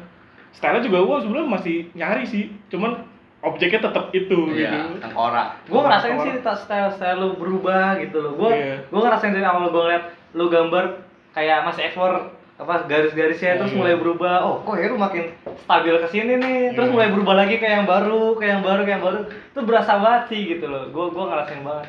style 0.52 0.82
juga 0.82 1.00
gua 1.02 1.18
sebenarnya 1.20 1.50
masih 1.50 1.78
nyari 1.94 2.24
sih, 2.24 2.50
cuman 2.68 3.06
objeknya 3.40 3.80
tetap 3.80 4.12
itu 4.12 4.52
Iya, 4.52 4.68
gitu. 4.92 5.00
tengkorak. 5.00 5.48
Gue 5.64 5.80
ngerasain 5.80 6.18
sih 6.20 6.34
tak 6.44 6.60
style 6.60 6.92
style 6.92 7.18
lu 7.18 7.30
berubah 7.36 7.96
gitu 7.98 8.20
loh. 8.20 8.34
Gue 8.36 8.52
Iya. 8.52 8.76
gue 8.84 9.00
ngerasain 9.00 9.32
dari 9.32 9.48
awal 9.48 9.72
gue 9.72 9.80
ngeliat 9.80 10.04
lu 10.36 10.52
gambar 10.52 10.84
kayak 11.32 11.64
masih 11.64 11.88
explore 11.88 12.36
apa 12.60 12.84
garis-garisnya 12.84 13.56
terus 13.56 13.72
Iya. 13.72 13.80
mulai 13.80 13.96
berubah. 13.96 14.44
Oh, 14.44 14.60
kok 14.60 14.76
ya 14.76 14.92
lu 14.92 15.00
makin 15.00 15.32
stabil 15.56 15.96
ke 15.96 16.08
sini 16.12 16.36
nih. 16.36 16.76
Terus 16.76 16.92
Iya. 16.92 16.96
mulai 17.00 17.10
berubah 17.16 17.36
lagi 17.40 17.56
kayak 17.56 17.76
yang 17.80 17.88
baru, 17.88 18.36
kayak 18.36 18.52
yang 18.60 18.64
baru, 18.68 18.82
kayak 18.84 18.96
yang 19.00 19.06
baru. 19.08 19.20
Itu 19.56 19.60
berasa 19.64 19.92
banget 19.96 20.24
sih 20.28 20.42
gitu 20.50 20.66
loh. 20.68 20.84
Gue 20.92 21.06
gue 21.08 21.24
ngerasain 21.24 21.64
banget. 21.64 21.88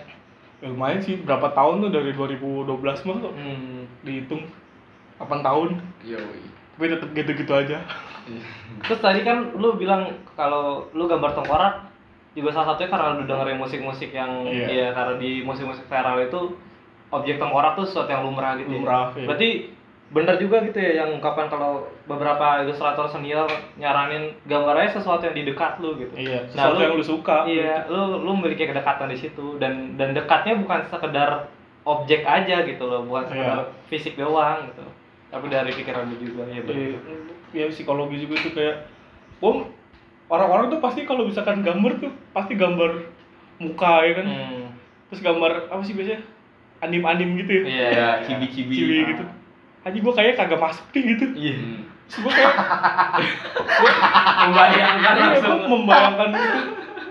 Ya, 0.60 0.66
lumayan 0.70 1.00
sih 1.02 1.18
berapa 1.18 1.50
tahun 1.50 1.82
tuh 1.82 1.90
dari 1.90 2.14
2012 2.14 3.02
mah 3.02 3.16
kok 3.18 3.32
Hmm. 3.34 3.90
dihitung 4.06 4.46
8 5.18 5.42
tahun. 5.42 5.82
Yoi. 6.06 6.42
Tapi 6.80 6.96
tetap 6.96 7.12
gitu-gitu 7.12 7.52
aja. 7.52 7.84
Terus 8.80 9.00
tadi 9.04 9.20
kan 9.20 9.52
lu 9.52 9.76
bilang 9.76 10.08
kalau 10.32 10.88
lu 10.96 11.04
gambar 11.04 11.36
tengkorak 11.36 11.92
juga 12.32 12.56
salah 12.56 12.72
satunya 12.72 12.88
karena 12.88 13.20
lu 13.20 13.28
dengerin 13.28 13.60
musik-musik 13.60 14.08
yang 14.10 14.48
Iya. 14.48 14.66
iya 14.66 14.86
karena 14.96 15.20
di 15.20 15.44
musik-musik 15.44 15.84
viral 15.84 16.24
itu 16.24 16.56
objek 17.12 17.36
tengkorak 17.36 17.76
tuh 17.76 17.84
sesuatu 17.84 18.08
yang 18.08 18.24
lumrah 18.24 18.56
gitu. 18.56 18.72
ya. 18.72 18.80
Lumrah, 18.80 19.12
iya. 19.12 19.28
Berarti 19.28 19.48
bener 20.08 20.40
juga 20.40 20.64
gitu 20.64 20.80
ya 20.80 21.04
yang 21.04 21.20
ungkapan 21.20 21.52
kalau 21.52 21.84
beberapa 22.08 22.64
ilustrator 22.64 23.04
senior 23.06 23.44
nyaranin 23.76 24.32
gambarnya 24.42 24.96
sesuatu 24.96 25.22
yang 25.22 25.36
di 25.36 25.44
dekat 25.44 25.84
lu 25.84 26.00
gitu. 26.00 26.16
Iya, 26.16 26.48
Nah, 26.48 26.64
sesuatu 26.64 26.80
yang 26.80 26.96
lu 26.96 27.04
suka. 27.04 27.44
Iya, 27.44 27.92
lu 27.92 28.24
lu 28.24 28.30
memiliki 28.40 28.64
kedekatan 28.64 29.12
di 29.12 29.20
situ 29.20 29.60
dan 29.60 30.00
dan 30.00 30.16
dekatnya 30.16 30.56
bukan 30.56 30.88
sekedar 30.88 31.44
objek 31.84 32.24
aja 32.24 32.64
gitu 32.64 32.88
loh, 32.88 33.04
bukan 33.04 33.28
sekedar 33.28 33.68
Iya. 33.68 33.84
fisik 33.92 34.16
doang 34.16 34.64
gitu. 34.72 34.88
Tapi 35.30 35.46
dari 35.46 35.70
pikiran 35.70 36.06
lu 36.06 36.16
juga 36.18 36.42
ya. 36.44 36.60
bener. 36.60 36.90
ya, 36.90 36.98
ya 37.52 37.64
psikologi 37.68 38.18
juga 38.18 38.34
tuh 38.40 38.52
kayak 38.52 38.76
bom 39.38 39.66
orang-orang 40.26 40.68
tuh 40.68 40.78
pasti 40.78 41.02
kalau 41.02 41.24
misalkan 41.24 41.60
gambar 41.60 41.98
tuh 41.98 42.10
pasti 42.30 42.54
gambar 42.54 42.90
muka 43.56 43.92
ya 44.00 44.12
kan 44.14 44.26
Hmm. 44.26 44.66
terus 45.06 45.20
gambar 45.20 45.66
apa 45.66 45.82
sih 45.82 45.92
biasanya 45.92 46.22
anim-anim 46.80 47.34
gitu 47.36 47.50
ya 47.52 47.62
Iya. 47.62 47.86
Ya, 47.88 48.08
cibi-cibi. 48.22 48.72
ciwi 48.72 48.96
gitu 49.08 49.24
aja 49.80 49.96
gue 49.96 50.12
kayak 50.12 50.34
kagak 50.36 50.60
masuk 50.60 50.86
deh 50.88 51.02
gitu 51.04 51.24
Iya. 51.32 51.54
Hmm. 51.54 51.80
terus 52.04 52.18
gue 52.20 52.32
kayak 52.32 52.54
Membayangkan 54.40 55.14
iya, 55.14 55.26
langsung. 55.30 55.58
gue 55.58 55.68
membayangkan 55.68 56.28
itu 56.32 56.60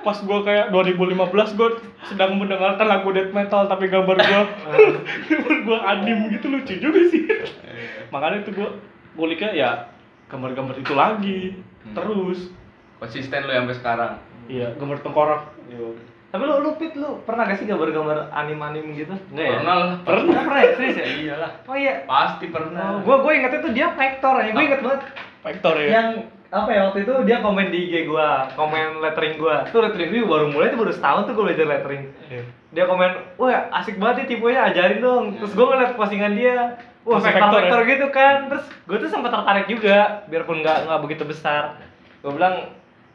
pas 0.02 0.16
gue 0.16 0.40
kayak 0.42 0.66
2015 0.70 1.20
gue 1.54 1.70
sedang 2.04 2.32
mendengarkan 2.36 2.86
lagu 2.86 3.10
death 3.10 3.30
metal 3.30 3.66
tapi 3.66 3.86
gambar 3.86 4.16
gue 4.16 4.42
gambar 5.30 5.56
gue 5.62 5.78
anim 5.80 6.18
gitu 6.30 6.48
lucu 6.48 6.74
juga 6.76 7.02
sih 7.06 7.24
makanya 8.08 8.42
itu 8.42 8.52
gue 8.54 8.70
nguliknya 9.14 9.52
ya 9.52 9.70
gambar-gambar 10.28 10.76
itu 10.78 10.94
lagi 10.94 11.42
Hmm. 11.80 11.96
terus 11.96 12.52
Konsisten 12.98 13.40
lu 13.42 13.56
sampai 13.56 13.72
sekarang. 13.74 14.14
iya 14.46 14.68
gambar 14.76 15.00
tengkorak 15.00 15.48
Tapi 16.30 16.44
lu 16.44 16.60
lu 16.60 16.76
pit 16.76 16.92
lu 16.94 17.24
pernah 17.24 17.48
gak 17.48 17.56
sih 17.56 17.64
gambar-gambar 17.64 18.28
anim-anim 18.30 18.84
gitu? 18.94 19.16
Enggak 19.32 19.48
ya? 19.48 19.56
Pernah 19.58 19.76
lah. 19.80 19.90
Pernah 20.04 20.42
pernah 20.44 20.60
ya? 20.60 20.72
Serius 20.76 20.98
ya? 20.98 21.06
Iyalah. 21.08 21.52
Oh 21.64 21.74
iya. 21.74 22.04
Pasti 22.04 22.46
pernah. 22.48 22.86
Oh, 22.94 23.02
gua 23.02 23.24
gua 23.24 23.32
ingetnya 23.32 23.64
tuh 23.64 23.72
dia 23.72 23.88
vektor 23.90 24.36
ya. 24.38 24.52
Gua 24.52 24.62
inget 24.62 24.82
banget. 24.84 25.02
vektor 25.40 25.74
ya 25.74 25.88
Yang 25.90 26.08
apa 26.50 26.70
ya 26.74 26.90
waktu 26.90 27.06
itu 27.06 27.14
dia 27.30 27.46
komen 27.46 27.70
di 27.70 27.80
IG 27.90 28.10
gua, 28.10 28.50
komen 28.58 29.06
lettering 29.06 29.38
gua. 29.38 29.70
Tuh 29.70 29.86
lettering 29.86 30.10
gua 30.10 30.26
baru 30.26 30.46
mulai 30.50 30.74
tuh 30.74 30.80
baru 30.82 30.92
setahun 30.98 31.22
tuh 31.30 31.34
gua 31.38 31.46
belajar 31.54 31.66
lettering. 31.70 32.04
Iya. 32.26 32.44
Dia 32.74 32.84
komen, 32.90 33.12
"Wah, 33.38 33.70
asik 33.82 34.02
banget 34.02 34.26
nih 34.26 34.28
tipenya, 34.34 34.74
ajarin 34.74 35.00
dong." 35.02 35.26
Terus 35.38 35.54
gua 35.54 35.66
ngeliat 35.78 35.94
postingan 35.94 36.34
dia, 36.34 36.82
Wah, 37.06 37.22
vektor-vektor 37.22 37.62
vektor 37.62 37.82
gitu 37.86 38.08
kan. 38.10 38.38
Terus 38.50 38.66
gua 38.90 38.98
tuh 38.98 39.10
sempat 39.14 39.30
tertarik 39.30 39.66
juga, 39.70 40.26
biarpun 40.26 40.66
nggak 40.66 40.90
nggak 40.90 41.02
begitu 41.06 41.24
besar. 41.30 41.78
Gua 42.26 42.34
bilang, 42.34 42.56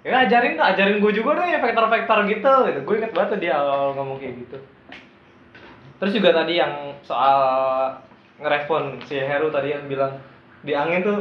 ya 0.07 0.29
ajarin 0.29 0.55
dong, 0.55 0.69
ajarin 0.69 0.97
gue 1.01 1.13
juga 1.17 1.31
dong 1.41 1.49
ya 1.49 1.59
vektor-vektor 1.59 2.19
gitu. 2.29 2.53
gitu. 2.71 2.81
Gue 2.85 2.95
inget 3.01 3.13
banget 3.17 3.29
tuh 3.35 3.41
dia 3.41 3.53
awal 3.57 3.97
ngomong 3.97 4.21
kayak 4.21 4.37
gitu. 4.47 4.57
Terus 5.97 6.13
juga 6.13 6.31
tadi 6.37 6.61
yang 6.61 6.93
soal 7.01 7.37
ngerespon 8.37 9.01
si 9.09 9.17
Heru 9.17 9.49
tadi 9.49 9.73
yang 9.73 9.89
bilang 9.89 10.21
di 10.61 10.77
angin 10.77 11.01
tuh 11.01 11.19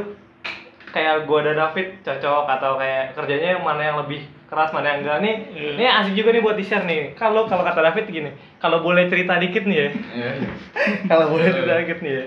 kayak 0.94 1.26
gua 1.26 1.42
dan 1.42 1.58
David 1.58 2.06
cocok 2.06 2.46
atau 2.46 2.78
kayak 2.78 3.18
kerjanya 3.18 3.58
yang 3.58 3.62
mana 3.66 3.82
yang 3.82 3.98
lebih 4.06 4.22
keras 4.46 4.70
mana 4.70 4.94
yang 4.94 4.98
enggak 5.02 5.18
nih. 5.26 5.36
Iya. 5.50 5.70
ini 5.74 5.84
asik 5.90 6.14
juga 6.14 6.30
nih 6.30 6.42
buat 6.46 6.54
di 6.54 6.62
share 6.62 6.86
nih. 6.86 7.18
Kalau 7.18 7.50
kalau 7.50 7.66
kata 7.66 7.82
David 7.82 8.06
gini 8.06 8.30
kalau 8.62 8.78
boleh 8.78 9.10
cerita 9.10 9.34
dikit 9.42 9.66
nih 9.66 9.74
ya. 9.74 9.88
Iya. 9.90 10.30
kalau 11.10 11.34
boleh 11.34 11.50
cerita 11.50 11.74
dikit 11.82 11.98
nih 11.98 12.12
ya. 12.14 12.24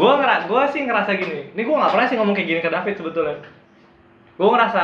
Gua 0.00 0.16
ngera 0.16 0.48
gua 0.48 0.64
sih 0.72 0.80
ngerasa 0.88 1.12
gini 1.20 1.52
ini 1.52 1.62
gua 1.68 1.84
nggak 1.84 1.92
pernah 1.92 2.06
sih 2.08 2.16
ngomong 2.16 2.32
kayak 2.32 2.48
gini 2.48 2.60
ke 2.64 2.70
David 2.72 2.94
sebetulnya. 2.96 3.36
Gua 4.40 4.48
ngerasa 4.56 4.82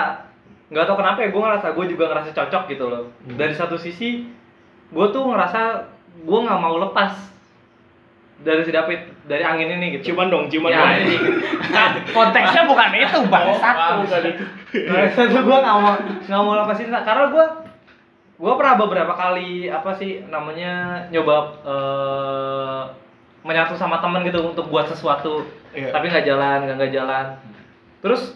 nggak 0.69 0.85
tau 0.85 0.97
kenapa 1.01 1.19
ya 1.25 1.29
gua 1.33 1.43
ngerasa 1.49 1.67
gua 1.73 1.85
juga 1.89 2.05
ngerasa 2.13 2.31
cocok 2.37 2.63
gitu 2.77 2.85
loh. 2.93 3.09
Dari 3.25 3.57
satu 3.57 3.81
sisi 3.81 4.29
gua 4.93 5.09
tuh 5.09 5.25
ngerasa 5.25 5.89
gua 6.29 6.39
nggak 6.45 6.61
mau 6.61 6.77
lepas 6.77 7.40
dari 8.41 8.65
si 8.65 8.73
David 8.73 9.01
dari 9.29 9.45
angin 9.45 9.69
ini 9.69 9.87
gitu. 9.97 10.13
Ciuman 10.13 10.33
dong, 10.33 10.49
ciuman 10.49 10.73
Ya, 10.73 10.81
dong. 10.81 11.05
ini. 11.05 11.17
konteksnya 12.11 12.63
bukan 12.65 12.91
itu 12.97 13.19
bang. 13.29 13.47
Satu. 13.57 13.93
Nah, 14.07 15.01
itu 15.07 15.39
gue 15.41 15.59
nggak 15.61 15.77
mau 15.77 15.93
nggak 16.25 16.41
mau 16.41 16.55
lepasin. 16.57 16.89
Karena 16.89 17.25
gue 17.29 17.45
gue 18.41 18.53
pernah 18.57 18.75
beberapa 18.81 19.13
kali 19.13 19.69
apa 19.69 19.91
sih 19.95 20.25
namanya 20.27 21.05
nyoba 21.13 21.37
eh, 21.61 22.83
menyatu 23.45 23.77
sama 23.77 24.01
temen 24.01 24.25
gitu 24.25 24.41
untuk 24.43 24.69
buat 24.69 24.89
sesuatu. 24.89 25.45
Iya. 25.71 25.95
tapi 25.95 26.11
nggak 26.11 26.27
jalan 26.27 26.59
nggak 26.67 26.77
nggak 26.81 26.93
jalan. 26.93 27.27
Terus 28.03 28.35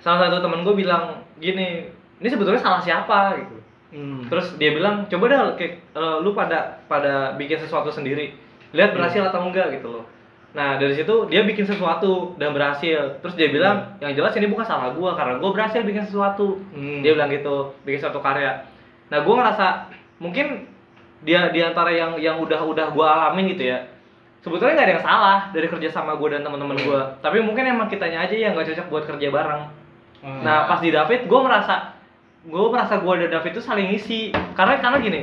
salah 0.00 0.30
satu 0.30 0.40
temen 0.40 0.64
gue 0.64 0.72
bilang 0.72 1.20
gini 1.36 1.84
ini 2.16 2.28
sebetulnya 2.30 2.62
salah 2.62 2.80
siapa? 2.80 3.36
Gitu. 3.36 3.56
Hmm. 3.86 4.26
terus 4.26 4.58
dia 4.58 4.74
bilang 4.74 5.06
coba 5.06 5.24
dah 5.30 5.40
kayak 5.54 5.78
eh, 5.94 6.16
lu 6.20 6.34
pada 6.34 6.82
pada 6.90 7.32
bikin 7.38 7.54
sesuatu 7.56 7.86
sendiri 7.88 8.34
lihat 8.76 8.92
berhasil 8.92 9.24
atau 9.24 9.40
enggak 9.48 9.80
gitu 9.80 9.88
loh. 9.88 10.04
Nah 10.52 10.76
dari 10.80 10.96
situ 10.96 11.28
dia 11.32 11.44
bikin 11.44 11.64
sesuatu 11.64 12.36
dan 12.36 12.52
berhasil. 12.52 13.20
Terus 13.24 13.34
dia 13.34 13.48
bilang 13.48 13.96
yang 14.00 14.12
jelas 14.12 14.36
ini 14.36 14.48
bukan 14.48 14.64
salah 14.68 14.92
gua 14.92 15.16
karena 15.16 15.40
gua 15.40 15.50
berhasil 15.56 15.80
bikin 15.80 16.04
sesuatu. 16.04 16.60
Hmm. 16.76 17.00
dia 17.00 17.16
bilang 17.16 17.32
gitu 17.32 17.72
bikin 17.88 18.04
suatu 18.04 18.20
karya. 18.20 18.64
Nah 19.08 19.24
gua 19.24 19.34
ngerasa 19.40 19.88
mungkin 20.20 20.68
dia 21.24 21.48
di 21.48 21.64
antara 21.64 21.92
yang 21.92 22.20
yang 22.20 22.36
udah 22.40 22.60
udah 22.60 22.92
gua 22.92 23.32
alamin 23.32 23.56
gitu 23.56 23.72
ya 23.72 23.88
sebetulnya 24.44 24.78
nggak 24.78 24.86
ada 24.86 24.94
yang 24.94 25.04
salah 25.04 25.38
dari 25.50 25.66
kerja 25.66 25.88
sama 25.90 26.14
gua 26.14 26.36
dan 26.36 26.44
teman-teman 26.44 26.76
gua. 26.84 27.00
Tapi 27.24 27.40
mungkin 27.40 27.64
emang 27.64 27.88
kitanya 27.88 28.24
aja 28.24 28.36
yang 28.36 28.52
nggak 28.56 28.72
cocok 28.72 28.86
buat 28.92 29.04
kerja 29.08 29.28
bareng. 29.32 29.62
Hmm. 30.24 30.40
Nah 30.40 30.64
pas 30.68 30.80
di 30.80 30.88
David 30.88 31.28
gue 31.28 31.40
merasa 31.40 31.96
gue 32.46 32.66
merasa 32.70 33.02
gue 33.02 33.12
dan 33.26 33.28
David 33.28 33.52
itu 33.52 33.62
saling 33.64 33.92
ngisi. 33.92 34.32
Karena 34.56 34.80
karena 34.80 35.04
gini 35.04 35.20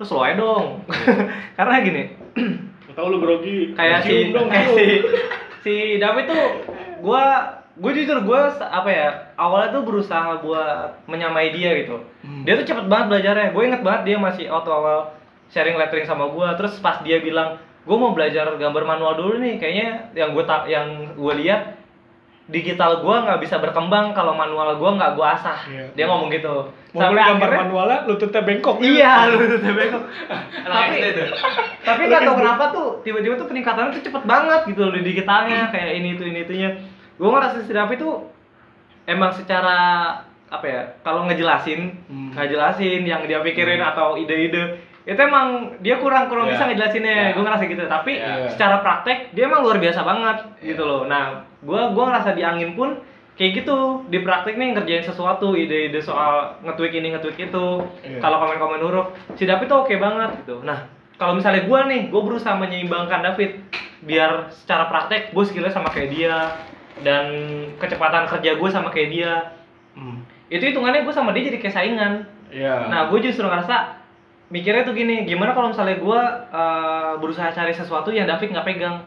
slow 0.00 0.24
aja 0.24 0.36
dong. 0.36 0.84
Karena 1.56 1.80
gini 1.80 2.25
Tahu 2.96 3.06
lu 3.08 3.18
grogi. 3.18 3.76
kayak 3.76 4.04
si 4.04 4.32
dong, 4.32 4.48
kayak 4.52 4.68
si 4.72 4.86
si 5.60 5.74
David 5.96 6.24
tuh 6.26 6.46
gue 6.96 7.24
gue 7.76 7.90
jujur 7.92 8.24
gue 8.24 8.40
apa 8.56 8.88
ya 8.88 9.08
awalnya 9.36 9.68
tuh 9.70 9.84
berusaha 9.84 10.40
buat 10.40 11.04
menyamai 11.04 11.52
dia 11.52 11.76
gitu 11.76 12.00
Hmm. 12.24 12.42
dia 12.42 12.56
tuh 12.56 12.66
cepet 12.66 12.88
banget 12.88 13.06
belajarnya 13.12 13.52
gue 13.52 13.62
inget 13.62 13.82
banget 13.84 14.02
dia 14.04 14.16
masih 14.16 14.48
auto 14.48 14.72
awal 14.72 15.12
sharing 15.46 15.76
lettering 15.76 16.02
sama 16.02 16.26
gue 16.26 16.48
terus 16.56 16.74
pas 16.80 16.98
dia 17.04 17.20
bilang 17.20 17.54
gue 17.84 17.94
mau 17.94 18.10
belajar 18.10 18.50
gambar 18.50 18.82
manual 18.82 19.14
dulu 19.14 19.38
nih 19.38 19.60
kayaknya 19.60 20.10
yang 20.10 20.34
gue 20.34 20.42
tak 20.42 20.66
yang 20.66 21.14
gue 21.14 21.34
lihat 21.38 21.76
digital 22.46 23.00
gue 23.00 23.16
nggak 23.16 23.38
bisa 23.38 23.58
berkembang 23.58 24.10
kalau 24.10 24.30
manual 24.32 24.70
gue 24.72 24.90
nggak 24.92 25.12
gue 25.12 25.26
asah 25.28 25.58
Iya. 25.66 25.84
dia 25.92 26.04
ngomong 26.06 26.30
gitu 26.30 26.70
Sampai 26.92 27.18
gambar 27.18 27.28
akhirnya- 27.44 27.60
manualnya 27.66 27.98
lututnya 28.06 28.40
bengkok. 28.40 28.76
iya 28.80 29.12
lu 29.28 29.36
tuh 29.52 29.58
bengkok 29.68 30.02
tapi 30.64 30.96
tapi 31.82 32.00
nggak 32.06 32.22
tahu 32.22 32.36
kenapa 32.36 32.64
tuh 32.70 32.88
tiba-tiba 33.02 33.34
tuh 33.34 33.46
peningkatannya 33.46 33.90
tuh 33.92 34.02
cepet 34.02 34.22
banget 34.24 34.60
gitu 34.66 34.80
loh 34.80 34.92
di 34.92 35.02
digitalnya 35.02 35.68
kayak 35.68 35.92
ini 35.96 36.08
itu 36.14 36.22
ini 36.24 36.38
itunya 36.42 36.70
gue 37.12 37.28
ngerasa 37.28 37.60
si 37.60 37.72
David 37.72 37.98
tuh 37.98 38.30
emang 39.04 39.30
secara 39.30 39.76
apa 40.46 40.62
ya 40.64 40.80
kalau 41.00 41.26
ngejelasin 41.26 42.06
Hmm. 42.06 42.30
ngejelasin 42.32 43.02
yang 43.02 43.22
dia 43.22 43.40
pikirin 43.40 43.80
atau 43.80 44.14
ide-ide 44.14 44.78
itu 45.04 45.20
emang 45.20 45.70
dia 45.80 45.96
kurang 45.96 46.26
kurang 46.26 46.46
Iya. 46.46 46.52
bisa 46.52 46.62
ngejelasinnya 46.64 47.10
Iya. 47.12 47.32
gue 47.32 47.42
ngerasa 47.42 47.62
gitu 47.64 47.82
tapi 47.84 48.12
Iya. 48.16 48.46
secara 48.48 48.76
praktek 48.80 49.30
dia 49.32 49.46
emang 49.46 49.62
luar 49.62 49.76
biasa 49.76 50.00
banget 50.00 50.36
Iya. 50.56 50.66
gitu 50.68 50.82
loh 50.82 51.02
nah 51.04 51.42
gue 51.66 51.80
gua 51.90 52.04
ngerasa 52.06 52.30
di 52.32 52.40
angin 52.40 52.72
pun 52.72 52.94
kayak 53.34 53.52
gitu 53.58 53.76
di 54.06 54.22
praktek 54.22 54.54
nih 54.54 54.72
ngerjain 54.72 55.02
sesuatu 55.02 55.52
ide-ide 55.52 55.98
soal 55.98 56.56
nge-tweak 56.62 56.94
ini 56.94 57.12
nge-tweak 57.12 57.36
itu 57.42 57.66
Iya. 58.00 58.18
kalau 58.18 58.38
komen-komen 58.38 58.80
huruf 58.80 59.06
si 59.34 59.44
David 59.44 59.66
tuh 59.66 59.82
oke 59.82 59.92
banget 59.92 60.30
gitu 60.40 60.62
nah 60.62 60.86
kalau 61.16 61.34
misalnya 61.34 61.62
gue 61.62 61.80
nih 61.84 62.02
gue 62.08 62.22
berusaha 62.22 62.54
menyeimbangkan 62.54 63.20
David 63.22 63.60
biar 64.00 64.48
secara 64.54 64.86
praktek 64.86 65.30
gue 65.30 65.44
skillnya 65.44 65.68
sama 65.68 65.90
kayak 65.90 66.08
dia 66.08 66.36
dan 66.98 67.28
kecepatan 67.76 68.24
kerja 68.26 68.54
gue 68.54 68.68
sama 68.70 68.88
kayak 68.88 69.10
dia 69.10 69.32
Hmm. 69.92 70.20
itu 70.46 70.60
hitungannya 70.62 71.02
gue 71.02 71.10
sama 71.10 71.32
dia 71.32 71.48
jadi 71.48 71.58
kayak 71.58 71.74
saingan 71.74 72.12
Iya. 72.46 72.86
Nah, 72.86 73.10
gue 73.10 73.18
justru 73.18 73.42
ngerasa 73.42 73.98
mikirnya 74.46 74.86
tuh 74.86 74.94
gini, 74.94 75.26
gimana 75.26 75.50
kalau 75.50 75.74
misalnya 75.74 75.98
gue 75.98 76.20
uh, 76.52 77.18
berusaha 77.18 77.50
cari 77.50 77.74
sesuatu 77.74 78.14
yang 78.14 78.22
David 78.24 78.54
nggak 78.54 78.62
pegang. 78.64 79.02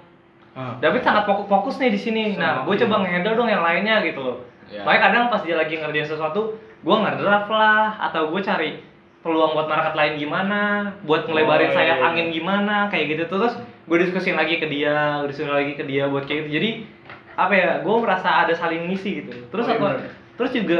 Ah. 0.60 0.76
David 0.84 1.08
sangat 1.08 1.24
fokus 1.24 1.48
fokus 1.48 1.76
nih 1.80 1.96
di 1.96 2.00
sini. 2.00 2.24
Nah, 2.36 2.68
gue 2.68 2.76
coba 2.84 3.00
nge-handle 3.00 3.40
dong 3.40 3.48
yang 3.48 3.64
lainnya 3.64 4.04
gitu 4.04 4.20
loh. 4.20 4.38
Iya. 4.68 4.84
Makanya 4.84 5.02
kadang 5.08 5.24
pas 5.32 5.42
dia 5.48 5.56
lagi 5.56 5.80
ngerjain 5.80 6.04
sesuatu, 6.04 6.60
gue 6.60 6.96
nge-draft 7.00 7.48
lah 7.48 7.96
atau 8.12 8.28
gue 8.28 8.42
cari 8.44 8.84
peluang 9.24 9.56
buat 9.56 9.72
market 9.72 9.96
lain 9.96 10.20
gimana, 10.20 10.92
buat 11.08 11.32
ngelebarin 11.32 11.72
Oh, 11.72 11.76
sayap 11.80 11.98
iya. 12.00 12.08
angin 12.12 12.28
gimana, 12.36 12.92
kayak 12.92 13.16
gitu 13.16 13.24
terus 13.32 13.56
gue 13.88 13.98
diskusin 14.04 14.36
lagi 14.36 14.60
ke 14.60 14.68
dia, 14.68 15.24
diskusin 15.24 15.56
lagi 15.56 15.80
ke 15.80 15.84
dia 15.88 16.12
buat 16.12 16.28
kayak 16.28 16.52
gitu. 16.52 16.60
Jadi 16.60 16.70
apa 17.40 17.54
ya, 17.56 17.70
gue 17.80 17.96
merasa 18.04 18.44
ada 18.44 18.52
saling 18.52 18.92
ngisi 18.92 19.24
gitu. 19.24 19.32
Terus 19.56 19.64
Oh, 19.64 19.72
iya 19.72 19.80
apa? 19.80 19.88
bener. 19.96 20.12
Terus 20.36 20.52
juga 20.52 20.80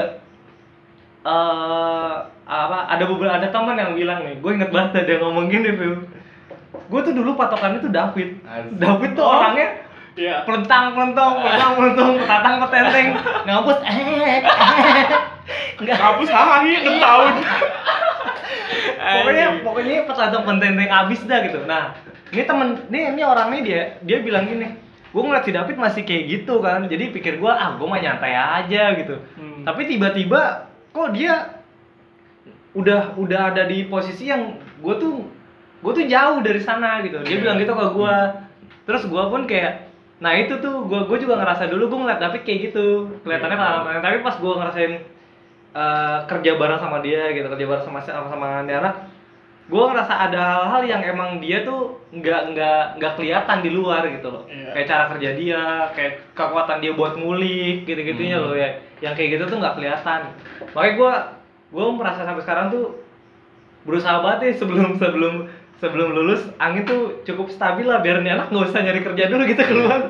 eh 1.20 2.16
apa 2.50 2.78
ada 2.90 3.04
beberapa 3.06 3.36
ada 3.36 3.48
teman 3.52 3.76
yang 3.76 3.92
bilang 3.94 4.24
nih 4.24 4.40
gue 4.40 4.52
inget 4.56 4.72
banget 4.72 5.04
ada 5.04 5.12
yang 5.20 5.24
ngomong 5.30 5.52
gini 5.52 5.70
Phil 5.76 5.96
gue 6.70 7.00
tuh 7.02 7.14
dulu 7.14 7.34
patokannya 7.34 7.80
tuh 7.80 7.90
David 7.90 8.30
Asik. 8.42 8.78
David 8.78 9.12
tuh 9.14 9.24
Oh. 9.24 9.34
orangnya 9.36 9.70
Iya. 10.14 10.44
pelentang 10.44 10.92
pelentong 10.92 11.40
pelentang 11.40 11.72
pelentong 11.74 12.12
tatang 12.22 12.56
petenteng 12.60 13.08
ngapus 13.46 13.78
eh 13.82 14.44
nggak 15.80 15.96
Hapus 15.96 16.28
hahi 16.28 16.74
enam 16.78 16.96
tahun. 17.00 17.34
pokoknya 19.00 19.46
pokoknya 19.64 19.96
petantang 20.04 20.44
petenteng 20.44 20.90
abis 20.92 21.20
dah 21.24 21.40
gitu 21.42 21.60
nah 21.64 21.96
ini 22.30 22.44
temen 22.44 22.68
ini 22.88 23.00
ini 23.10 23.22
orangnya 23.24 23.62
dia 23.64 23.82
dia 24.02 24.18
bilang 24.20 24.44
gini 24.44 24.76
gue 25.10 25.22
ngeliat 25.24 25.42
si 25.42 25.52
David 25.52 25.76
masih 25.76 26.04
kayak 26.04 26.24
gitu 26.28 26.60
kan 26.60 26.86
jadi 26.86 27.10
pikir 27.10 27.40
gue 27.40 27.50
ah 27.50 27.74
gue 27.74 27.88
mah 27.88 27.98
nyantai 27.98 28.34
aja 28.36 28.84
gitu 28.96 29.16
Hmm. 29.40 29.64
tapi 29.64 29.88
tiba-tiba 29.88 30.68
kok 30.90 31.10
dia 31.12 31.58
udah 32.72 33.16
udah 33.16 33.42
ada 33.50 33.66
di 33.66 33.84
posisi 33.84 34.28
yang 34.28 34.54
gue 34.78 34.96
tuh 34.96 35.16
gue 35.80 35.92
tuh 35.94 36.06
jauh 36.06 36.40
dari 36.40 36.60
sana 36.60 37.00
gitu 37.00 37.18
dia 37.22 37.32
Iya. 37.32 37.42
bilang 37.42 37.58
gitu 37.58 37.72
ke 37.72 37.86
gue 37.90 38.16
terus 38.84 39.04
gue 39.04 39.24
pun 39.26 39.42
kayak 39.44 39.88
nah 40.18 40.32
itu 40.32 40.58
tuh 40.58 40.84
gue 40.84 41.00
gue 41.06 41.18
juga 41.20 41.38
ngerasa 41.38 41.66
dulu 41.66 41.88
gue 41.88 42.00
ngeliat 42.02 42.20
David 42.20 42.42
kayak 42.44 42.60
gitu 42.66 42.86
kelihatannya 43.22 43.56
Iya. 43.56 43.68
yeah. 43.88 44.02
tapi 44.02 44.18
pas 44.20 44.36
gue 44.36 44.54
ngerasain 44.54 44.94
eh, 45.72 46.18
kerja 46.26 46.52
bareng 46.56 46.80
sama 46.80 46.98
dia 47.00 47.32
gitu 47.32 47.48
kerja 47.48 47.66
bareng 47.66 47.84
sama 47.84 48.00
sama 48.02 48.28
sama 48.28 48.48
Nera 48.62 48.92
gue 49.70 49.84
ngerasa 49.86 50.14
ada 50.20 50.42
hal-hal 50.58 50.82
yang 50.84 51.02
emang 51.06 51.38
dia 51.38 51.62
tuh 51.62 51.94
nggak 52.10 52.42
nggak 52.52 52.84
nggak 52.98 53.14
kelihatan 53.14 53.58
di 53.62 53.70
luar 53.70 54.02
gitu 54.04 54.28
loh 54.28 54.44
Iya. 54.46 54.74
kayak 54.74 54.88
cara 54.88 55.04
kerja 55.08 55.30
dia 55.32 55.64
kayak 55.94 56.14
kekuatan 56.34 56.78
dia 56.80 56.92
buat 56.92 57.14
ngulik 57.16 57.86
gitu 57.86 58.02
gitunya 58.04 58.36
Hmm. 58.36 58.50
loh 58.50 58.56
ya 58.58 58.70
yang 59.00 59.14
kayak 59.14 59.38
gitu 59.38 59.46
tuh 59.46 59.58
nggak 59.58 59.78
kelihatan 59.78 60.26
makanya 60.74 60.94
gue 60.98 61.14
gue 61.70 61.86
merasa 61.94 62.26
sampai 62.26 62.42
sekarang 62.42 62.68
tuh 62.68 62.98
berusaha 63.80 64.20
banget 64.20 64.40
nih 64.42 64.54
sebelum 64.58 64.98
sebelum 64.98 65.34
sebelum 65.80 66.12
lulus 66.12 66.44
angin 66.60 66.84
tuh 66.84 67.24
cukup 67.24 67.48
stabil 67.50 67.88
lah 67.88 68.04
biar 68.04 68.20
nih 68.20 68.36
anak 68.36 68.52
nggak 68.52 68.68
usah 68.70 68.84
nyari 68.84 69.02
kerja 69.02 69.24
dulu 69.32 69.44
gitu 69.48 69.64
keluar 69.64 70.02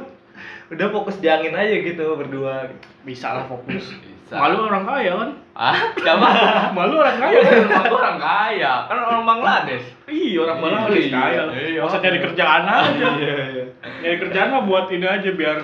udah 0.70 0.88
fokus 0.94 1.18
di 1.18 1.26
angin 1.26 1.54
aja 1.58 1.76
gitu 1.82 2.14
berdua 2.14 2.70
Bisa 3.02 3.34
lah 3.34 3.46
fokus. 3.50 3.90
Bisa. 3.90 4.38
Malu 4.38 4.70
orang 4.70 4.86
kaya 4.86 5.18
kan? 5.18 5.30
Ah, 5.58 5.74
siapa? 5.98 6.28
Malu 6.78 7.02
orang 7.02 7.18
kaya 7.18 7.42
kan? 7.42 7.90
Gua 7.90 7.98
orang 7.98 8.20
kaya, 8.22 8.74
kan 8.86 8.98
orang 9.02 9.26
Bangladesh. 9.26 9.86
Iya 10.06 10.38
orang 10.46 10.58
Bangladesh 10.62 11.10
Iya, 11.10 11.18
kaya. 11.18 11.42
iya. 11.58 11.82
Masa 11.82 11.98
nyari 11.98 12.20
kerjaan 12.22 12.64
aja. 12.70 13.08
iya 13.18 13.34
iya 13.50 13.66
Nyari 14.06 14.18
kerjaan 14.22 14.48
mah 14.54 14.64
buat 14.70 14.86
ini 14.94 15.08
aja 15.10 15.30
biar 15.34 15.58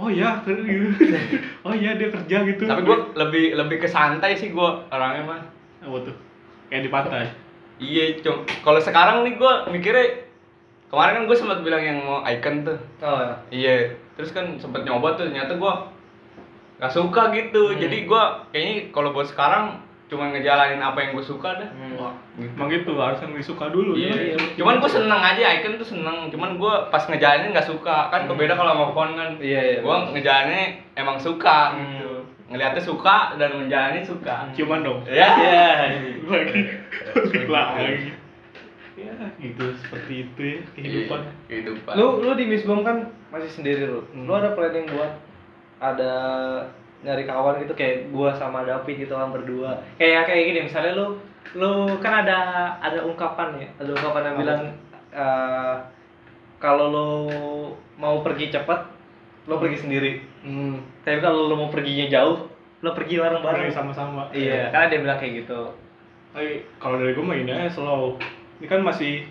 oh 0.00 0.08
ya 0.08 0.40
oh 1.68 1.72
iya 1.76 1.94
dia 1.94 2.08
kerja 2.10 2.36
gitu. 2.42 2.62
Tapi 2.66 2.82
gua 2.82 2.98
lebih 3.14 3.54
lebih 3.54 3.76
ke 3.78 3.86
santai 3.86 4.34
sih 4.34 4.50
gua 4.50 4.82
orangnya 4.90 5.22
mah. 5.30 5.40
apa 5.86 5.96
tuh? 6.10 6.16
Kayak 6.66 6.82
di 6.82 6.90
pantai. 6.90 7.24
Iya, 7.80 8.20
cum. 8.20 8.44
Kalau 8.44 8.78
sekarang 8.78 9.24
nih 9.24 9.34
gua 9.34 9.64
mikirnya 9.66 10.28
kemarin 10.86 11.16
kan 11.16 11.24
gue 11.24 11.34
sempat 11.34 11.58
bilang 11.60 11.80
yang 11.80 11.98
mau 11.98 12.20
icon 12.22 12.60
tuh. 12.62 12.76
oh 13.00 13.18
ya 13.18 13.34
Iya, 13.50 13.74
terus 14.14 14.30
kan 14.30 14.54
sempet 14.54 14.84
nyoba 14.84 15.14
tuh 15.14 15.26
ternyata 15.26 15.56
gua 15.56 15.88
nggak 16.76 16.92
suka 16.92 17.32
gitu. 17.32 17.62
Hmm. 17.68 17.78
Jadi 17.78 18.04
gua 18.04 18.44
kayaknya 18.48 18.74
kalau 18.90 19.10
buat 19.10 19.24
sekarang 19.24 19.80
cuman 20.10 20.34
ngejalanin 20.34 20.82
apa 20.82 20.98
yang 20.98 21.14
gue 21.14 21.22
suka 21.22 21.54
dah 21.54 21.70
Wah, 21.94 22.10
emang 22.34 22.66
gitu 22.66 22.98
harus 22.98 23.22
yang 23.22 23.30
disuka 23.30 23.70
dulu 23.70 23.94
Iya. 23.94 24.34
ya. 24.34 24.38
Cuman 24.58 24.82
gue 24.82 24.90
seneng 24.90 25.22
aja, 25.22 25.38
Icon 25.54 25.78
tuh 25.78 25.86
seneng. 25.86 26.26
Cuman 26.26 26.58
gue 26.58 26.74
pas 26.90 26.98
ngejalanin 27.00 27.54
nggak 27.54 27.62
suka. 27.64 28.10
Kan 28.10 28.26
beda 28.26 28.58
kalau 28.58 28.74
sama 28.74 28.86
Pon 28.90 29.14
kan. 29.14 29.38
Iya, 29.38 29.60
iya, 29.62 29.78
Gue 29.78 29.94
ngejalaninnya 30.10 30.66
emang 30.98 31.14
suka 31.14 31.58
Hmm. 31.70 31.78
gitu. 31.78 32.09
Ngeliatnya 32.50 32.82
suka 32.82 33.38
dan 33.38 33.54
menjalani 33.54 34.02
suka. 34.02 34.50
Ciuman 34.58 34.82
dong. 34.82 35.06
Ya. 35.06 35.30
Iya. 35.38 35.66
Lagi 35.86 36.10
balik 36.26 36.66
lagi. 37.46 38.10
Ya 38.98 39.14
gitu 39.40 39.72
seperti 39.80 40.28
itu 40.28 40.40
ya 40.42 40.60
kehidupan. 40.76 41.20
Iya, 41.24 41.32
Kehidupan. 41.48 41.92
Lu 41.96 42.20
lu 42.20 42.30
di 42.36 42.44
Misbom 42.44 42.82
kan 42.82 43.06
masih 43.30 43.48
sendiri 43.48 43.86
lu. 43.88 44.02
Hmm. 44.12 44.26
Lu 44.26 44.32
ada 44.34 44.52
planning 44.52 44.90
buat 44.90 45.12
ada 45.80 46.12
nyari 47.00 47.24
kawan 47.24 47.64
gitu 47.64 47.72
kayak 47.72 48.12
gua 48.12 48.36
sama 48.36 48.66
David 48.68 49.08
gitu 49.08 49.14
kan 49.16 49.32
berdua. 49.32 49.80
Kayak 49.96 50.28
kayak 50.28 50.44
gini 50.52 50.60
misalnya 50.68 50.92
lu 50.98 51.06
lu 51.56 51.96
kan 52.04 52.26
ada 52.26 52.38
ada 52.78 53.00
ungkapan 53.06 53.56
ya, 53.56 53.68
ada 53.80 53.90
ungkapan 53.96 54.22
yang 54.26 54.36
Apa? 54.36 54.42
bilang 54.44 54.62
eh, 55.10 55.74
kalau 56.60 56.86
lu 56.92 57.08
mau 57.96 58.20
pergi 58.20 58.52
cepat, 58.52 58.84
lu 59.48 59.56
pergi 59.56 59.78
sendiri. 59.80 60.12
Hmm. 60.40 60.80
Tapi 61.04 61.20
kalau 61.20 61.48
lu 61.48 61.54
mau 61.54 61.68
perginya 61.68 62.08
jauh, 62.08 62.48
lu 62.80 62.90
pergi 62.96 63.20
bareng-bareng. 63.20 63.68
Bareng 63.68 63.74
sama-sama. 63.74 64.32
Iya, 64.32 64.72
karena 64.72 64.88
dia 64.88 64.98
bilang 65.04 65.18
kayak 65.20 65.32
gitu. 65.44 65.60
Tapi 66.32 66.64
kalau 66.80 66.96
dari 66.96 67.12
gue 67.12 67.24
mah 67.24 67.36
ini 67.36 67.50
aja 67.52 67.68
slow. 67.68 68.16
Ini 68.60 68.66
kan 68.68 68.80
masih 68.80 69.28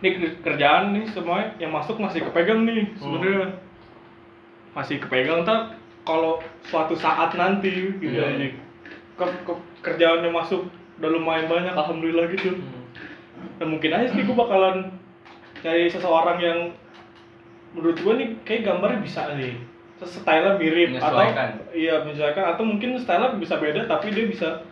ini 0.00 0.08
ker- 0.16 0.38
kerjaan 0.42 0.96
nih 0.96 1.04
semua 1.12 1.52
yang 1.56 1.72
masuk 1.72 1.96
masih 1.96 2.24
kepegang 2.24 2.64
nih 2.64 2.92
sebenarnya. 2.96 3.56
Masih 4.72 4.96
kepegang 5.00 5.44
ntar 5.44 5.76
kalau 6.04 6.40
suatu 6.64 6.96
saat 6.96 7.36
nanti 7.36 7.96
gitu 8.00 8.20
Iya. 8.20 8.36
aja. 8.36 8.46
Ke- 9.16 9.40
ke- 9.44 9.64
kerjaan 9.80 10.24
yang 10.24 10.32
masuk 10.32 10.68
udah 11.00 11.08
lumayan 11.08 11.48
banyak 11.48 11.72
alhamdulillah 11.72 12.28
gitu. 12.32 12.56
Dan 13.56 13.66
mungkin 13.72 13.92
aja 13.92 14.12
sih 14.12 14.24
gue 14.24 14.36
bakalan 14.36 14.92
cari 15.60 15.88
seseorang 15.88 16.40
yang 16.40 16.58
menurut 17.72 17.96
gue 17.96 18.14
nih 18.16 18.28
kayak 18.42 18.66
gambarnya 18.66 19.00
bisa 19.00 19.30
nih 19.36 19.54
style 20.08 20.56
mirip 20.56 20.96
atau 20.96 21.20
iya 21.76 22.00
menyesuaikan. 22.04 22.44
Atau 22.56 22.64
mungkin 22.64 22.96
style 22.96 23.36
bisa 23.36 23.60
beda 23.60 23.84
tapi 23.84 24.12
dia 24.12 24.24
bisa 24.24 24.64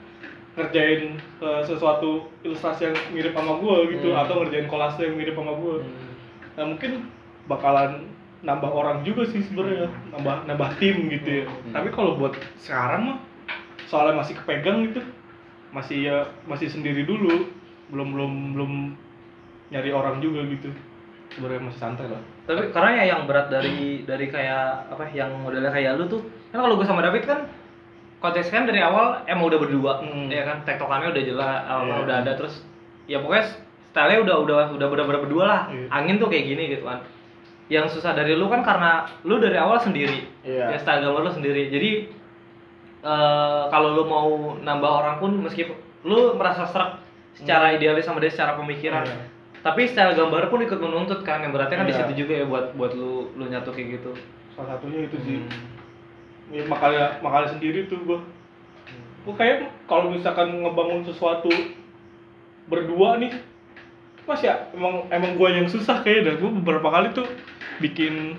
ngerjain 0.58 1.14
eh, 1.20 1.62
sesuatu 1.62 2.26
ilustrasi 2.42 2.90
yang 2.90 2.96
mirip 3.14 3.32
sama 3.36 3.62
gue 3.62 3.76
gitu 3.94 4.10
Hmm. 4.10 4.22
atau 4.26 4.42
ngerjain 4.42 4.66
kolase 4.66 5.06
yang 5.06 5.14
mirip 5.14 5.38
sama 5.38 5.54
gue 5.54 5.76
nah 6.58 6.66
mungkin 6.66 7.06
bakalan 7.46 8.10
nambah 8.42 8.66
orang 8.66 9.06
juga 9.06 9.22
sih 9.30 9.38
sebenarnya. 9.46 9.86
Nambah 10.10 10.46
nambah 10.50 10.68
tim 10.82 11.06
gitu 11.06 11.42
ya. 11.42 11.44
Hmm. 11.46 11.70
tapi 11.70 11.88
kalau 11.94 12.18
buat 12.18 12.34
sekarang 12.58 13.14
mah 13.14 13.18
soalnya 13.86 14.18
masih 14.18 14.34
kepegang 14.42 14.90
gitu. 14.90 15.02
Masih 15.70 16.10
ya 16.10 16.18
masih 16.50 16.66
sendiri 16.66 17.06
dulu. 17.06 17.46
Belum 17.94 18.10
belum 18.14 18.32
belum 18.58 18.72
nyari 19.70 19.90
orang 19.94 20.18
juga 20.18 20.42
gitu 20.50 20.70
sebenarnya 21.32 21.60
masih 21.64 21.80
santai 21.80 22.06
lah 22.06 22.22
tapi 22.44 22.72
karena 22.72 22.90
ya 22.96 23.04
yang 23.12 23.22
berat 23.24 23.46
dari 23.48 24.02
dari 24.02 24.26
kayak 24.26 24.88
apa 24.88 25.04
yang 25.12 25.30
modelnya 25.38 25.68
kayak 25.68 25.96
lu 25.96 26.06
tuh 26.06 26.20
kan 26.48 26.60
kalau 26.60 26.74
gue 26.74 26.84
sama 26.84 27.00
David 27.00 27.24
kan 27.24 27.44
konteks 28.18 28.48
kan 28.48 28.64
dari 28.64 28.80
awal 28.80 29.22
emang 29.24 29.46
udah 29.46 29.58
berdua 29.58 29.92
Hmm. 30.00 30.26
ya 30.26 30.42
kan 30.42 30.64
tektokannya 30.64 31.12
udah 31.12 31.22
jelas 31.22 31.60
Iya. 31.62 31.94
udah 32.02 32.16
ada 32.18 32.32
terus 32.34 32.64
ya 33.06 33.18
pokoknya 33.18 33.44
stylenya 33.88 34.20
udah 34.22 34.36
udah 34.42 34.56
udah 34.74 34.86
benar-benar 34.88 35.20
berdua 35.22 35.44
lah 35.44 35.60
Iya. 35.70 35.86
angin 35.90 36.16
tuh 36.16 36.26
kayak 36.26 36.44
gini 36.46 36.62
gitu 36.72 36.84
kan 36.84 37.04
yang 37.68 37.84
susah 37.84 38.16
dari 38.16 38.32
lu 38.32 38.48
kan 38.48 38.60
karena 38.60 39.04
lu 39.22 39.36
dari 39.36 39.54
awal 39.54 39.76
sendiri 39.78 40.24
Iya. 40.42 40.72
ya 40.72 40.78
style 40.78 41.04
gambar 41.04 41.22
lu 41.22 41.32
sendiri 41.32 41.68
jadi 41.68 41.90
eh, 42.98 43.62
kalau 43.68 43.94
lu 43.94 44.04
mau 44.04 44.28
nambah 44.58 44.90
orang 44.90 45.16
pun 45.18 45.30
meskipun 45.38 45.76
lu 46.02 46.34
merasa 46.34 46.66
serak 46.66 46.98
secara 47.34 47.70
idealis 47.70 48.02
sama 48.02 48.18
dia 48.18 48.32
secara 48.32 48.56
pemikiran 48.56 49.06
Hmm. 49.06 49.27
Tapi 49.58 49.80
style 49.84 50.14
gambar 50.14 50.48
pun 50.48 50.62
ikut 50.62 50.78
menuntut 50.78 51.20
kan 51.22 51.42
yang 51.42 51.50
berarti 51.50 51.74
kan 51.74 51.82
di 51.82 51.90
Iya. 51.90 52.06
situ 52.06 52.24
juga 52.24 52.32
ya 52.34 52.44
buat 52.44 52.72
buat 52.72 52.94
lu 52.94 53.34
lu 53.34 53.44
nyatu 53.46 53.68
kayak 53.68 53.98
gitu 53.98 54.14
salah 54.54 54.74
satunya 54.74 55.04
itu 55.04 55.18
sih 55.18 55.38
Hmm. 55.38 55.50
ya, 56.50 56.62
makanya 56.64 57.18
makanya 57.20 57.48
sendiri 57.52 57.86
tuh 57.86 57.98
gua 58.02 58.18
gua 59.22 59.34
kayak 59.34 59.66
kalau 59.84 60.08
misalkan 60.08 60.50
ngebangun 60.56 61.02
sesuatu 61.02 61.50
berdua 62.66 63.18
nih 63.18 63.32
mas 64.24 64.40
ya 64.40 64.68
emang 64.72 65.08
emang 65.08 65.34
gua 65.34 65.48
yang 65.50 65.66
susah 65.66 66.02
kayak 66.02 66.22
dah 66.22 66.34
gua 66.36 66.50
beberapa 66.52 66.88
kali 66.88 67.08
tuh 67.12 67.26
bikin 67.78 68.36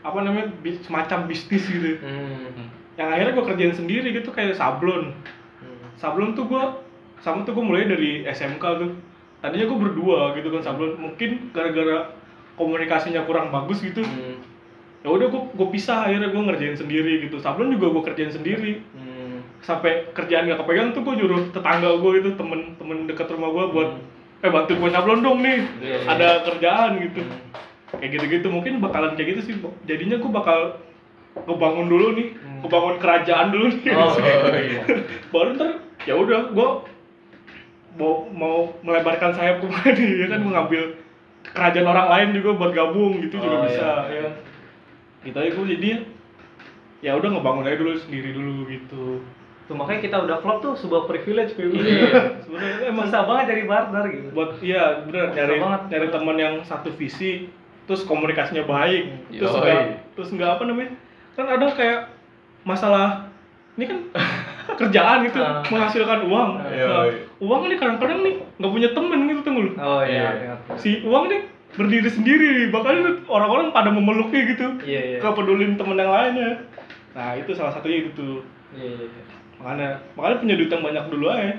apa 0.00 0.18
namanya 0.18 0.50
semacam 0.82 1.26
bisnis 1.26 1.64
gitu 1.64 1.98
Hmm. 1.98 2.66
yang 2.94 3.08
akhirnya 3.08 3.32
gua 3.32 3.46
kerjain 3.48 3.72
sendiri 3.72 4.12
gitu 4.12 4.30
kayak 4.30 4.54
sablon 4.54 5.14
Hmm. 5.58 5.82
sablon 5.96 6.32
tuh 6.32 6.44
gua 6.44 6.78
sama 7.18 7.42
tuh 7.42 7.52
gua 7.52 7.64
mulai 7.64 7.86
dari 7.86 8.22
SMK 8.24 8.62
tuh 8.78 8.90
tadinya 9.42 9.66
gua 9.66 9.78
berdua 9.90 10.18
gitu 10.38 10.48
kan 10.54 10.62
sablon. 10.62 10.94
Mungkin 10.96 11.50
gara-gara 11.50 12.14
komunikasinya 12.54 13.26
kurang 13.26 13.50
bagus 13.50 13.82
gitu. 13.82 14.00
Hmm. 14.06 14.38
ya 15.02 15.10
udah 15.10 15.34
gua 15.34 15.42
gua 15.58 15.68
pisah 15.74 16.06
akhirnya 16.06 16.30
gua 16.30 16.46
ngerjain 16.46 16.78
sendiri 16.78 17.26
gitu. 17.26 17.42
Sablon 17.42 17.74
juga 17.74 17.90
gua 17.90 18.02
kerjain 18.06 18.30
sendiri. 18.30 18.86
Hmm. 18.94 19.10
sampai 19.62 20.10
kerjaan 20.10 20.50
gak 20.50 20.58
kepegang 20.66 20.90
tuh 20.90 21.06
gua 21.06 21.14
nyuruh 21.14 21.54
tetangga 21.54 21.90
gua 21.98 22.10
gitu 22.18 22.34
temen 22.34 22.74
temen 22.78 23.06
dekat 23.06 23.30
rumah 23.30 23.50
gua 23.54 23.64
buat 23.70 23.90
eh 24.42 24.50
bantu 24.50 24.78
gua 24.78 24.90
nyablon 24.94 25.20
dong 25.22 25.38
nih. 25.42 25.58
Iya, 25.82 25.96
iya. 26.02 26.06
ada 26.06 26.28
kerjaan 26.46 26.90
gitu. 27.02 27.20
Kayak 27.98 28.10
gitu-gitu. 28.18 28.46
Mungkin 28.50 28.78
bakalan 28.78 29.18
kayak 29.18 29.38
gitu 29.38 29.40
sih. 29.42 29.54
Jadinya 29.90 30.22
gua 30.22 30.30
bakal 30.38 30.60
ngebangun 31.46 31.86
dulu 31.90 32.06
nih. 32.14 32.28
Hmm. 32.38 32.58
ngebangun 32.62 32.96
kerajaan 33.02 33.46
dulu 33.50 33.66
nih. 33.74 33.94
Oh, 33.94 34.14
iya. 34.54 34.82
baru 35.34 35.48
ntar 35.58 35.70
ya 36.06 36.14
udah 36.18 36.50
gua 36.54 36.86
mau 37.92 38.24
mau 38.28 38.56
melebarkan 38.80 39.30
sayap 39.30 39.60
ke 39.60 39.66
mana 39.66 39.92
ya 39.92 40.26
kan 40.26 40.40
mengambil 40.40 40.82
kerajaan 41.44 41.84
orang 41.86 42.08
lain 42.08 42.28
juga 42.34 42.50
buat 42.54 42.72
gabung 42.72 43.20
gitu 43.20 43.36
juga 43.36 43.56
Oh, 43.56 43.64
bisa 43.64 43.88
iya. 44.08 44.22
ya 44.22 44.26
gitu 45.22 45.36
aja 45.36 45.50
gue 45.50 45.66
jadi 45.72 45.90
ya 47.00 47.12
udah 47.14 47.28
ngebangun 47.30 47.62
aja 47.64 47.76
dulu 47.76 47.92
sendiri 47.96 48.30
dulu 48.30 48.66
gitu 48.66 49.20
Tuh 49.62 49.78
makanya 49.78 50.00
kita 50.02 50.16
udah 50.18 50.36
klop 50.38 50.58
tuh 50.58 50.74
sebuah 50.74 51.06
privilege 51.06 51.54
Pim. 51.54 51.70
Iya. 51.70 52.10
sebenarnya 52.44 52.76
emang 52.84 53.06
Susah 53.06 53.22
banget 53.24 53.44
cari 53.48 53.64
partner 53.64 54.04
gitu. 54.08 54.28
buat 54.32 54.50
iya 54.58 54.84
bener 55.02 55.22
Susah 55.24 55.36
nyari 55.36 55.54
banget. 55.56 55.80
nyari 55.86 56.06
teman 56.10 56.36
yang 56.36 56.54
satu 56.62 56.88
visi 56.90 57.46
terus 57.82 58.02
komunikasinya 58.02 58.62
baik 58.62 59.02
terus 59.28 59.50
Yoi. 59.50 59.60
enggak 59.60 59.80
terus 60.14 60.28
enggak 60.30 60.50
apa 60.52 60.62
namanya 60.64 60.90
kan 61.32 61.46
ada 61.46 61.66
kayak 61.70 62.00
masalah 62.62 63.26
ini 63.72 63.84
kan 63.84 63.98
kerjaan 64.72 65.18
gitu 65.22 65.38
Ah. 65.38 65.62
menghasilkan 65.64 66.20
uang 66.24 66.50
Yoi. 66.64 66.86
Nah, 66.86 67.06
uang 67.40 67.62
nih 67.66 67.76
kadang-kadang 67.76 68.20
nih 68.20 68.34
nggak 68.54 68.72
punya 68.72 68.88
temen 68.90 69.20
gitu 69.26 69.40
tunggu 69.42 69.62
Oh 69.74 70.00
iya. 70.00 70.08
Iya. 70.08 70.28
ingat. 70.44 70.58
si 70.76 71.02
uang 71.02 71.24
nih 71.26 71.40
berdiri 71.72 72.04
sendiri 72.06 72.52
bahkan 72.68 72.96
orang-orang 73.24 73.70
pada 73.70 73.88
memeluknya 73.88 74.42
gitu 74.46 74.66
Iya 74.82 75.00
iya. 75.02 75.18
nggak 75.18 75.34
pedulin 75.34 75.74
temen 75.74 75.96
yang 75.96 76.10
lainnya 76.10 76.60
nah 77.12 77.32
itu 77.32 77.50
salah 77.50 77.70
satunya 77.70 78.02
itu 78.02 78.10
tuh 78.12 78.36
Iya 78.72 78.88
iya. 78.90 79.04
iya. 79.04 79.22
makanya 79.56 79.88
makanya 80.12 80.36
punya 80.38 80.54
duit 80.56 80.70
yang 80.70 80.82
banyak 80.82 81.04
dulu 81.08 81.26
aja 81.28 81.54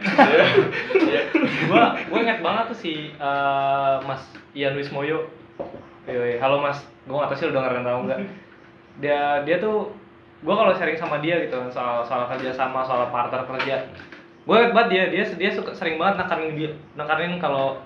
gua 1.66 1.84
gua 2.04 2.20
ingat 2.20 2.40
banget 2.40 2.64
tuh 2.68 2.78
si 2.78 2.94
eh, 3.12 3.96
Mas 4.04 4.22
Ian 4.52 4.76
Wismoyo. 4.76 5.24
Yoi, 6.04 6.36
halo 6.36 6.60
Mas, 6.60 6.78
gua 7.06 7.24
nggak 7.24 7.32
tahu 7.32 7.38
sih 7.38 7.46
lu 7.48 7.56
dengerin 7.56 7.82
tahu 7.82 8.00
nggak. 8.06 8.20
Dia 9.00 9.20
dia 9.42 9.58
tuh 9.58 9.88
gua 10.44 10.56
kalau 10.56 10.72
sharing 10.72 10.96
sama 10.96 11.18
dia 11.18 11.40
gitu 11.42 11.56
soal 11.68 12.04
soal 12.04 12.28
kerja 12.28 12.52
sama, 12.52 12.84
soal 12.84 13.08
partner 13.08 13.44
kerja. 13.48 13.88
Gua 14.44 14.60
ingat 14.60 14.72
banget 14.72 14.90
dia 14.92 15.04
dia 15.10 15.24
dia 15.26 15.50
suka 15.50 15.72
sering 15.72 15.96
banget 15.96 16.20
nekanin 16.20 16.52
dia 16.54 16.70
nekanin 16.94 17.40
kalau 17.40 17.80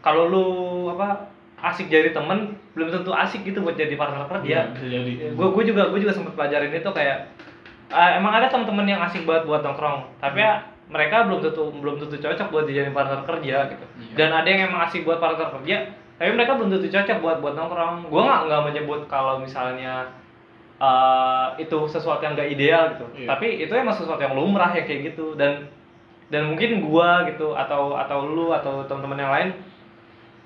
kalau 0.00 0.26
lu 0.26 0.46
apa 0.90 1.30
asik 1.60 1.86
jadi 1.86 2.10
temen 2.10 2.56
belum 2.72 2.88
tentu 2.88 3.12
asik 3.12 3.44
gitu 3.44 3.60
buat 3.60 3.76
jadi 3.76 3.92
partner 3.94 4.24
kerja. 4.26 4.72
bisa 4.72 4.80
jadi 4.80 5.12
gue 5.30 5.48
gue 5.52 5.64
juga 5.66 5.92
gue 5.92 6.00
juga 6.00 6.14
sempat 6.16 6.32
pelajarin 6.32 6.72
itu 6.72 6.88
kayak 6.88 7.28
ah, 7.92 8.16
emang 8.16 8.32
ada 8.32 8.48
teman-teman 8.48 8.88
yang 8.88 9.00
asik 9.04 9.28
banget 9.28 9.44
buat 9.44 9.60
nongkrong 9.60 10.08
tapi 10.16 10.40
ya 10.40 10.64
mereka 10.88 11.28
belum 11.28 11.44
tentu 11.44 11.68
belum 11.76 12.00
tentu 12.00 12.16
cocok 12.16 12.48
buat 12.48 12.64
dijadiin 12.64 12.96
partner 12.96 13.20
kerja 13.28 13.56
gitu 13.68 13.84
Iya. 14.00 14.14
dan 14.16 14.30
ada 14.32 14.48
yang 14.48 14.72
emang 14.72 14.88
asik 14.88 15.04
buat 15.04 15.20
partner 15.20 15.52
kerja 15.60 15.76
tapi 16.16 16.30
mereka 16.32 16.56
belum 16.56 16.68
tentu 16.72 16.88
cocok 16.88 17.16
buat 17.20 17.36
buat 17.44 17.54
nongkrong 17.54 17.96
gue 18.08 18.22
nggak 18.24 18.40
nggak 18.48 18.62
menyebut 18.72 19.00
kalau 19.04 19.36
misalnya 19.36 20.08
eh, 20.80 21.46
itu 21.60 21.78
sesuatu 21.86 22.18
yang 22.18 22.32
gak 22.32 22.48
ideal 22.48 22.82
gitu. 22.90 23.06
Iya. 23.14 23.28
tapi 23.28 23.60
itu 23.60 23.72
emang 23.72 23.92
sesuatu 23.92 24.18
yang 24.18 24.32
lumrah 24.32 24.72
ya 24.72 24.82
kayak 24.82 25.12
gitu. 25.12 25.36
Dan 25.36 25.68
dan 26.30 26.46
mungkin 26.46 26.80
gua 26.80 27.26
gitu 27.26 27.52
atau 27.52 27.94
atau 27.94 28.24
lu 28.24 28.48
atau 28.50 28.86
teman-teman 28.86 29.18
yang 29.18 29.32
lain 29.32 29.48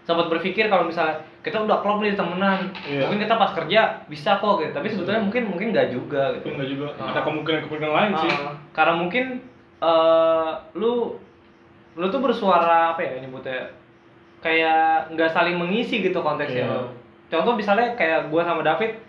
sempat 0.03 0.29
berpikir 0.29 0.69
kalau 0.69 0.85
misalnya 0.85 1.17
kita 1.41 1.61
udah 1.61 1.81
klop 1.81 2.01
nih 2.01 2.13
temenan 2.13 2.73
Iya. 2.85 3.05
mungkin 3.05 3.21
kita 3.21 3.37
pas 3.37 3.53
kerja 3.53 3.81
bisa 4.05 4.37
kok 4.37 4.61
gitu. 4.61 4.73
Tapi 4.73 4.89
sebetulnya 4.89 5.21
mungkin 5.21 5.43
mungkin 5.47 5.67
nggak 5.71 5.89
juga 5.91 6.35
gitu. 6.35 6.51
Enggak 6.51 6.69
juga. 6.69 6.87
Ah. 6.97 7.13
ada 7.13 7.21
kemungkinan 7.23 7.61
kemungkinan 7.65 7.93
lain 7.93 8.13
sih. 8.19 8.33
Ah, 8.33 8.55
karena 8.73 8.95
mungkin 8.97 9.25
eh 9.81 10.51
lu 10.75 11.21
lu 11.95 12.07
tuh 12.09 12.19
bersuara 12.19 12.93
apa 12.93 13.01
ya 13.01 13.21
nyebutnya? 13.21 13.71
Kayak 14.41 15.13
nggak 15.13 15.31
saling 15.31 15.57
mengisi 15.57 16.01
gitu 16.01 16.21
konteksnya 16.21 16.65
Iya. 16.65 16.81
contoh 17.29 17.55
misalnya 17.55 17.93
kayak 17.95 18.29
gua 18.29 18.45
sama 18.45 18.61
David 18.61 19.01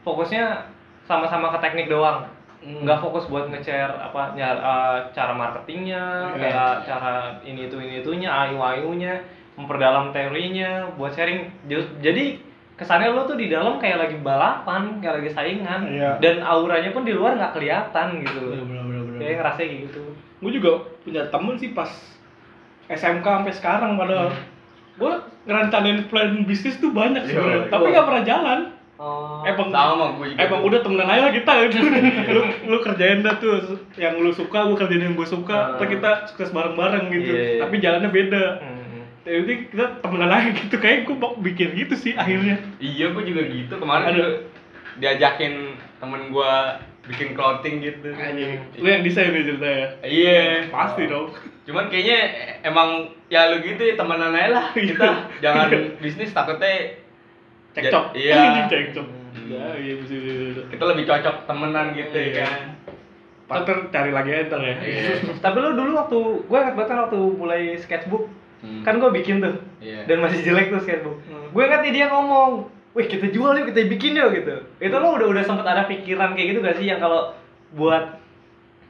fokusnya 0.00 0.71
sama-sama 1.04 1.50
ke 1.50 1.58
teknik 1.60 1.88
doang 1.88 2.24
Hmm. 2.62 2.86
nggak 2.86 3.02
fokus 3.02 3.26
buat 3.26 3.50
nge-share 3.50 3.90
apa 3.90 4.38
nyar, 4.38 4.54
eh, 4.54 4.98
cara 5.10 5.34
marketingnya 5.34 6.30
Iya. 6.30 6.38
kayak 6.38 6.74
cara 6.86 7.12
ini 7.42 7.66
itu 7.66 7.74
ini 7.76 7.98
itunya 7.98 8.30
ayu 8.30 8.54
ayunya 8.56 9.18
memperdalam 9.52 10.14
teorinya 10.14 10.86
buat 10.94 11.10
sharing 11.10 11.42
jadi 11.98 12.38
kesannya 12.72 13.10
lo 13.10 13.26
tuh 13.26 13.34
di 13.34 13.46
dalam 13.46 13.76
kayak 13.76 13.98
lagi 14.00 14.16
balapan 14.16 14.94
kayak 14.98 15.18
lagi 15.18 15.30
saingan 15.32 15.90
Iya. 15.90 16.10
dan 16.18 16.38
auranya 16.40 16.90
pun 16.90 17.02
di 17.02 17.10
luar 17.10 17.34
nggak 17.34 17.50
kelihatan 17.52 18.22
gitu 18.22 18.54
Bener, 18.54 18.62
bener, 18.62 18.82
bener, 18.84 19.02
bener. 19.04 19.18
kayak 19.18 19.34
ngerasa 19.36 19.58
kayak 19.58 19.74
gitu 19.82 20.02
gue 20.38 20.50
juga 20.54 20.70
punya 21.02 21.22
temen 21.28 21.54
sih 21.56 21.70
pas 21.72 21.90
SMK 22.86 23.26
sampai 23.26 23.52
sekarang 23.52 23.92
padahal 23.96 24.30
gue 24.94 25.12
ngerencanain 25.44 26.06
plan 26.06 26.46
bisnis 26.46 26.78
tuh 26.78 26.94
banyak 26.94 27.26
sebenarnya 27.26 27.58
Iya, 27.58 27.70
tapi 27.70 27.84
iya. 27.84 27.92
nggak 27.92 28.06
pernah 28.06 28.22
jalan 28.24 28.60
oh 28.94 29.40
emang 29.42 29.68
Sama 29.68 30.06
gue 30.14 30.26
juga. 30.28 30.40
emang 30.40 30.60
udah 30.62 30.78
temenan 30.80 31.08
aja 31.08 31.20
lah 31.22 31.32
kita 31.32 31.52
lu 32.34 32.40
lu 32.66 32.76
kerjain 32.78 33.20
dah 33.20 33.34
tuh 33.36 33.56
yang 33.94 34.16
lu 34.16 34.30
suka 34.30 34.64
gue 34.64 34.76
kerjain 34.76 35.02
yang 35.02 35.14
gue 35.14 35.24
suka 35.24 35.54
Ah. 35.54 35.68
ntar 35.74 35.86
kita 35.86 36.10
sukses 36.26 36.50
bareng-bareng 36.50 37.08
gitu 37.08 37.30
Iya, 37.30 37.42
iya. 37.48 37.60
tapi 37.60 37.74
jalannya 37.78 38.10
beda 38.10 38.44
Hmm. 38.58 39.02
jadi 39.22 39.52
kita 39.66 39.86
temenan 40.00 40.30
aja 40.30 40.48
gitu 40.52 40.76
kayak 40.76 41.04
gue 41.04 41.14
mau 41.14 41.32
bikin 41.36 41.72
gitu 41.74 41.94
sih 41.94 42.12
akhirnya 42.12 42.58
Iya, 42.76 43.10
gue 43.10 43.22
juga 43.24 43.42
gitu. 43.44 43.74
Kemarin 43.74 44.04
Ada. 44.04 44.14
juga 44.14 44.28
diajakin 44.94 45.52
temen 45.96 46.22
gue 46.28 46.52
bikin 47.04 47.28
clothing 47.32 47.80
gitu. 47.80 48.14
lu 48.76 48.86
yang 48.86 49.02
desain 49.02 49.30
nih 49.30 49.42
ceritanya 49.44 49.86
Iya, 50.00 50.42
pasti 50.68 51.06
dong 51.06 51.34
Cuman 51.62 51.86
kayaknya 51.86 52.18
emang 52.62 52.88
ya 53.26 53.46
lu 53.46 53.58
gitu 53.58 53.78
ya 53.80 53.94
temenan 53.94 54.30
aja 54.32 54.50
lah 54.52 54.66
kita. 54.76 55.30
Jangan 55.38 55.70
bisnis 55.96 56.30
takutnya 56.30 56.98
cekcok 57.72 58.04
Iya. 58.12 58.34
Anjing, 58.36 58.66
cekcok 58.72 59.08
Hmm. 59.32 59.48
ya 59.48 59.64
iya 59.74 59.96
bisa 59.96 60.12
kita 60.68 60.84
lebih 60.84 61.08
cocok 61.08 61.36
temenan 61.48 61.86
gitu 61.92 62.12
Iya. 62.12 62.28
ya 62.36 62.44
kan. 62.44 62.62
ntar 63.52 63.78
cari 63.90 64.10
lagi 64.10 64.30
aja 64.30 64.44
ntar 64.46 64.60
ya 64.60 64.74
Iya. 64.76 65.12
tapi 65.44 65.56
lo 65.58 65.72
dulu 65.72 65.92
waktu 65.94 66.18
gue 66.42 66.58
ingat 66.58 66.74
banget 66.74 66.88
kan 66.88 66.98
waktu 67.04 67.18
mulai 67.32 67.62
sketchbook 67.76 68.28
Hmm. 68.60 68.80
kan 68.82 68.96
gue 68.96 69.10
bikin 69.10 69.40
tuh 69.40 69.56
Iya. 69.80 70.06
dan 70.06 70.20
masih 70.20 70.40
jelek 70.40 70.68
tuh 70.68 70.80
sketchbook 70.80 71.16
Hmm. 71.24 71.48
gue 71.48 71.62
ingat 71.62 71.82
dia 71.82 72.06
ngomong 72.06 72.68
wih 72.92 73.08
kita 73.08 73.26
jual 73.26 73.56
yuk 73.56 73.66
kita 73.68 73.88
bikin 73.88 74.14
yuk 74.14 74.30
gitu 74.32 74.52
itu 74.78 74.92
lo 74.94 75.16
udah 75.16 75.26
udah 75.26 75.42
sempet 75.42 75.64
ada 75.64 75.84
pikiran 75.84 76.32
kayak 76.32 76.48
gitu 76.52 76.58
gak 76.60 76.76
sih 76.76 76.86
yang 76.86 77.00
kalau 77.00 77.32
buat 77.72 78.20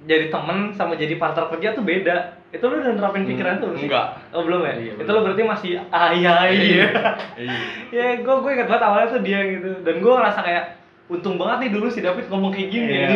jadi 0.02 0.26
temen 0.28 0.74
sama 0.74 0.92
jadi 0.92 1.14
partner 1.14 1.46
kerja 1.48 1.72
tuh 1.72 1.86
beda 1.86 2.41
itu 2.52 2.60
lo 2.62 2.74
udah 2.74 2.92
nerapin 2.92 3.24
pikiran 3.24 3.56
tuh 3.56 3.66
belum 3.66 3.78
sih? 3.78 3.88
Enggak. 3.88 4.06
oh 4.30 4.42
belum 4.42 4.60
ya 4.60 4.74
Iya, 4.74 4.92
itu 4.92 5.02
belum. 5.02 5.14
lo 5.14 5.24
berarti 5.24 5.42
masih 5.42 5.70
ayah 5.82 6.12
Iya. 6.12 6.34
ya 6.44 6.86
Iya. 7.34 7.56
ya 7.90 8.06
gue 8.18 8.34
gue 8.36 8.50
ingat 8.52 8.68
banget 8.68 8.82
awalnya 8.82 9.08
tuh 9.08 9.20
dia 9.20 9.40
gitu 9.48 9.70
dan 9.80 9.94
gue 9.96 10.12
ngerasa 10.12 10.40
kayak 10.40 10.64
untung 11.08 11.36
banget 11.36 11.56
nih 11.58 11.70
dulu 11.70 11.86
si 11.86 12.00
David 12.00 12.24
ngomong 12.26 12.50
kayak 12.50 12.68
gini 12.68 12.92
Iya. 12.92 13.08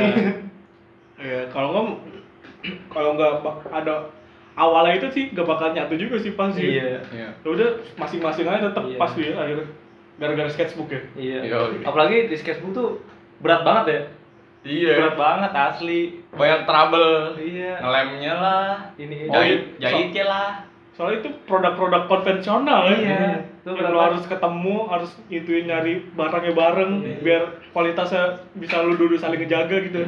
Iya, 1.17 1.41
kalau 1.49 1.69
nggak 1.71 1.87
kalau 2.89 3.11
nggak 3.15 3.33
ada 3.71 3.95
awalnya 4.55 4.95
itu 4.97 5.09
sih 5.11 5.25
gak 5.31 5.45
bakal 5.45 5.71
nyatu 5.71 5.95
juga 5.95 6.17
sih 6.17 6.33
pasti. 6.33 6.65
iya 6.67 7.05
Iya. 7.07 7.29
Ya 7.37 7.47
udah 7.47 7.69
masing-masing 7.95 8.47
aja 8.47 8.69
tetap 8.69 8.85
Iya. 8.85 8.97
pas 8.97 9.13
dia 9.13 9.33
akhirnya 9.33 9.67
gara-gara 10.17 10.49
sketchbook 10.49 10.89
ya. 10.89 11.01
iya 11.15 11.39
Yoi. 11.47 11.85
apalagi 11.85 12.27
di 12.27 12.37
sketchbook 12.37 12.73
tuh 12.73 12.89
berat 13.39 13.61
banget 13.63 13.85
ya 13.87 14.01
Iya. 14.67 14.93
berat 14.99 15.15
banget 15.17 15.53
asli 15.55 16.01
Banyak 16.29 16.61
trouble. 16.65 17.15
iya 17.39 17.79
Ngelemnya 17.79 18.35
lah. 18.35 18.71
ini 18.97 19.17
Oh, 19.25 19.33
Jahit, 19.33 19.61
iya. 19.73 19.87
jahitnya 19.87 20.25
lah. 20.27 20.51
Soalnya 20.93 21.21
itu 21.21 21.31
produk-produk 21.45 22.03
konvensional 22.07 22.89
ya. 22.89 22.97
Iya, 22.97 23.19
itu 23.55 23.69
berat 23.71 23.85
lo 23.87 23.95
banget. 23.95 24.05
harus 24.09 24.25
ketemu, 24.27 24.77
harus 24.87 25.11
ituin 25.29 25.65
nyari 25.65 25.93
barangnya 26.11 26.53
bareng 26.53 26.93
Iya. 26.99 27.17
biar 27.21 27.43
kualitasnya 27.71 28.25
bisa 28.55 28.81
lu 28.81 28.95
dulu 28.95 29.15
saling 29.15 29.39
ngejaga 29.39 29.77
gitu. 29.83 30.03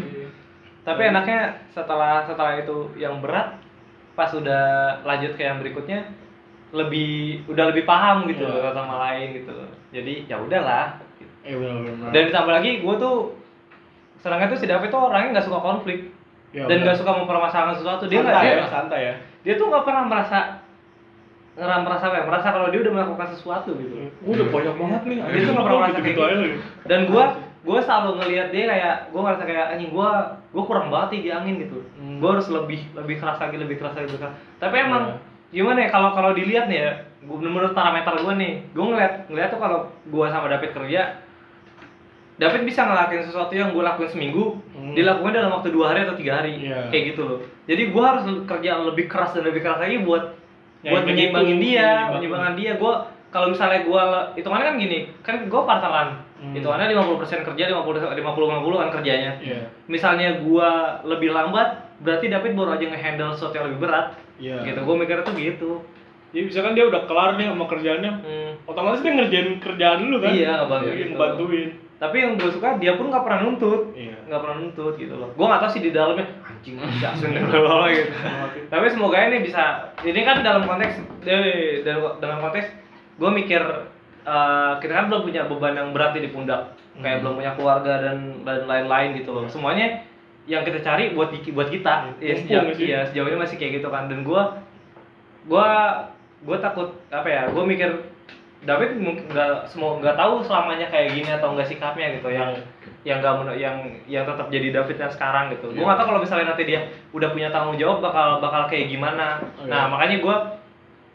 Tapi 0.83 1.03
enaknya 1.05 1.41
setelah 1.69 2.25
setelah 2.25 2.57
itu 2.57 2.91
yang 2.97 3.21
berat, 3.21 3.61
pas 4.13 4.33
udah 4.33 4.65
lanjut 5.05 5.37
ke 5.37 5.45
yang 5.45 5.61
berikutnya 5.61 6.09
lebih 6.69 7.45
udah 7.47 7.65
lebih 7.69 7.85
paham 7.85 8.27
gitu 8.27 8.43
Iya. 8.43 8.61
loh 8.61 8.73
sama 8.73 8.95
lain 9.07 9.29
gitu. 9.37 9.55
Jadi 9.91 10.27
ya 10.27 10.37
udahlah. 10.37 11.01
Eh 11.41 11.53
benar-benar. 11.53 12.13
Dan 12.13 12.23
ditambah 12.29 12.53
lagi 12.55 12.71
gue 12.81 12.95
tuh 12.99 13.17
senangnya 14.19 14.51
tuh 14.51 14.59
si 14.59 14.67
David 14.67 14.89
tuh 14.91 15.01
orangnya 15.01 15.39
nggak 15.39 15.47
suka 15.47 15.61
konflik 15.63 15.99
Ya, 16.49 16.65
dan 16.65 16.81
nggak 16.81 16.97
suka 16.97 17.13
mempermasalahkan 17.13 17.77
sesuatu. 17.77 18.09
Dia 18.09 18.25
nggak 18.25 18.33
santai 18.33 18.49
dia, 18.49 18.57
ya, 18.57 18.67
santai 18.73 19.01
ya. 19.05 19.15
dia 19.45 19.55
tuh 19.61 19.69
nggak 19.69 19.85
pernah 19.85 20.09
merasa 20.09 20.39
ngeram 21.61 21.81
merasa 21.85 22.05
apa 22.09 22.17
ya? 22.17 22.25
Merasa 22.25 22.49
kalau 22.57 22.69
dia 22.73 22.81
udah 22.81 22.93
melakukan 22.97 23.29
sesuatu 23.37 23.71
gitu. 23.77 23.95
Gue 24.25 24.33
udah 24.33 24.49
banyak 24.49 24.75
banget 24.81 25.03
nih. 25.05 25.17
Dia 25.29 25.41
tuh 25.45 25.53
nggak 25.53 25.67
pernah 25.69 25.81
merasa 25.85 26.01
kayak 26.01 26.17
gitu. 26.17 26.49
Dan 26.89 27.01
gua 27.13 27.25
gua 27.69 27.79
selalu 27.85 28.11
ngelihat 28.23 28.49
dia 28.49 28.65
kayak 28.65 28.97
gua 29.13 29.21
ngerasa 29.29 29.43
kayak 29.45 29.67
anjing 29.77 29.91
gua 29.93 30.11
gua 30.55 30.63
kurang 30.65 30.89
banget 30.89 31.09
nih 31.13 31.21
di 31.21 31.31
angin 31.37 31.55
gitu. 31.69 31.79
Hmm. 32.01 32.17
Gua 32.17 32.31
harus 32.39 32.49
lebih 32.49 32.81
lebih 32.97 33.17
keras 33.21 33.39
lagi, 33.45 33.57
lebih 33.61 33.77
keras 33.77 33.93
lagi, 33.93 34.07
lebih 34.09 34.21
keras. 34.25 34.35
Tapi 34.57 34.77
emang 34.81 35.05
Iya. 35.05 35.17
gimana 35.53 35.79
ya 35.85 35.89
kalau 35.93 36.11
kalau 36.17 36.31
dilihat 36.33 36.73
nih 36.73 36.81
ya, 36.81 36.93
gua, 37.29 37.37
menurut 37.45 37.77
parameter 37.77 38.25
gua 38.25 38.35
nih, 38.41 38.53
gua 38.73 38.85
ngeliat 38.89 39.13
ngeliat 39.29 39.49
tuh 39.53 39.61
kalau 39.61 39.79
gua 40.09 40.33
sama 40.33 40.49
David 40.49 40.73
kerja 40.73 41.28
David 42.39 42.63
bisa 42.65 42.87
ngelakuin 42.87 43.27
sesuatu 43.27 43.51
yang 43.51 43.75
gue 43.75 43.83
lakuin 43.83 44.07
seminggu, 44.09 44.63
Hmm. 44.73 44.95
dilakukan 44.95 45.35
dalam 45.35 45.51
waktu 45.53 45.69
dua 45.69 45.91
hari 45.91 46.07
atau 46.07 46.15
tiga 46.15 46.39
hari, 46.39 46.55
Iya. 46.63 46.87
kayak 46.89 47.05
gitu 47.13 47.23
loh. 47.27 47.39
Jadi 47.67 47.83
gue 47.91 48.03
harus 48.03 48.23
kerja 48.47 48.71
lebih 48.81 49.05
keras 49.05 49.35
dan 49.35 49.43
lebih 49.43 49.61
keras 49.61 49.79
lagi 49.79 49.99
buat 50.01 50.39
Ya, 50.79 50.95
buat 50.95 51.03
menyeimbangin 51.03 51.59
dia, 51.59 52.07
menyeimbangin 52.15 52.55
dia. 52.55 52.73
Gue 52.79 52.95
kalau 53.29 53.51
misalnya 53.51 53.83
gue 53.83 54.03
hitungannya 54.39 54.67
kan 54.71 54.77
gini, 54.79 54.99
kan 55.21 55.35
gue 55.43 55.61
partneran, 55.67 56.09
Hmm. 56.39 56.55
hitungannya 56.55 56.87
50% 56.89 57.43
kerja, 57.43 57.63
50 57.67 57.99
50 57.99 58.47
50 58.47 58.79
kan 58.79 58.91
kerjanya. 58.95 59.33
Iya. 59.43 59.59
Misalnya 59.85 60.39
gue 60.39 60.71
lebih 61.05 61.35
lambat, 61.35 61.99
berarti 61.99 62.31
David 62.31 62.55
baru 62.55 62.79
aja 62.79 62.87
ngehandle 62.87 63.35
sesuatu 63.35 63.59
yang 63.59 63.67
lebih 63.67 63.83
berat. 63.83 64.15
Iya. 64.39 64.63
Gitu, 64.63 64.79
gue 64.79 64.95
mikirnya 64.95 65.27
tuh 65.27 65.35
gitu. 65.35 65.73
Jadi 66.31 66.45
misalkan 66.47 66.73
dia 66.79 66.85
udah 66.87 67.03
kelar 67.11 67.35
nih 67.35 67.51
sama 67.51 67.65
kerjaannya, 67.67 68.13
Hmm. 68.23 68.51
otomatis 68.63 69.03
dia 69.03 69.13
ngerjain 69.13 69.49
kerjaan 69.59 69.99
dulu 69.99 70.17
kan? 70.23 70.31
Iya, 70.31 70.53
ngebantu 70.63 70.87
Iya, 70.87 70.95
gitu. 70.95 71.11
ngebantuin. 71.11 71.71
Tapi 71.99 72.17
yang 72.17 72.39
gue 72.39 72.47
suka 72.49 72.79
dia 72.79 72.95
pun 72.95 73.11
nggak 73.11 73.27
pernah 73.27 73.43
nuntut. 73.43 73.91
Iya. 73.93 74.15
nggak 74.31 74.41
pernah 74.41 74.57
nuntut 74.63 74.95
gitu 74.95 75.15
loh. 75.19 75.35
Gue 75.35 75.47
nggak 75.47 75.61
tahu 75.67 75.71
sih 75.75 75.83
di 75.83 75.91
dalamnya 75.91 76.27
anjing 76.47 76.79
bisa 76.95 77.11
gitu. 77.19 77.59
Tapi 78.71 78.87
semoga 78.87 79.19
ini 79.19 79.43
bisa. 79.43 79.91
Ini 80.01 80.21
kan 80.23 80.47
dalam 80.47 80.63
konteks 80.63 80.95
eh, 81.27 81.83
dalam 81.83 82.23
dengan 82.23 82.39
konteks 82.39 82.67
gue 83.19 83.31
mikir 83.35 83.63
eh, 84.23 84.73
kita 84.79 84.93
kan 84.95 85.07
belum 85.11 85.23
punya 85.27 85.43
beban 85.51 85.75
yang 85.75 85.91
berat 85.91 86.15
di 86.15 86.31
pundak, 86.31 86.79
kayak 86.97 87.19
Hmm. 87.19 87.23
belum 87.27 87.35
punya 87.43 87.53
keluarga 87.59 87.93
dan 87.99 88.17
dan 88.47 88.71
lain-lain 88.71 89.19
gitu 89.19 89.35
loh. 89.35 89.45
Semuanya 89.51 90.07
yang 90.47 90.63
kita 90.63 90.79
cari 90.81 91.13
buat 91.13 91.35
buat 91.35 91.69
kita. 91.69 92.15
Iya, 92.23 92.31
Ya, 92.31 92.35
sejauh, 92.39 92.65
iya, 92.79 92.99
sejauh 93.11 93.27
ini 93.27 93.37
masih 93.37 93.59
kayak 93.59 93.83
gitu 93.83 93.89
kan. 93.91 94.07
Dan 94.07 94.23
gue 94.23 94.43
gue 95.51 95.69
gue 96.47 96.57
takut 96.63 96.95
apa 97.11 97.27
ya? 97.27 97.43
Gue 97.51 97.65
mikir 97.67 97.91
David 98.69 99.01
mungkin 99.01 99.25
nggak 99.33 99.65
semua 99.65 99.97
nggak 99.97 100.17
tahu 100.21 100.45
selamanya 100.45 100.93
kayak 100.93 101.17
gini 101.17 101.31
atau 101.33 101.57
enggak 101.57 101.73
sikapnya 101.73 102.21
gitu 102.21 102.29
yang 102.29 102.53
yang 103.09 103.25
nggak 103.25 103.57
yang 103.57 103.77
yang 104.05 104.29
tetap 104.29 104.53
jadi 104.53 104.69
David 104.69 105.01
yang 105.01 105.13
sekarang 105.13 105.49
gitu. 105.57 105.73
Gue 105.73 105.81
Iya. 105.81 105.87
nggak 105.89 105.99
tahu 105.99 106.09
kalau 106.13 106.21
misalnya 106.21 106.47
nanti 106.53 106.69
dia 106.69 106.81
udah 107.17 107.29
punya 107.33 107.49
tanggung 107.49 107.81
jawab 107.81 108.05
bakal 108.05 108.45
bakal 108.45 108.69
kayak 108.69 108.93
gimana. 108.93 109.41
Iya. 109.65 109.73
Nah 109.73 109.83
makanya 109.89 110.21
gue 110.21 110.37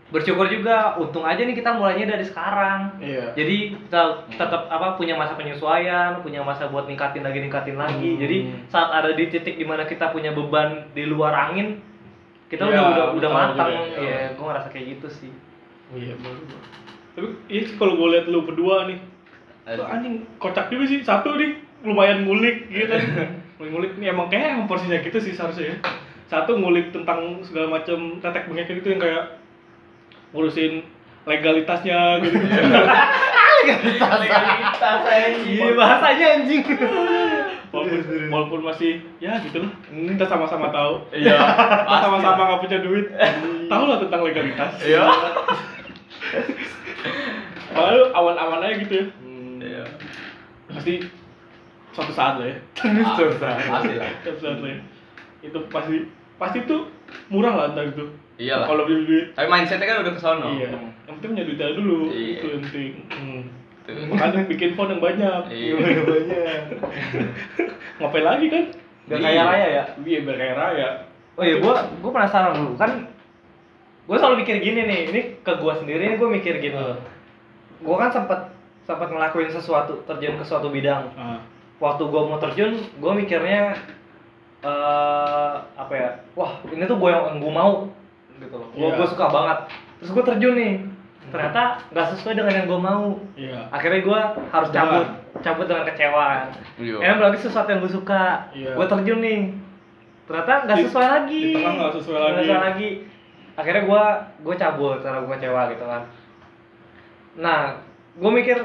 bersyukur 0.10 0.46
juga 0.46 0.94
untung 1.02 1.26
aja 1.26 1.42
nih 1.42 1.54
kita 1.54 1.74
mulainya 1.78 2.18
dari 2.18 2.26
sekarang. 2.26 2.98
Iya. 2.98 3.34
Jadi 3.38 3.58
kita 3.86 4.02
tetap 4.34 4.70
apa 4.70 4.98
punya 4.98 5.14
masa 5.14 5.34
penyesuaian, 5.34 6.22
punya 6.26 6.42
masa 6.42 6.70
buat 6.70 6.90
ningkatin 6.90 7.22
lagi 7.22 7.38
ningkatin 7.38 7.78
lagi. 7.78 8.18
Hmm. 8.18 8.22
Jadi 8.22 8.38
saat 8.70 8.90
ada 8.90 9.14
di 9.14 9.30
titik 9.30 9.58
di 9.58 9.66
mana 9.66 9.86
kita 9.86 10.10
punya 10.10 10.34
beban 10.34 10.90
di 10.98 11.06
luar 11.06 11.34
angin, 11.50 11.82
kita 12.50 12.66
udah 12.66 12.82
udah 12.94 13.06
udah 13.18 13.30
matang. 13.30 13.70
juga, 13.74 14.02
Iya, 14.02 14.18
gue 14.34 14.46
ngerasa 14.46 14.68
kayak 14.74 14.86
gitu 14.98 15.08
sih. 15.10 15.32
Oh 15.94 15.98
iya, 15.98 16.14
baru. 16.18 16.42
Tapi 17.14 17.28
iya 17.46 17.62
sih 17.70 17.76
kalau 17.78 17.94
gue 17.98 18.08
liat 18.10 18.26
lu 18.26 18.42
berdua 18.42 18.90
nih, 18.90 18.98
tuh 19.70 19.86
anjing 19.86 20.26
kocak 20.42 20.74
juga 20.74 20.86
sih. 20.90 21.00
Satu 21.06 21.38
nih 21.38 21.62
lumayan 21.86 22.26
ngulik 22.26 22.70
gitu 22.74 22.90
kan. 22.90 23.30
Ngulik 23.62 23.70
ngulik 23.70 23.94
nih 24.02 24.08
emang 24.12 24.28
kayak 24.34 24.58
emang 24.58 24.66
porsinya 24.66 24.98
gitu 25.00 25.22
sih 25.22 25.32
seharusnya 25.32 25.72
ya. 25.72 25.78
Satu 26.26 26.58
ngulik 26.58 26.90
tentang 26.90 27.40
segala 27.46 27.80
macam 27.80 28.18
tetek 28.18 28.50
bengek 28.50 28.82
itu 28.82 28.90
yang 28.90 29.02
kayak 29.02 29.38
ngurusin 30.34 30.82
legalitasnya 31.24 32.20
gitu. 32.26 32.36
legalitas 33.64 35.00
Iya 35.48 35.72
bahasanya 35.78 36.26
anjing. 36.42 36.64
walaupun, 37.72 38.02
walaupun 38.30 38.62
masih 38.66 39.02
ya 39.24 39.40
gitu 39.40 39.64
lah. 39.64 39.72
Kita 39.88 40.26
sama-sama 40.28 40.68
tahu. 40.74 41.08
Iya. 41.16 41.38
Kita 41.88 41.98
sama-sama 42.04 42.42
nggak 42.52 42.62
punya 42.68 42.78
duit. 42.84 43.06
Tahu 43.70 43.84
lah 43.88 43.98
tentang 44.02 44.22
legalitas. 44.26 44.72
Iya. 44.84 45.04
Padahal 47.74 48.02
awan-awan 48.14 48.60
aja 48.62 48.76
gitu 48.80 48.94
ya. 48.94 49.06
Iya. 49.64 49.84
Pasti 50.70 50.94
suatu 51.94 52.14
saat 52.14 52.42
lah 52.42 52.48
ya. 52.50 52.58
Suatu 53.18 53.38
saat. 53.38 53.58
Pasti 53.64 53.94
lah. 53.96 54.12
Suatu 54.24 54.40
saat 54.42 54.58
lah 54.60 54.70
ya. 54.72 54.80
Itu 55.44 55.58
pasti 55.70 55.98
pasti 56.38 56.58
tuh 56.66 56.90
murah 57.30 57.54
lah 57.54 57.66
entar 57.72 57.86
itu. 57.88 58.06
Iyalah. 58.42 58.66
Kalau 58.66 58.84
beli 58.90 59.06
duit. 59.06 59.26
Tapi 59.38 59.48
mindsetnya 59.48 59.86
kan 59.86 60.02
udah 60.02 60.14
kesono. 60.18 60.48
Iya. 60.58 60.68
Yang 61.06 61.16
penting 61.22 61.30
punya 61.34 61.44
duit 61.46 61.60
aja 61.62 61.74
dulu. 61.78 62.00
Iya. 62.10 62.34
Itu 62.42 62.46
yang 62.50 62.62
penting. 62.66 62.92
Hmm. 63.14 63.42
Tuh. 63.84 64.06
Makanya 64.10 64.48
bikin 64.48 64.72
phone 64.74 64.92
yang 64.96 65.02
banyak. 65.04 65.42
Iya. 65.52 65.74
banyak. 66.02 66.62
Ngapain 68.02 68.26
lagi 68.26 68.46
kan? 68.50 68.64
Gak 69.04 69.20
Iya. 69.20 69.26
kaya 69.28 69.42
raya 69.44 69.68
ya? 69.70 69.84
Iya 70.02 70.20
biar 70.24 70.38
kayak 70.40 70.56
raya. 70.56 70.90
Oh 71.34 71.42
iya, 71.44 71.56
gua 71.60 71.74
gua 72.00 72.12
penasaran 72.14 72.54
dulu 72.56 72.74
kan. 72.78 72.92
Gua 74.04 74.18
selalu 74.20 74.44
mikir 74.44 74.60
gini 74.60 74.82
nih, 74.84 75.00
ini 75.10 75.22
ke 75.40 75.52
gua 75.58 75.74
sendiri 75.74 76.12
nih 76.12 76.18
gua 76.20 76.28
mikir 76.28 76.60
gini. 76.60 76.76
Hmm. 76.76 77.00
Gua 77.80 77.96
kan 78.00 78.10
sempet 78.12 78.40
sempat 78.84 79.08
ngelakuin 79.08 79.48
sesuatu, 79.48 80.04
terjun 80.04 80.36
ke 80.36 80.44
suatu 80.44 80.68
bidang. 80.68 81.08
Ah, 81.16 81.40
Waktu 81.80 82.04
gua 82.08 82.28
mau 82.28 82.40
terjun, 82.40 82.76
gua 83.00 83.12
mikirnya 83.12 83.76
eh 84.64 85.54
apa 85.76 85.94
ya? 85.94 86.10
Wah, 86.36 86.60
ini 86.68 86.84
tuh 86.84 86.96
gua 86.96 87.10
yang, 87.12 87.40
gua 87.40 87.52
mau 87.52 87.74
gitu 88.40 88.56
loh. 88.56 88.68
Gua, 88.72 88.88
Iya. 88.92 88.96
gua 89.00 89.08
suka 89.08 89.26
banget. 89.28 89.58
Terus 90.00 90.12
gua 90.12 90.24
terjun 90.26 90.56
nih. 90.56 90.74
Ternyata 91.24 91.62
nggak 91.92 92.08
sesuai 92.16 92.34
dengan 92.36 92.54
yang 92.54 92.68
gua 92.68 92.80
mau. 92.80 93.06
Iya. 93.36 93.60
Akhirnya 93.72 94.02
gua 94.04 94.20
harus 94.52 94.70
cabut, 94.70 95.08
cabut 95.40 95.66
dengan 95.68 95.88
kecewa. 95.88 96.28
Iya. 96.80 96.96
Emang 97.00 97.18
berarti 97.20 97.40
sesuatu 97.40 97.68
yang 97.72 97.80
gue 97.80 97.92
suka. 97.92 98.52
Iya. 98.52 98.76
Gue 98.76 98.86
terjun 98.88 99.20
nih. 99.20 99.42
Ternyata 100.24 100.54
nggak 100.68 100.78
sesuai 100.88 101.08
lagi. 101.08 101.40
di 101.40 101.54
tengah 101.56 101.74
nggak 101.76 101.92
sesuai 102.00 102.20
lagi. 102.20 102.38
sesuai 102.44 102.62
lagi. 102.64 102.90
Akhirnya 103.54 103.84
gue 103.86 104.04
gue 104.44 104.56
cabut 104.58 105.00
karena 105.02 105.22
gue 105.22 105.32
kecewa 105.38 105.62
gitu 105.74 105.86
kan. 105.86 106.04
Nah, 107.38 107.60
gue 108.18 108.32
mikir 108.34 108.58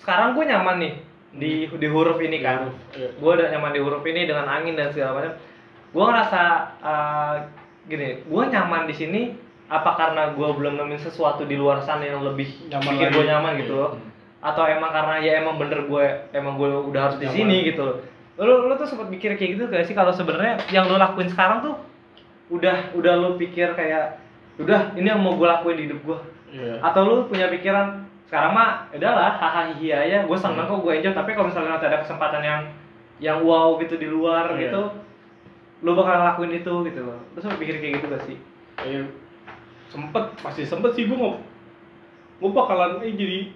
sekarang 0.00 0.36
gue 0.36 0.44
nyaman 0.48 0.76
nih 0.80 0.94
di 1.36 1.52
di 1.68 1.86
huruf 1.88 2.16
ini 2.20 2.40
kan. 2.40 2.72
Iya. 2.96 3.16
Gue 3.20 3.30
udah 3.36 3.48
nyaman 3.52 3.72
di 3.76 3.80
huruf 3.80 4.04
ini 4.04 4.24
dengan 4.24 4.48
angin 4.48 4.76
dan 4.76 4.92
segala 4.92 5.20
macam. 5.20 5.32
Gue 5.90 6.04
ngerasa 6.06 6.42
eh, 6.80 7.34
gini, 7.88 8.08
gue 8.24 8.42
nyaman 8.48 8.88
di 8.88 8.94
sini 8.96 9.22
apa 9.70 9.94
karena 9.94 10.34
gue 10.34 10.48
belum 10.50 10.74
nemuin 10.74 10.98
sesuatu 10.98 11.46
di 11.46 11.54
luar 11.54 11.78
sana 11.86 12.02
yang 12.02 12.26
lebih 12.26 12.50
Nyaman 12.74 12.90
bikin 12.90 13.08
gue 13.14 13.24
nyaman 13.30 13.52
gitu 13.62 13.74
Iya. 13.78 13.82
loh 13.86 13.92
atau 14.40 14.64
emang 14.66 14.90
karena 14.90 15.14
ya 15.20 15.32
emang 15.44 15.60
bener 15.60 15.84
gue 15.86 16.04
emang 16.32 16.56
gue 16.56 16.66
udah 16.90 17.00
harus 17.06 17.22
di 17.22 17.28
sini 17.30 17.70
gitu 17.70 17.84
loh 17.86 17.96
lu 18.40 18.66
lu 18.66 18.74
tuh 18.74 18.88
sempat 18.88 19.12
mikir 19.12 19.36
kayak 19.36 19.50
gitu 19.54 19.64
gak 19.68 19.84
sih 19.84 19.92
kalau 19.92 20.10
sebenarnya 20.10 20.58
yang 20.72 20.88
lu 20.88 20.96
lakuin 20.96 21.28
sekarang 21.28 21.60
tuh 21.60 21.76
udah 22.50 22.90
udah 22.98 23.14
lu 23.20 23.36
pikir 23.36 23.76
kayak 23.78 24.16
udah 24.60 24.80
ini 24.94 25.06
yang 25.06 25.20
mau 25.20 25.34
gue 25.34 25.48
lakuin 25.48 25.76
di 25.76 25.84
hidup 25.88 26.00
gue 26.04 26.18
Iya. 26.50 26.82
atau 26.82 27.06
lu 27.06 27.14
punya 27.30 27.46
pikiran 27.46 28.02
sekarang 28.26 28.50
mah 28.50 28.90
udahlah 28.90 29.38
hahaha 29.38 29.70
aja 29.78 30.26
gue 30.26 30.38
seneng 30.38 30.66
kok 30.66 30.82
gue 30.82 30.92
enjoy 30.98 31.14
tapi 31.14 31.30
kalau 31.32 31.46
misalnya 31.46 31.78
nanti 31.78 31.86
ada 31.86 32.02
kesempatan 32.02 32.42
yang 32.42 32.60
yang 33.22 33.38
wow 33.42 33.78
gitu 33.78 33.94
di 33.94 34.06
luar 34.06 34.50
Iya. 34.54 34.66
gitu 34.66 34.82
lu 35.80 35.94
bakal 35.94 36.18
lakuin 36.20 36.52
itu 36.52 36.72
gitu 36.84 37.00
loh 37.06 37.18
lu 37.32 37.38
pikir 37.56 37.78
kayak 37.78 38.02
gitu 38.02 38.06
gak 38.10 38.22
sih 38.26 38.36
Iya. 38.82 39.06
Sempet, 39.90 40.22
pasti 40.38 40.62
sempet 40.62 40.94
sih 40.94 41.06
gue 41.06 41.18
mau 41.18 41.34
gue 42.40 42.50
bakalan 42.50 43.02
eh 43.02 43.12
jadi 43.12 43.50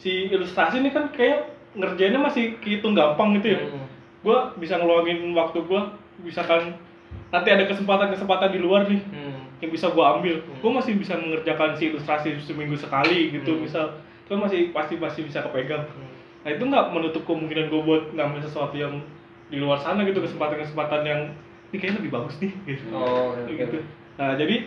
si 0.00 0.30
ilustrasi 0.30 0.80
ini 0.80 0.90
kan 0.90 1.12
kayak 1.12 1.50
ngerjainnya 1.76 2.18
masih 2.18 2.56
kehitung 2.58 2.96
gampang 2.96 3.36
gitu 3.38 3.52
ya. 3.52 3.60
Hmm. 3.68 3.86
Gue 4.24 4.38
bisa 4.58 4.80
ngeluangin 4.80 5.34
waktu 5.36 5.60
gue, 5.60 5.80
misalkan 6.24 6.72
nanti 7.28 7.48
ada 7.50 7.68
kesempatan-kesempatan 7.68 8.50
di 8.50 8.58
luar 8.58 8.88
nih 8.88 9.02
Hmm. 9.12 9.49
Yang 9.60 9.70
bisa 9.70 9.92
gue 9.92 10.04
ambil, 10.04 10.34
Hmm. 10.40 10.58
gue 10.60 10.70
masih 10.72 10.92
bisa 10.96 11.14
mengerjakan 11.20 11.76
si 11.76 11.92
ilustrasi 11.92 12.40
seminggu 12.40 12.76
sekali 12.76 13.28
gitu, 13.28 13.56
Hmm. 13.56 13.62
misal 13.68 13.84
itu 14.24 14.32
masih 14.36 14.60
pasti 14.72 14.96
pasti 14.96 15.20
bisa 15.24 15.44
kepegang. 15.44 15.84
Hmm. 15.84 16.08
Nah 16.40 16.50
itu 16.56 16.62
nggak 16.64 16.86
menutup 16.96 17.22
kemungkinan 17.28 17.68
gue 17.68 17.80
buat 17.84 18.02
ngambil 18.16 18.40
sesuatu 18.40 18.72
yang 18.72 19.04
di 19.52 19.60
luar 19.60 19.76
sana 19.76 20.00
gitu 20.08 20.22
kesempatan-kesempatan 20.24 21.02
yang 21.04 21.20
ini 21.70 21.76
kayaknya 21.76 21.98
lebih 22.00 22.12
bagus 22.16 22.34
nih 22.40 22.52
gitu. 22.64 22.84
Oh, 22.94 23.36
gitu. 23.46 23.78
Nah 24.16 24.34
jadi 24.38 24.64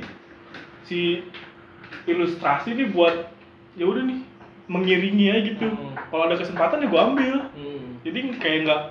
si 0.86 1.24
ilustrasi 2.06 2.76
nih 2.76 2.92
buat 2.94 3.32
ya 3.80 3.86
udah 3.88 4.04
nih 4.06 4.20
mengiringi 4.70 5.26
aja 5.34 5.42
gitu. 5.42 5.66
Hmm. 5.68 5.96
Kalau 5.98 6.24
ada 6.30 6.38
kesempatan 6.38 6.84
ya 6.84 6.88
gue 6.88 7.02
ambil. 7.02 7.36
Hmm. 7.58 7.98
Jadi 8.06 8.20
kayak 8.38 8.60
nggak 8.68 8.82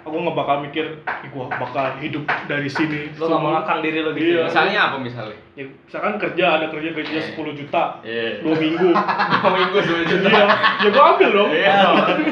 aku 0.00 0.16
nggak 0.16 0.36
bakal 0.36 0.56
mikir 0.60 0.86
"Ih, 1.04 1.28
gua 1.28 1.46
bakal 1.50 1.96
hidup 1.98 2.24
dari 2.46 2.66
sini. 2.66 3.12
Lu 3.12 3.22
gak 3.22 3.28
semua." 3.30 3.60
mengekang 3.60 3.80
diri 3.80 3.98
lo 4.00 4.10
gitu 4.12 4.24
Iya. 4.24 4.38
ya? 4.38 4.44
Misalnya 4.46 4.78
apa 4.84 4.96
misalnya? 4.98 5.36
Ya, 5.52 5.64
misalkan 5.68 6.12
kerja 6.16 6.44
ada 6.54 6.66
kerja 6.68 6.88
gajinya 6.92 7.22
10 7.24 7.52
juta 7.54 7.82
Iya. 8.00 8.40
dua 8.40 8.54
minggu. 8.54 8.88
Dua 9.38 9.50
minggu 9.52 9.78
dua 9.80 10.00
juta. 10.04 10.28
Iya, 10.28 10.46
ya 10.78 10.88
gua 10.90 11.04
ambil 11.12 11.30
dong. 11.30 11.50
Iya, 11.50 11.76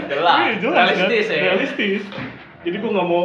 jelas. 0.06 0.36
Iya, 0.38 0.52
jelas, 0.58 0.84
Realistis 0.88 1.26
kan? 1.26 1.34
ya. 1.34 1.42
Realistis. 1.44 2.02
Jadi 2.62 2.76
gua 2.78 2.90
nggak 2.92 3.08
mau 3.08 3.24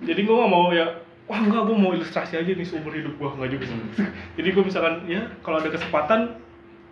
jadi 0.00 0.20
gua 0.24 0.34
nggak 0.40 0.50
mau 0.50 0.66
ya 0.70 0.86
wah 1.26 1.38
enggak 1.38 1.62
gua 1.62 1.76
mau 1.76 1.92
ilustrasi 1.92 2.34
aja 2.34 2.50
nih 2.50 2.64
seumur 2.64 2.90
hidup 2.90 3.14
gua 3.16 3.36
nggak 3.36 3.50
juga. 3.52 3.64
Hmm. 3.68 3.92
jadi 4.34 4.48
gua 4.50 4.64
misalkan 4.64 4.94
ya 5.04 5.22
kalau 5.40 5.60
ada 5.60 5.68
kesempatan 5.68 6.20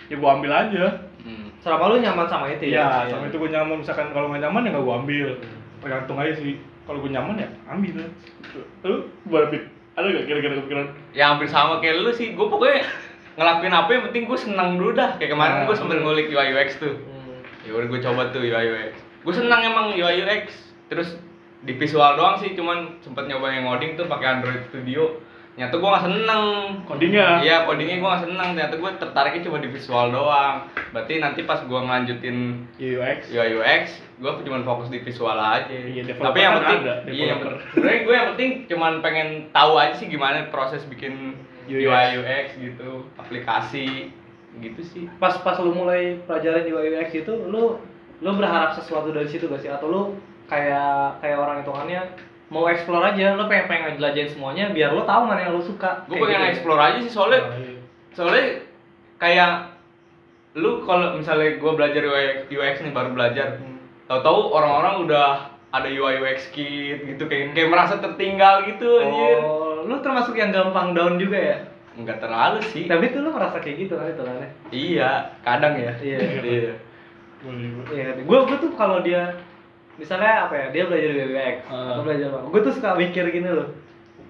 ya 0.07 0.17
gua 0.17 0.37
ambil 0.37 0.53
aja. 0.53 1.08
Hmm. 1.23 1.49
Selama 1.59 1.95
lu 1.95 1.97
nyaman 2.03 2.27
sama 2.31 2.47
itu 2.51 2.71
ya? 2.71 3.07
Ya, 3.07 3.11
sama 3.11 3.27
itu 3.27 3.37
gua 3.37 3.51
nyaman 3.51 3.83
misalkan 3.83 4.15
kalau 4.15 4.31
nggak 4.31 4.43
nyaman 4.47 4.67
ya 4.67 4.71
nggak 4.75 4.85
gua 4.87 4.97
ambil. 5.03 5.29
Tergantung 5.83 6.19
aja 6.19 6.33
sih. 6.39 6.59
Kalau 6.87 6.99
gua 7.03 7.11
nyaman 7.11 7.43
ya 7.43 7.49
ambil. 7.71 8.07
Lu 8.87 8.95
Pit? 9.51 9.65
Ada 9.99 10.15
gak 10.15 10.27
kira-kira 10.31 10.55
kepikiran? 10.63 10.87
Ya 11.11 11.25
hampir 11.35 11.51
sama 11.51 11.83
kayak 11.83 12.07
lu 12.07 12.15
sih. 12.15 12.39
Gue 12.39 12.47
pokoknya 12.47 12.87
ngelakuin 13.35 13.75
apa 13.75 13.91
yang 13.91 14.03
penting 14.07 14.23
gue 14.31 14.39
senang 14.39 14.79
dulu 14.79 14.95
dah. 14.95 15.19
Kayak 15.19 15.35
kemarin 15.35 15.55
Nah, 15.59 15.65
gue 15.67 15.75
sempet 15.75 15.99
ngulik 15.99 16.31
UI 16.31 16.49
UX 16.55 16.79
tuh. 16.79 16.95
Hmm. 16.95 17.43
Ya 17.67 17.75
udah 17.75 17.87
gue 17.91 18.01
coba 18.07 18.23
tuh 18.31 18.47
UI 18.47 18.67
UX. 18.71 18.95
Gue 19.27 19.35
senang 19.35 19.59
emang 19.67 19.91
UI 19.99 20.23
UX. 20.23 20.55
Terus 20.87 21.19
di 21.67 21.75
visual 21.75 22.15
doang 22.15 22.39
sih, 22.39 22.55
cuman 22.55 23.03
sempet 23.03 23.27
nyoba 23.27 23.51
yang 23.51 23.67
ngoding 23.67 23.99
tuh 23.99 24.07
pakai 24.07 24.39
Android 24.39 24.63
Studio. 24.71 25.19
Ternyata 25.59 25.75
gue 25.75 25.91
gak 25.91 26.05
seneng 26.05 26.45
Codingnya? 26.87 27.27
Iya 27.41 27.67
codingnya 27.67 27.99
gue 27.99 28.09
gak 28.09 28.25
seneng 28.25 28.49
Ternyata 28.55 28.77
gue 28.77 28.91
tertariknya 28.95 29.43
cuma 29.43 29.59
di 29.59 29.69
visual 29.69 30.07
doang 30.09 30.57
Berarti 30.89 31.19
nanti 31.19 31.41
pas 31.43 31.59
gue 31.61 31.75
ngelanjutin 31.77 32.39
UX. 32.77 33.19
UI 33.29 33.51
UX 33.55 33.83
gue 34.17 34.31
cuma 34.41 34.63
fokus 34.65 34.87
di 34.87 34.99
visual 34.99 35.35
aja 35.35 35.67
Iya, 35.67 36.03
developer 36.05 36.27
tapi 36.29 36.39
yang 36.41 36.53
kan 36.53 36.61
penting 36.61 36.81
ada, 36.81 36.95
iya 37.05 37.25
yang 37.25 37.39
developer. 37.39 37.47
penting- 37.57 37.71
sebenarnya 37.73 38.01
gue 38.01 38.15
yang 38.15 38.27
penting 38.29 38.51
cuman 38.67 38.93
pengen 38.99 39.29
tahu 39.49 39.73
aja 39.75 39.95
sih 39.95 40.07
gimana 40.07 40.47
proses 40.49 40.83
bikin 40.85 41.35
UX. 41.65 41.83
UI 41.85 42.07
UX 42.17 42.47
gitu 42.57 42.89
aplikasi 43.15 44.11
gitu 44.57 44.81
sih 44.81 45.05
Pas 45.17 45.35
pas 45.37 45.55
lu 45.57 45.71
mulai 45.71 46.19
pelajaran 46.25 46.65
UI 46.65 46.91
UX 46.93 47.15
itu, 47.17 47.31
lu 47.45 47.79
lu 48.19 48.31
berharap 48.33 48.75
sesuatu 48.75 49.11
dari 49.11 49.27
situ 49.27 49.47
gak 49.47 49.61
sih? 49.61 49.69
Atau 49.69 49.87
lu 49.87 50.03
kayak 50.45 51.19
kayak 51.19 51.39
orang 51.39 51.61
hitungannya 51.61 52.03
mau 52.49 52.65
explore 52.65 53.05
aja, 53.07 53.35
lu 53.35 53.45
pengen 53.45 53.67
pengen 53.67 53.85
ngejelajahin 53.91 54.31
semuanya 54.31 54.65
biar 54.69 54.91
lu 54.91 55.03
tahu 55.03 55.23
mana 55.23 55.41
yang 55.43 55.53
lu 55.53 55.61
suka. 55.61 56.05
gue 56.05 56.17
pengen 56.17 56.41
gitu. 56.43 56.51
explore 56.51 56.81
aja 56.81 56.99
sih 56.99 57.11
soalnya 57.11 57.41
iya. 57.55 57.77
soalnya 58.11 58.45
kayak 59.17 59.53
lu 60.55 60.83
kalau 60.83 61.15
misalnya 61.15 61.55
gue 61.55 61.73
belajar 61.73 62.03
UI 62.03 62.25
UX 62.49 62.81
nih 62.81 62.91
baru 62.91 63.13
belajar 63.13 63.59
Hmm. 63.59 63.77
tahu-tahu 64.07 64.41
orang-orang 64.51 65.05
udah 65.05 65.29
ada 65.69 65.87
UI 65.87 66.19
UX 66.19 66.49
kit 66.49 67.05
gitu 67.05 67.23
kayak 67.23 67.53
kayak 67.53 67.69
merasa 67.69 67.97
tertinggal 67.97 68.65
gitu 68.65 68.89
anjir 68.99 69.39
Oh, 69.39 69.85
lu 69.85 70.01
termasuk 70.01 70.33
yang 70.33 70.49
gampang 70.49 70.93
down 70.93 71.15
juga 71.15 71.37
ya? 71.37 71.57
nggak 71.95 72.19
terlalu 72.19 72.63
sih 72.65 72.87
Tapi 72.87 73.11
tuh 73.11 73.21
lu 73.21 73.31
merasa 73.31 73.59
kayak 73.59 73.77
gitu 73.79 73.95
kan 73.95 74.07
itu 74.07 74.23
kan 74.23 74.35
ya? 74.35 74.49
iya 74.71 75.11
kadang 75.43 75.75
ya 75.75 75.93
Iya. 75.99 76.19
iya 76.41 76.75
boleh. 77.39 77.71
Iya, 77.89 78.09
gue 78.19 78.39
gue 78.41 78.57
tuh 78.59 78.73
kalau 78.73 78.99
dia 78.99 79.31
misalnya 79.99 80.47
apa 80.47 80.55
ya 80.55 80.67
dia 80.71 80.83
belajar 80.87 81.11
UI 81.11 81.27
UX 81.29 81.57
Ah. 81.67 81.93
atau 81.93 82.03
belajar 82.07 82.27
apa, 82.31 82.39
gue 82.49 82.61
tuh 82.63 82.73
suka 82.73 82.95
mikir 82.95 83.25
gini 83.29 83.51
loh. 83.51 83.69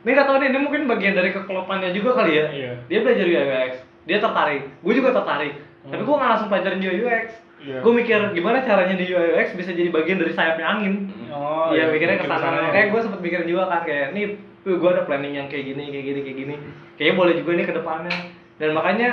Ini 0.03 0.11
gak 0.15 0.27
tau 0.27 0.41
nih, 0.41 0.49
ini 0.49 0.59
mungkin 0.63 0.89
bagian 0.89 1.13
dari 1.13 1.31
kekelopannya 1.31 1.93
juga 1.93 2.17
kali 2.17 2.33
ya. 2.35 2.47
Iya. 2.49 2.73
Dia 2.89 2.99
belajar 3.05 3.25
UI 3.25 3.45
UX, 3.45 3.73
dia 4.09 4.19
tertarik, 4.19 4.63
gue 4.81 4.93
juga 4.97 5.11
tertarik. 5.13 5.55
Hmm. 5.85 5.91
Tapi 5.93 6.03
gue 6.03 6.15
gak 6.17 6.31
langsung 6.33 6.49
pelajarin 6.49 6.81
UI 6.81 6.99
UX. 7.05 7.27
Iya. 7.59 7.79
Gue 7.83 7.93
mikir 7.93 8.19
gimana 8.33 8.63
caranya 8.63 8.95
di 8.95 9.05
UI 9.05 9.29
UX 9.37 9.47
bisa 9.53 9.71
jadi 9.75 9.91
bagian 9.91 10.17
dari 10.17 10.33
sayapnya 10.33 10.65
angin. 10.65 11.13
Oh, 11.29 11.75
Iya 11.75 11.93
mikirnya 11.93 12.17
mikir 12.17 12.31
ke 12.31 12.39
sana. 12.41 12.73
Kayak 12.73 12.89
gue 12.95 13.01
sempet 13.05 13.21
mikirin 13.21 13.47
juga 13.47 13.65
kan 13.69 13.81
kayak 13.85 14.17
nih 14.17 14.25
gue 14.69 14.91
ada 14.91 15.03
planning 15.05 15.33
yang 15.33 15.47
kayak 15.49 15.65
gini, 15.65 15.85
kayak 15.89 16.05
gini, 16.05 16.21
kayak 16.23 16.37
gini. 16.37 16.55
Kayaknya 16.97 17.15
boleh 17.17 17.35
juga 17.37 17.51
nih 17.57 17.67
ke 17.67 17.75
depannya. 17.75 18.15
Dan 18.59 18.71
makanya 18.75 19.11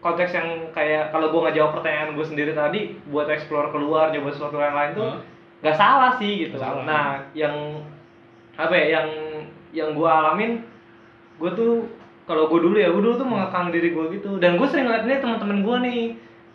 konteks 0.00 0.32
yang 0.32 0.48
kayak 0.70 1.10
kalau 1.10 1.28
gue 1.28 1.40
nggak 1.42 1.56
jawab 1.56 1.70
pertanyaan 1.76 2.14
gue 2.14 2.24
sendiri 2.24 2.52
tadi 2.54 2.80
buat 3.10 3.26
explore 3.26 3.70
keluar, 3.70 4.14
nyoba 4.14 4.30
sesuatu 4.30 4.56
yang 4.56 4.76
lain 4.76 4.90
tuh 4.94 5.06
Hah? 5.10 5.20
Nggak 5.66 5.76
salah 5.76 6.14
sih 6.14 6.46
gitu. 6.46 6.56
Salah. 6.56 6.86
Nah 6.86 7.06
yang 7.34 7.82
apa 8.54 8.72
ya 8.72 9.02
yang 9.02 9.08
yang 9.74 9.88
gue 9.92 10.06
alamin 10.08 10.62
gue 11.36 11.50
tuh 11.52 11.84
kalau 12.24 12.48
gue 12.48 12.58
dulu 12.62 12.76
ya 12.78 12.88
gue 12.88 13.02
dulu 13.02 13.14
tuh 13.14 13.28
mengekang 13.28 13.68
diri 13.68 13.92
gue 13.92 14.04
gitu 14.16 14.40
dan 14.40 14.56
gue 14.56 14.64
sering 14.64 14.88
ngeliat 14.88 15.04
ini 15.04 15.20
teman-teman 15.20 15.58
gue 15.60 15.76
nih 15.84 16.00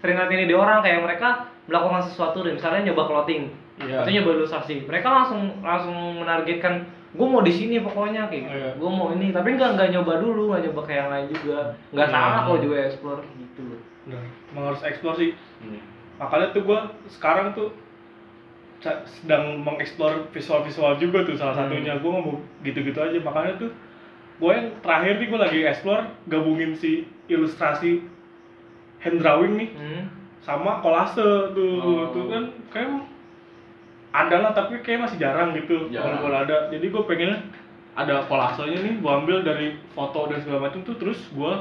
sering 0.01 0.15
ngeliat 0.17 0.31
ini 0.33 0.43
di 0.49 0.55
orang 0.57 0.81
kayak 0.81 1.05
mereka 1.05 1.45
melakukan 1.69 2.01
sesuatu 2.01 2.41
deh 2.41 2.55
misalnya 2.55 2.89
nyoba 2.91 3.05
clothing 3.05 3.53
Iya. 3.81 4.05
atau 4.05 4.13
nyoba 4.13 4.29
ilustrasi 4.37 4.85
mereka 4.85 5.09
langsung 5.09 5.57
langsung 5.61 6.21
menargetkan 6.21 6.85
gue 7.13 7.27
mau 7.27 7.41
di 7.41 7.49
sini 7.49 7.81
pokoknya 7.81 8.29
kayak 8.29 8.41
gitu 8.49 8.57
Iya. 8.57 8.71
gue 8.77 8.89
mau 8.89 9.07
ini 9.13 9.29
tapi 9.29 9.53
nggak 9.53 9.69
nggak 9.77 9.89
nyoba 9.93 10.13
dulu 10.17 10.41
nggak 10.53 10.61
nyoba 10.69 10.81
kayak 10.85 10.99
yang 11.01 11.09
lain 11.13 11.25
juga 11.29 11.57
nggak 11.93 12.07
Iya. 12.09 12.13
salah 12.13 12.39
kalau 12.49 12.57
juga 12.57 12.75
explore 12.81 13.21
gitu 13.37 13.65
Nah, 14.01 14.17
emang 14.49 14.73
harus 14.73 14.81
explore 14.81 15.13
sih. 15.13 15.37
Hmm. 15.61 15.77
Makanya 16.17 16.57
tuh 16.57 16.65
gua 16.65 16.89
sekarang 17.05 17.53
tuh 17.53 17.69
sedang 18.81 19.61
mengeksplor 19.61 20.27
visual-visual 20.29 20.97
juga 20.97 21.21
tuh 21.21 21.33
salah 21.33 21.53
Hmm. 21.53 21.69
satunya. 21.69 21.93
Gua 21.97 22.17
nggak 22.17 22.25
mau 22.25 22.35
gitu-gitu 22.61 22.97
aja. 22.97 23.17
Makanya 23.17 23.53
tuh 23.57 23.71
gue 24.37 24.49
yang 24.49 24.73
terakhir 24.81 25.13
nih 25.15 25.27
gue 25.27 25.39
lagi 25.39 25.59
explore 25.61 26.01
gabungin 26.25 26.73
si 26.73 27.05
ilustrasi 27.29 28.01
hand 28.97 29.21
drawing 29.21 29.53
nih 29.53 29.69
hmm. 29.71 30.03
sama 30.41 30.81
kolase 30.81 31.21
tuh 31.53 31.77
Oh. 31.77 32.09
tuh 32.09 32.25
kan 32.25 32.43
kayak 32.73 32.89
ada 34.11 34.41
lah 34.41 34.51
tapi 34.51 34.81
kayak 34.81 35.05
masih 35.05 35.21
jarang 35.21 35.53
gitu 35.53 35.93
Jarang. 35.93 36.19
kalau 36.19 36.37
ada 36.41 36.67
jadi 36.67 36.83
gue 36.83 37.03
pengennya 37.05 37.37
ada 37.93 38.25
kolasenya 38.25 38.81
nih 38.81 38.97
gue 38.97 39.11
ambil 39.13 39.37
dari 39.41 39.77
foto 39.93 40.25
dan 40.25 40.41
segala 40.41 40.65
macam 40.65 40.81
tuh 40.81 40.97
terus 40.97 41.29
gue 41.29 41.51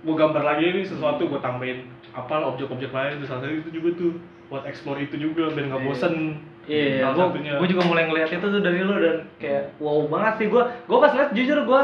gue 0.00 0.14
gambar 0.16 0.42
lagi 0.42 0.64
nih 0.72 0.84
sesuatu 0.84 1.28
gue 1.28 1.40
tambahin 1.40 1.84
apa 2.10 2.40
objek-objek 2.46 2.88
lain 2.88 3.20
salah 3.22 3.44
satu 3.44 3.52
itu 3.52 3.68
juga 3.70 3.88
tuh 3.94 4.12
buat 4.48 4.64
explore 4.64 4.96
itu 4.98 5.20
juga 5.20 5.52
biar 5.52 5.68
nggak 5.68 5.84
bosen 5.84 6.40
Iya, 6.64 7.12
gue 7.60 7.68
juga 7.68 7.82
mulai 7.84 8.08
ngeliat 8.08 8.32
itu 8.32 8.40
tuh 8.40 8.60
dari 8.64 8.80
lo 8.80 8.96
dan 8.96 9.28
kayak 9.36 9.76
wow 9.76 10.08
banget 10.08 10.34
sih 10.40 10.46
gue. 10.48 10.62
Gue 10.88 10.98
pas 11.00 11.12
liat 11.12 11.30
jujur 11.36 11.58
gue 11.60 11.80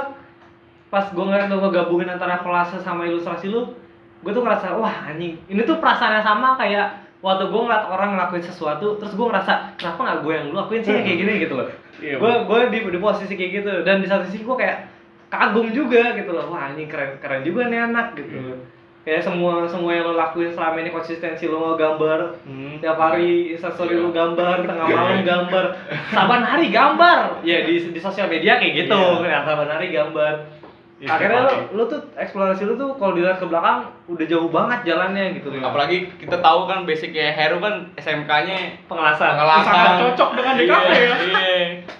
pas 0.90 1.06
gue 1.06 1.24
ngeliat 1.24 1.46
lo 1.52 1.62
ngegabungin 1.62 2.10
antara 2.10 2.40
kolase 2.42 2.80
sama 2.82 3.06
ilustrasi 3.06 3.46
lu, 3.52 3.76
gue 4.24 4.32
tuh 4.34 4.42
ngerasa 4.42 4.74
wah 4.74 5.06
anjing 5.06 5.38
ini 5.46 5.62
tuh 5.62 5.78
perasaannya 5.78 6.24
sama 6.24 6.58
kayak 6.58 7.06
waktu 7.20 7.52
gue 7.52 7.60
ngeliat 7.60 7.84
orang 7.92 8.16
ngelakuin 8.16 8.42
sesuatu 8.42 8.96
terus 8.96 9.12
gue 9.12 9.26
ngerasa 9.28 9.76
kenapa 9.76 10.00
nggak 10.00 10.18
gue 10.24 10.32
yang 10.32 10.44
lu 10.48 10.56
lakuin 10.56 10.82
sih 10.82 10.96
kayak 10.96 11.18
gini 11.20 11.32
gitu 11.44 11.54
loh. 11.60 11.68
Iya, 12.00 12.16
gue 12.16 12.32
gue 12.48 12.58
di, 12.72 12.78
di 12.88 12.98
posisi 12.98 13.36
kayak 13.36 13.52
gitu 13.60 13.72
dan 13.84 14.00
di 14.00 14.08
satu 14.08 14.24
sisi 14.32 14.40
gue 14.40 14.56
kayak 14.56 14.88
kagum 15.28 15.70
juga 15.70 16.16
gitu 16.16 16.32
loh 16.32 16.50
wah 16.50 16.72
anjing 16.72 16.88
keren 16.88 17.20
keren 17.20 17.44
juga 17.44 17.68
nih 17.68 17.86
anak 17.86 18.16
gitu. 18.16 18.64
Kayak 19.00 19.24
semua 19.24 19.64
semua 19.64 19.90
yang 19.90 20.04
lo 20.04 20.12
lakuin 20.12 20.52
selama 20.52 20.76
ini 20.76 20.90
konsistensi 20.90 21.48
lo 21.48 21.72
gambar, 21.72 22.36
Hmm. 22.44 22.76
tiap 22.78 22.96
hari 22.96 23.50
instastory 23.50 23.96
lu 23.96 24.12
gambar 24.12 24.60
tengah 24.62 24.86
malam 24.86 25.24
gambar. 25.24 25.64
Saban 26.10 26.42
hari 26.42 26.68
gambar. 26.68 27.40
Ya 27.40 27.64
di 27.64 27.80
di 27.86 27.96
sosial 27.96 28.28
media 28.28 28.60
kayak 28.60 28.84
gitu. 28.84 29.00
Iya. 29.24 29.24
ya 29.26 29.38
saban 29.42 29.66
hari 29.66 29.88
gambar. 29.88 30.60
Iya, 31.00 31.08
akhirnya 31.10 31.40
hari. 31.42 31.72
lu 31.72 31.88
tuh 31.88 31.96
eksplorasi 32.12 32.62
lu 32.62 32.76
tuh 32.76 32.92
kalau 32.94 33.16
dilihat 33.16 33.40
ke 33.40 33.48
belakang 33.48 33.88
udah 34.04 34.26
jauh 34.28 34.52
banget 34.52 34.84
jalannya 34.84 35.32
gitu. 35.32 35.48
Apalagi 35.56 36.12
kita 36.20 36.36
tahu 36.36 36.68
kan 36.68 36.84
basicnya 36.84 37.32
Heru 37.32 37.56
kan 37.56 37.88
SMK-nya 37.96 38.84
pengelasan 38.84 39.32
pengelasan 39.32 39.64
sangat 39.64 39.92
cocok 40.12 40.30
dengan 40.36 40.54
DKV 40.54 40.68
Iya, 40.68 41.00
ya. 41.00 41.16
iya. 41.16 41.48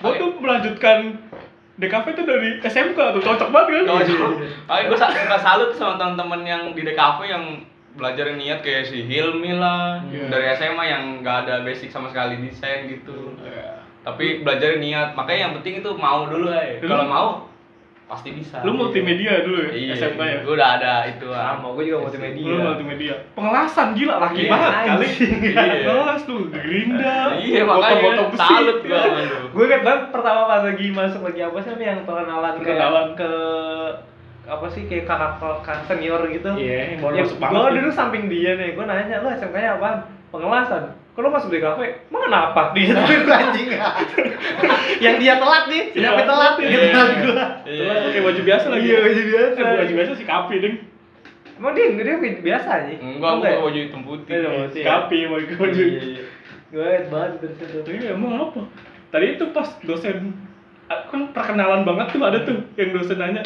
Gue 0.05 0.13
tuh 0.21 0.37
melanjutkan 0.37 1.17
DKV 1.81 2.07
tuh 2.13 2.25
dari 2.29 2.61
SMK 2.61 2.99
tuh 3.17 3.23
cocok 3.25 3.49
banget 3.49 3.89
kan 3.89 4.05
Cocok. 4.05 4.31
Makanya 4.69 4.85
gue 4.87 4.99
suka 5.01 5.39
salut 5.41 5.71
sama 5.75 5.97
teman-teman 5.97 6.41
yang 6.45 6.63
di 6.77 6.85
DKV 6.85 7.19
yang 7.25 7.45
belajar 7.91 8.31
niat 8.39 8.63
kayak 8.63 8.87
si 8.87 9.03
Hilmi 9.03 9.59
lah 9.59 9.99
Iya. 10.07 10.31
dari 10.31 10.47
SMA 10.55 10.85
yang 10.87 11.03
nggak 11.21 11.37
ada 11.49 11.67
basic 11.67 11.91
sama 11.91 12.07
sekali 12.07 12.39
desain 12.39 12.87
gitu. 12.87 13.35
Iya. 13.43 13.83
Tapi 14.07 14.47
belajar 14.47 14.79
niat. 14.79 15.19
Makanya 15.19 15.41
yang 15.51 15.55
penting 15.59 15.83
itu 15.83 15.91
mau 15.99 16.25
dulu 16.25 16.49
aja. 16.49 16.79
Dulu. 16.79 16.87
Kalau 16.87 17.05
mau 17.11 17.29
pasti 18.11 18.29
bisa. 18.33 18.59
lu 18.61 18.75
multimedia 18.75 19.41
dulu 19.41 19.63
ya 19.63 19.71
Iya. 19.71 19.93
SMK 19.95 20.21
ya 20.21 20.39
Gue 20.43 20.53
udah 20.53 20.71
ada 20.75 20.93
itu. 21.07 21.27
sama 21.27 21.71
gue 21.71 21.85
juga 21.85 21.99
multimedia 22.03 22.43
Lu 22.45 22.59
multimedia. 22.61 23.15
Pengelasan 23.33 23.89
gila 23.93 24.15
laki 24.19 24.41
Iya, 24.41 24.51
banget 24.51 24.73
kali. 24.85 25.07
Iya. 25.47 25.65
Ngelas 25.87 26.23
tuh 26.25 26.41
Gerinda. 26.51 27.17
Iya 27.37 27.63
makanya 27.63 28.11
salut 28.35 28.79
gue 28.81 29.03
gue 29.49 29.67
kan 29.69 29.81
banget 29.81 30.03
pertama 30.11 30.41
pas 30.45 30.63
lagi 30.63 30.87
masuk 30.91 31.23
lagi 31.23 31.41
apa 31.41 31.59
sih 31.61 31.71
yang 31.77 32.03
perkenalan 32.03 32.55
Perkenalan. 32.57 33.07
ke 33.15 33.33
apa 34.43 34.67
sih 34.67 34.83
kayak 34.85 35.07
kakak 35.07 35.33
kakak 35.39 35.79
senior 35.87 36.19
gitu 36.27 36.51
Iya, 36.53 36.75
yang 36.91 37.01
baru 37.01 37.15
Ya, 37.15 37.23
masuk 37.23 37.39
banget 37.39 37.55
gua 37.55 37.63
nih. 37.65 37.75
duduk 37.79 37.95
samping 37.95 38.25
dia 38.27 38.51
nih 38.53 38.69
gue 38.73 38.85
nanya 38.85 39.17
lu 39.17 39.29
SMK 39.31 39.55
nya 39.55 39.71
apaan 39.73 39.97
pengelasan 40.29 40.83
kalau 41.21 41.29
masuk 41.29 41.53
di 41.53 41.61
kafe 41.61 42.01
emang 42.09 42.23
kenapa 42.25 42.73
dia 42.73 42.97
tuh 42.97 43.29
anjing 43.37 43.69
yang 44.99 45.17
dia 45.17 45.37
telat 45.37 45.65
nih 45.67 45.83
Iya. 45.91 46.01
siapa 46.03 46.23
telat 46.25 46.53
gitu 46.57 46.73
Iya. 46.73 46.89
kan 46.91 47.09
gua 47.21 47.45
Iya. 47.63 47.79
Telat 47.79 47.99
pakai 48.03 48.23
baju 48.23 48.41
biasa 48.43 48.67
lagi. 48.67 48.87
Iya, 48.87 48.99
baju 48.99 49.23
biasa. 49.23 49.59
Eh, 49.61 49.77
baju 49.77 49.93
biasa 49.95 50.13
si 50.17 50.25
Kapi 50.25 50.55
ding. 50.59 50.77
emang 51.61 51.73
dia 51.77 51.85
dia 51.93 52.17
biasa 52.41 52.71
nih 52.83 52.97
Enggak, 52.99 53.31
gue 53.31 53.45
pakai 53.45 53.61
baju 53.61 53.79
hitam 53.79 54.01
putih. 54.03 54.33
Iya, 54.33 54.51
Si 54.73 54.81
Kapi 54.81 55.19
pakai 55.29 55.55
baju. 55.55 55.83
gue 56.71 56.91
banget 57.07 57.33
Tapi 57.85 57.97
emang 58.09 58.33
apa? 58.41 58.61
Tadi 59.11 59.27
itu 59.35 59.45
pas 59.51 59.69
dosen 59.83 60.17
kan 60.89 61.21
perkenalan 61.31 61.85
banget 61.85 62.07
tuh 62.11 62.23
ada 62.25 62.39
tuh 62.41 62.65
yang 62.75 62.91
dosen 62.91 63.19
nanya 63.19 63.43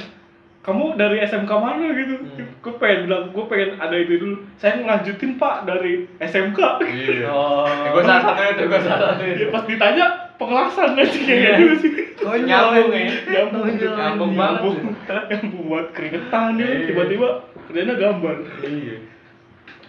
kamu 0.64 0.96
dari 0.96 1.20
SMK 1.20 1.52
mana 1.52 1.92
gitu? 1.92 2.14
Gue 2.58 2.72
pengen 2.74 3.04
bilang, 3.04 3.24
gue 3.28 3.44
pengen 3.44 3.76
ada 3.76 3.92
itu 3.92 4.16
dulu. 4.16 4.36
Saya 4.56 4.80
ngelanjutin 4.80 5.36
pak 5.36 5.68
dari 5.68 6.08
SMK. 6.18 6.58
Iya. 6.80 7.28
oh 7.28 7.68
Gue 7.68 8.02
salah 8.02 8.22
satu 8.24 8.40
itu, 8.42 8.62
gue 8.64 8.80
salah 8.80 9.00
satu 9.12 9.22
Ya, 9.22 9.34
itu. 9.34 9.44
pas 9.48 9.64
ditanya 9.64 10.04
pengelasan 10.34 10.96
aja 10.96 11.04
kayak 11.14 11.52
gitu 11.58 11.74
sih. 11.78 11.92
Nyambung 12.18 12.90
ya. 12.90 13.04
Nyambung, 13.28 13.64
Nyambung 13.70 14.32
nyambung, 14.32 14.74
nyambung 15.04 15.62
buat 15.68 15.86
keringetan 15.92 16.56
dia 16.56 16.64
Iya. 16.66 16.78
tiba-tiba 16.88 17.28
kerjanya 17.62 17.94
gambar. 17.94 18.34
Iya. 18.62 18.96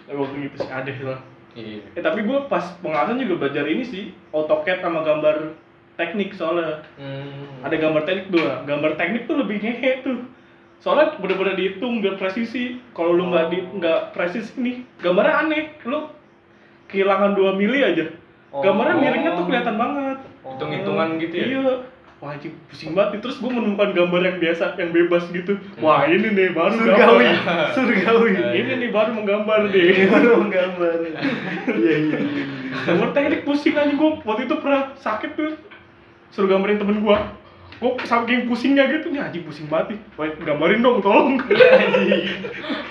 Emang 0.06 0.28
gitu 0.36 0.56
sih 0.58 0.70
aneh 0.70 0.98
lah. 1.00 1.20
Iya. 1.56 1.80
Eh 1.90 2.02
tapi 2.04 2.20
gue 2.20 2.38
pas 2.46 2.76
pengelasan 2.78 3.16
juga 3.18 3.34
belajar 3.42 3.64
ini 3.64 3.80
sih 3.80 4.04
AutoCAD 4.28 4.78
sama 4.78 5.00
gambar 5.00 5.56
teknik 5.96 6.30
soalnya 6.30 6.84
Hmm. 6.94 7.64
ada 7.64 7.72
gambar 7.72 8.04
teknik 8.04 8.28
tuh 8.28 8.44
gambar 8.62 8.90
teknik 8.94 9.24
tuh 9.24 9.40
lebih 9.40 9.56
ngehe 9.56 10.04
tuh 10.04 10.20
soalnya 10.80 11.16
bener-bener 11.18 11.54
dihitung 11.56 12.04
biar 12.04 12.20
presisi. 12.20 12.78
Kalau 12.92 13.16
lu 13.16 13.32
nggak 13.32 13.46
di 13.52 13.58
nggak 13.80 14.00
presisi 14.12 14.52
nih 14.60 14.76
gambarnya 15.00 15.34
aneh. 15.46 15.64
Lu 15.88 16.10
kehilangan 16.90 17.34
2 17.34 17.58
mili 17.58 17.80
aja. 17.82 18.06
Oh. 18.54 18.62
gambarnya 18.62 18.96
miringnya 18.96 19.30
tuh 19.36 19.44
kelihatan 19.44 19.76
banget. 19.76 20.18
Hitung-hitungan 20.46 21.08
gitu 21.20 21.34
ya. 21.34 21.46
iya. 21.46 21.74
Wah 22.16 22.32
anjing 22.32 22.56
pusing 22.72 22.96
banget 22.96 23.20
nih. 23.20 23.28
terus 23.28 23.36
gue 23.44 23.50
menemukan 23.52 23.92
gambar 23.92 24.20
yang 24.24 24.36
biasa 24.40 24.72
yang 24.80 24.88
bebas 24.88 25.28
gitu. 25.28 25.52
Wah 25.84 26.08
ini 26.08 26.32
nih 26.32 26.56
baru 26.56 26.72
surgawi. 26.80 27.28
Gambar 27.28 27.66
surgawi 27.76 28.30
ini 28.64 28.72
nih 28.80 28.88
baru 28.88 29.10
menggambar 29.20 29.60
deh 29.68 30.08
baru 30.08 30.28
menggambar 30.48 30.96
iya 31.76 31.94
iya 32.08 32.18
gambar 32.88 33.08
teknik 33.12 33.44
pusing 33.44 33.76
aja 33.76 33.92
gue 33.92 34.10
waktu 34.24 34.42
itu 34.48 34.54
pernah 34.56 34.96
sakit 34.96 35.30
tuh. 35.36 35.52
Suruh 36.32 36.48
gambarin 36.48 36.80
temen 36.80 37.04
gue 37.04 37.16
gue 37.76 37.92
saking 38.08 38.48
pusingnya 38.48 38.88
gitu. 38.88 39.12
Nih 39.12 39.20
anjing 39.20 39.44
pusing 39.44 39.66
banget 39.68 39.96
nih. 39.96 39.98
Gambarin 40.44 40.80
dong 40.80 41.04
tolong. 41.04 41.36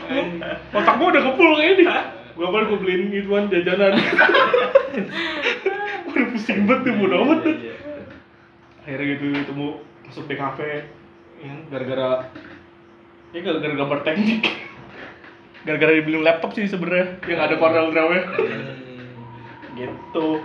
Otak 0.77 0.95
gue 1.01 1.07
udah 1.09 1.23
kepul 1.25 1.49
kayak 1.57 1.71
ini. 1.79 1.86
Gue 2.36 2.77
beliin 2.83 3.09
gituan 3.09 3.47
jajanan. 3.47 3.95
Udah 6.11 6.25
pusing 6.31 6.63
banget 6.63 6.88
tuh 6.88 6.93
bodo 6.95 7.15
amat 7.27 7.39
tuh 7.43 7.55
akhirnya 8.86 9.17
gitu 9.17 9.25
ketemu 9.33 9.67
masuk 10.05 10.25
di 10.29 10.36
kafe 10.38 10.86
ya, 11.41 11.53
gara-gara 11.73 12.29
ya 13.33 13.39
gara-gara 13.41 13.73
gambar 13.73 13.99
teknik. 14.05 14.45
Gara-gara 15.65 15.97
dibeliin 15.97 16.21
laptop 16.21 16.53
sih 16.53 16.69
sebenarnya 16.69 17.17
yang 17.25 17.41
ada 17.41 17.57
Corel 17.57 17.89
Draw 17.89 18.09
nya 18.13 18.23
gitu. 19.73 20.38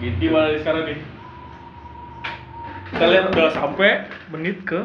Gitu 0.00 0.16
gimana 0.16 0.56
sekarang 0.56 0.84
nih 0.88 0.98
kita 2.92 3.04
lihat 3.08 3.24
udah 3.32 3.48
sampai 3.52 3.90
menit 4.28 4.58
ke 4.66 4.80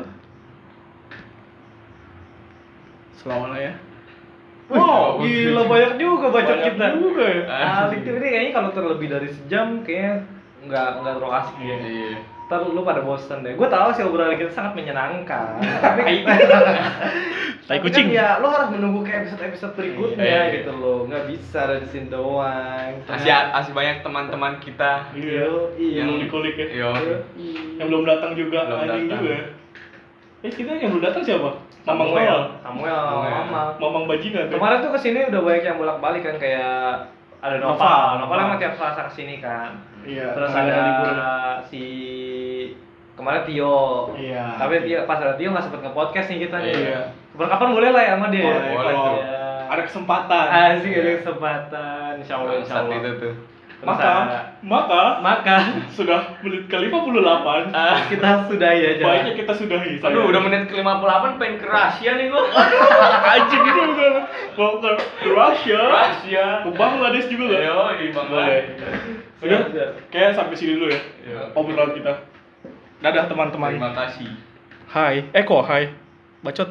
selama 3.19 3.59
ya 3.59 3.73
Wow, 4.69 5.17
gila 5.25 5.65
banyak 5.65 5.97
juga 5.97 6.29
bacot 6.29 6.61
Banyak 6.61 6.77
kita. 6.77 6.85
juga 6.93 7.25
ya. 7.25 7.43
Tuh 7.89 7.97
ini 8.05 8.27
kayaknya 8.29 8.51
kalau 8.53 8.69
terlebih 8.69 9.09
dari 9.09 9.29
sejam 9.33 9.81
kayaknya 9.81 10.29
nggak 10.61 10.87
nggak 11.01 11.13
terlalu 11.17 11.33
asik 11.41 11.57
ya. 11.57 11.77
Iya. 11.81 12.17
Ntar 12.49 12.65
lu 12.65 12.81
pada 12.81 13.05
bosan 13.05 13.45
deh. 13.45 13.53
Gue 13.53 13.69
tahu 13.69 13.93
sih 13.93 14.01
obrolan 14.01 14.33
kita 14.33 14.49
sangat 14.49 14.73
menyenangkan. 14.73 15.61
tapi 15.85 16.25
Tai 16.25 16.33
tapi 17.69 17.77
kucing. 17.85 18.09
Kan 18.09 18.17
ya 18.17 18.41
lo 18.41 18.49
harus 18.49 18.73
menunggu 18.73 19.05
ke 19.05 19.13
episode-episode 19.13 19.77
berikutnya 19.77 20.25
Iya. 20.25 20.41
gitu 20.57 20.71
loh. 20.73 21.05
Nggak 21.05 21.29
bisa 21.29 21.69
dari 21.69 21.85
sini 21.85 22.09
doang. 22.09 22.89
Masih 23.05 23.29
masih 23.29 23.71
banyak 23.77 24.01
teman-teman 24.01 24.57
kita 24.57 25.13
iya 25.13 25.45
iya. 25.77 26.01
yang 26.01 26.09
belum 26.09 26.21
dikulik 26.25 26.57
ya 26.57 26.67
Yo. 26.73 26.89
yang 27.77 27.87
belum 27.87 28.03
datang 28.03 28.33
juga 28.33 28.65
Belum 28.65 28.81
datang. 28.81 29.21
juga 29.21 29.37
eh 30.39 30.49
kita 30.49 30.71
yang 30.73 30.89
belum 30.95 31.03
datang 31.05 31.21
siapa 31.21 31.49
Mamang 31.85 32.11
Samuel, 32.11 32.25
Noel 32.25 32.41
Samuel, 32.59 32.95
Samuel. 32.97 33.33
Mama. 33.45 33.63
Mamang 33.77 34.05
Bajingan 34.05 34.45
ya? 34.45 34.51
Kemarin 34.51 34.77
tuh 34.81 34.91
ke 34.91 34.99
sini 34.99 35.19
udah 35.25 35.41
banyak 35.41 35.63
yang 35.63 35.77
bolak-balik 35.77 36.21
kan 36.21 36.35
kayak 36.37 36.81
ada 37.39 37.55
Noval 37.57 38.19
Noval. 38.19 38.37
emang 38.37 38.57
tiap 38.57 38.73
Selasa 38.75 39.07
ke 39.07 39.13
sini 39.15 39.37
kan. 39.39 39.79
iya 40.03 40.31
Terus 40.31 40.51
ada 40.51 40.75
libur. 40.75 41.15
si 41.67 41.83
kemarin 43.19 43.43
Tio. 43.43 43.77
Iya. 44.15 44.45
Tapi 44.55 44.73
Tio 44.81 44.99
pas 45.03 45.19
ada 45.19 45.35
Tio 45.35 45.49
nggak 45.49 45.61
sempet 45.61 45.81
nge-podcast 45.81 46.27
nih 46.27 46.39
kita 46.41 46.57
nih. 46.59 46.73
Iya. 46.73 47.01
Kapan-kapan 47.31 47.69
boleh 47.71 47.89
lah 47.89 48.01
ya 48.01 48.13
sama 48.13 48.27
dia. 48.29 48.43
Boleh, 48.45 48.71
boleh 48.73 48.95
Iya. 49.19 49.43
ada 49.69 49.81
kesempatan 49.81 50.45
Asik 50.49 50.91
ada 50.93 51.11
kesempatan. 51.17 52.11
Insya 52.17 52.33
Allah, 52.35 52.53
insya 52.57 52.75
Allah. 52.79 52.95
itu 52.97 53.11
tuh. 53.17 53.35
Terus 53.79 53.95
maka 53.95 54.11
ada- 54.27 54.43
maka 54.59 55.03
maka 55.23 55.55
sudah 55.89 56.19
menit 56.41 56.67
ke 56.67 56.75
58 56.75 57.71
kita 58.11 58.29
sudah 58.43 58.71
ya 58.75 58.91
jangan. 58.93 59.07
baiknya 59.07 59.33
kita 59.39 59.53
sudahi 59.55 60.03
Aduh, 60.03 60.27
udah 60.27 60.41
menit 60.41 60.67
ke-58 60.67 61.39
pengen 61.39 61.55
ke 61.55 61.65
Rahasia 61.65 62.11
nih 62.13 62.27
gua. 62.27 62.43
anjing 63.25 63.63
itu 63.63 63.81
bukan 63.87 64.13
mau 64.57 64.73
ke 64.77 64.91
Rusia 65.23 65.79
Rahasia. 65.79 66.45
ke 66.59 66.69
Bangladesh 66.75 67.27
juga 67.29 67.43
nggak 67.47 67.61
Yo, 67.63 67.79
di 67.95 68.05
Bang 68.11 68.27
boleh 68.27 68.59
udah 69.39 69.61
kayak 70.11 70.35
sampai 70.35 70.55
sini 70.59 70.75
dulu 70.75 70.91
ya 70.91 70.99
Iya. 71.23 71.41
obrolan 71.55 71.95
kita 71.95 72.11
dadah 72.99 73.25
teman-teman. 73.27 73.75
Terima 73.75 73.91
kasih. 73.95 74.27
hai. 74.91 75.27
Eh 75.31 75.43
kok 75.43 75.63
hai? 75.67 75.91
Bacot 76.43 76.69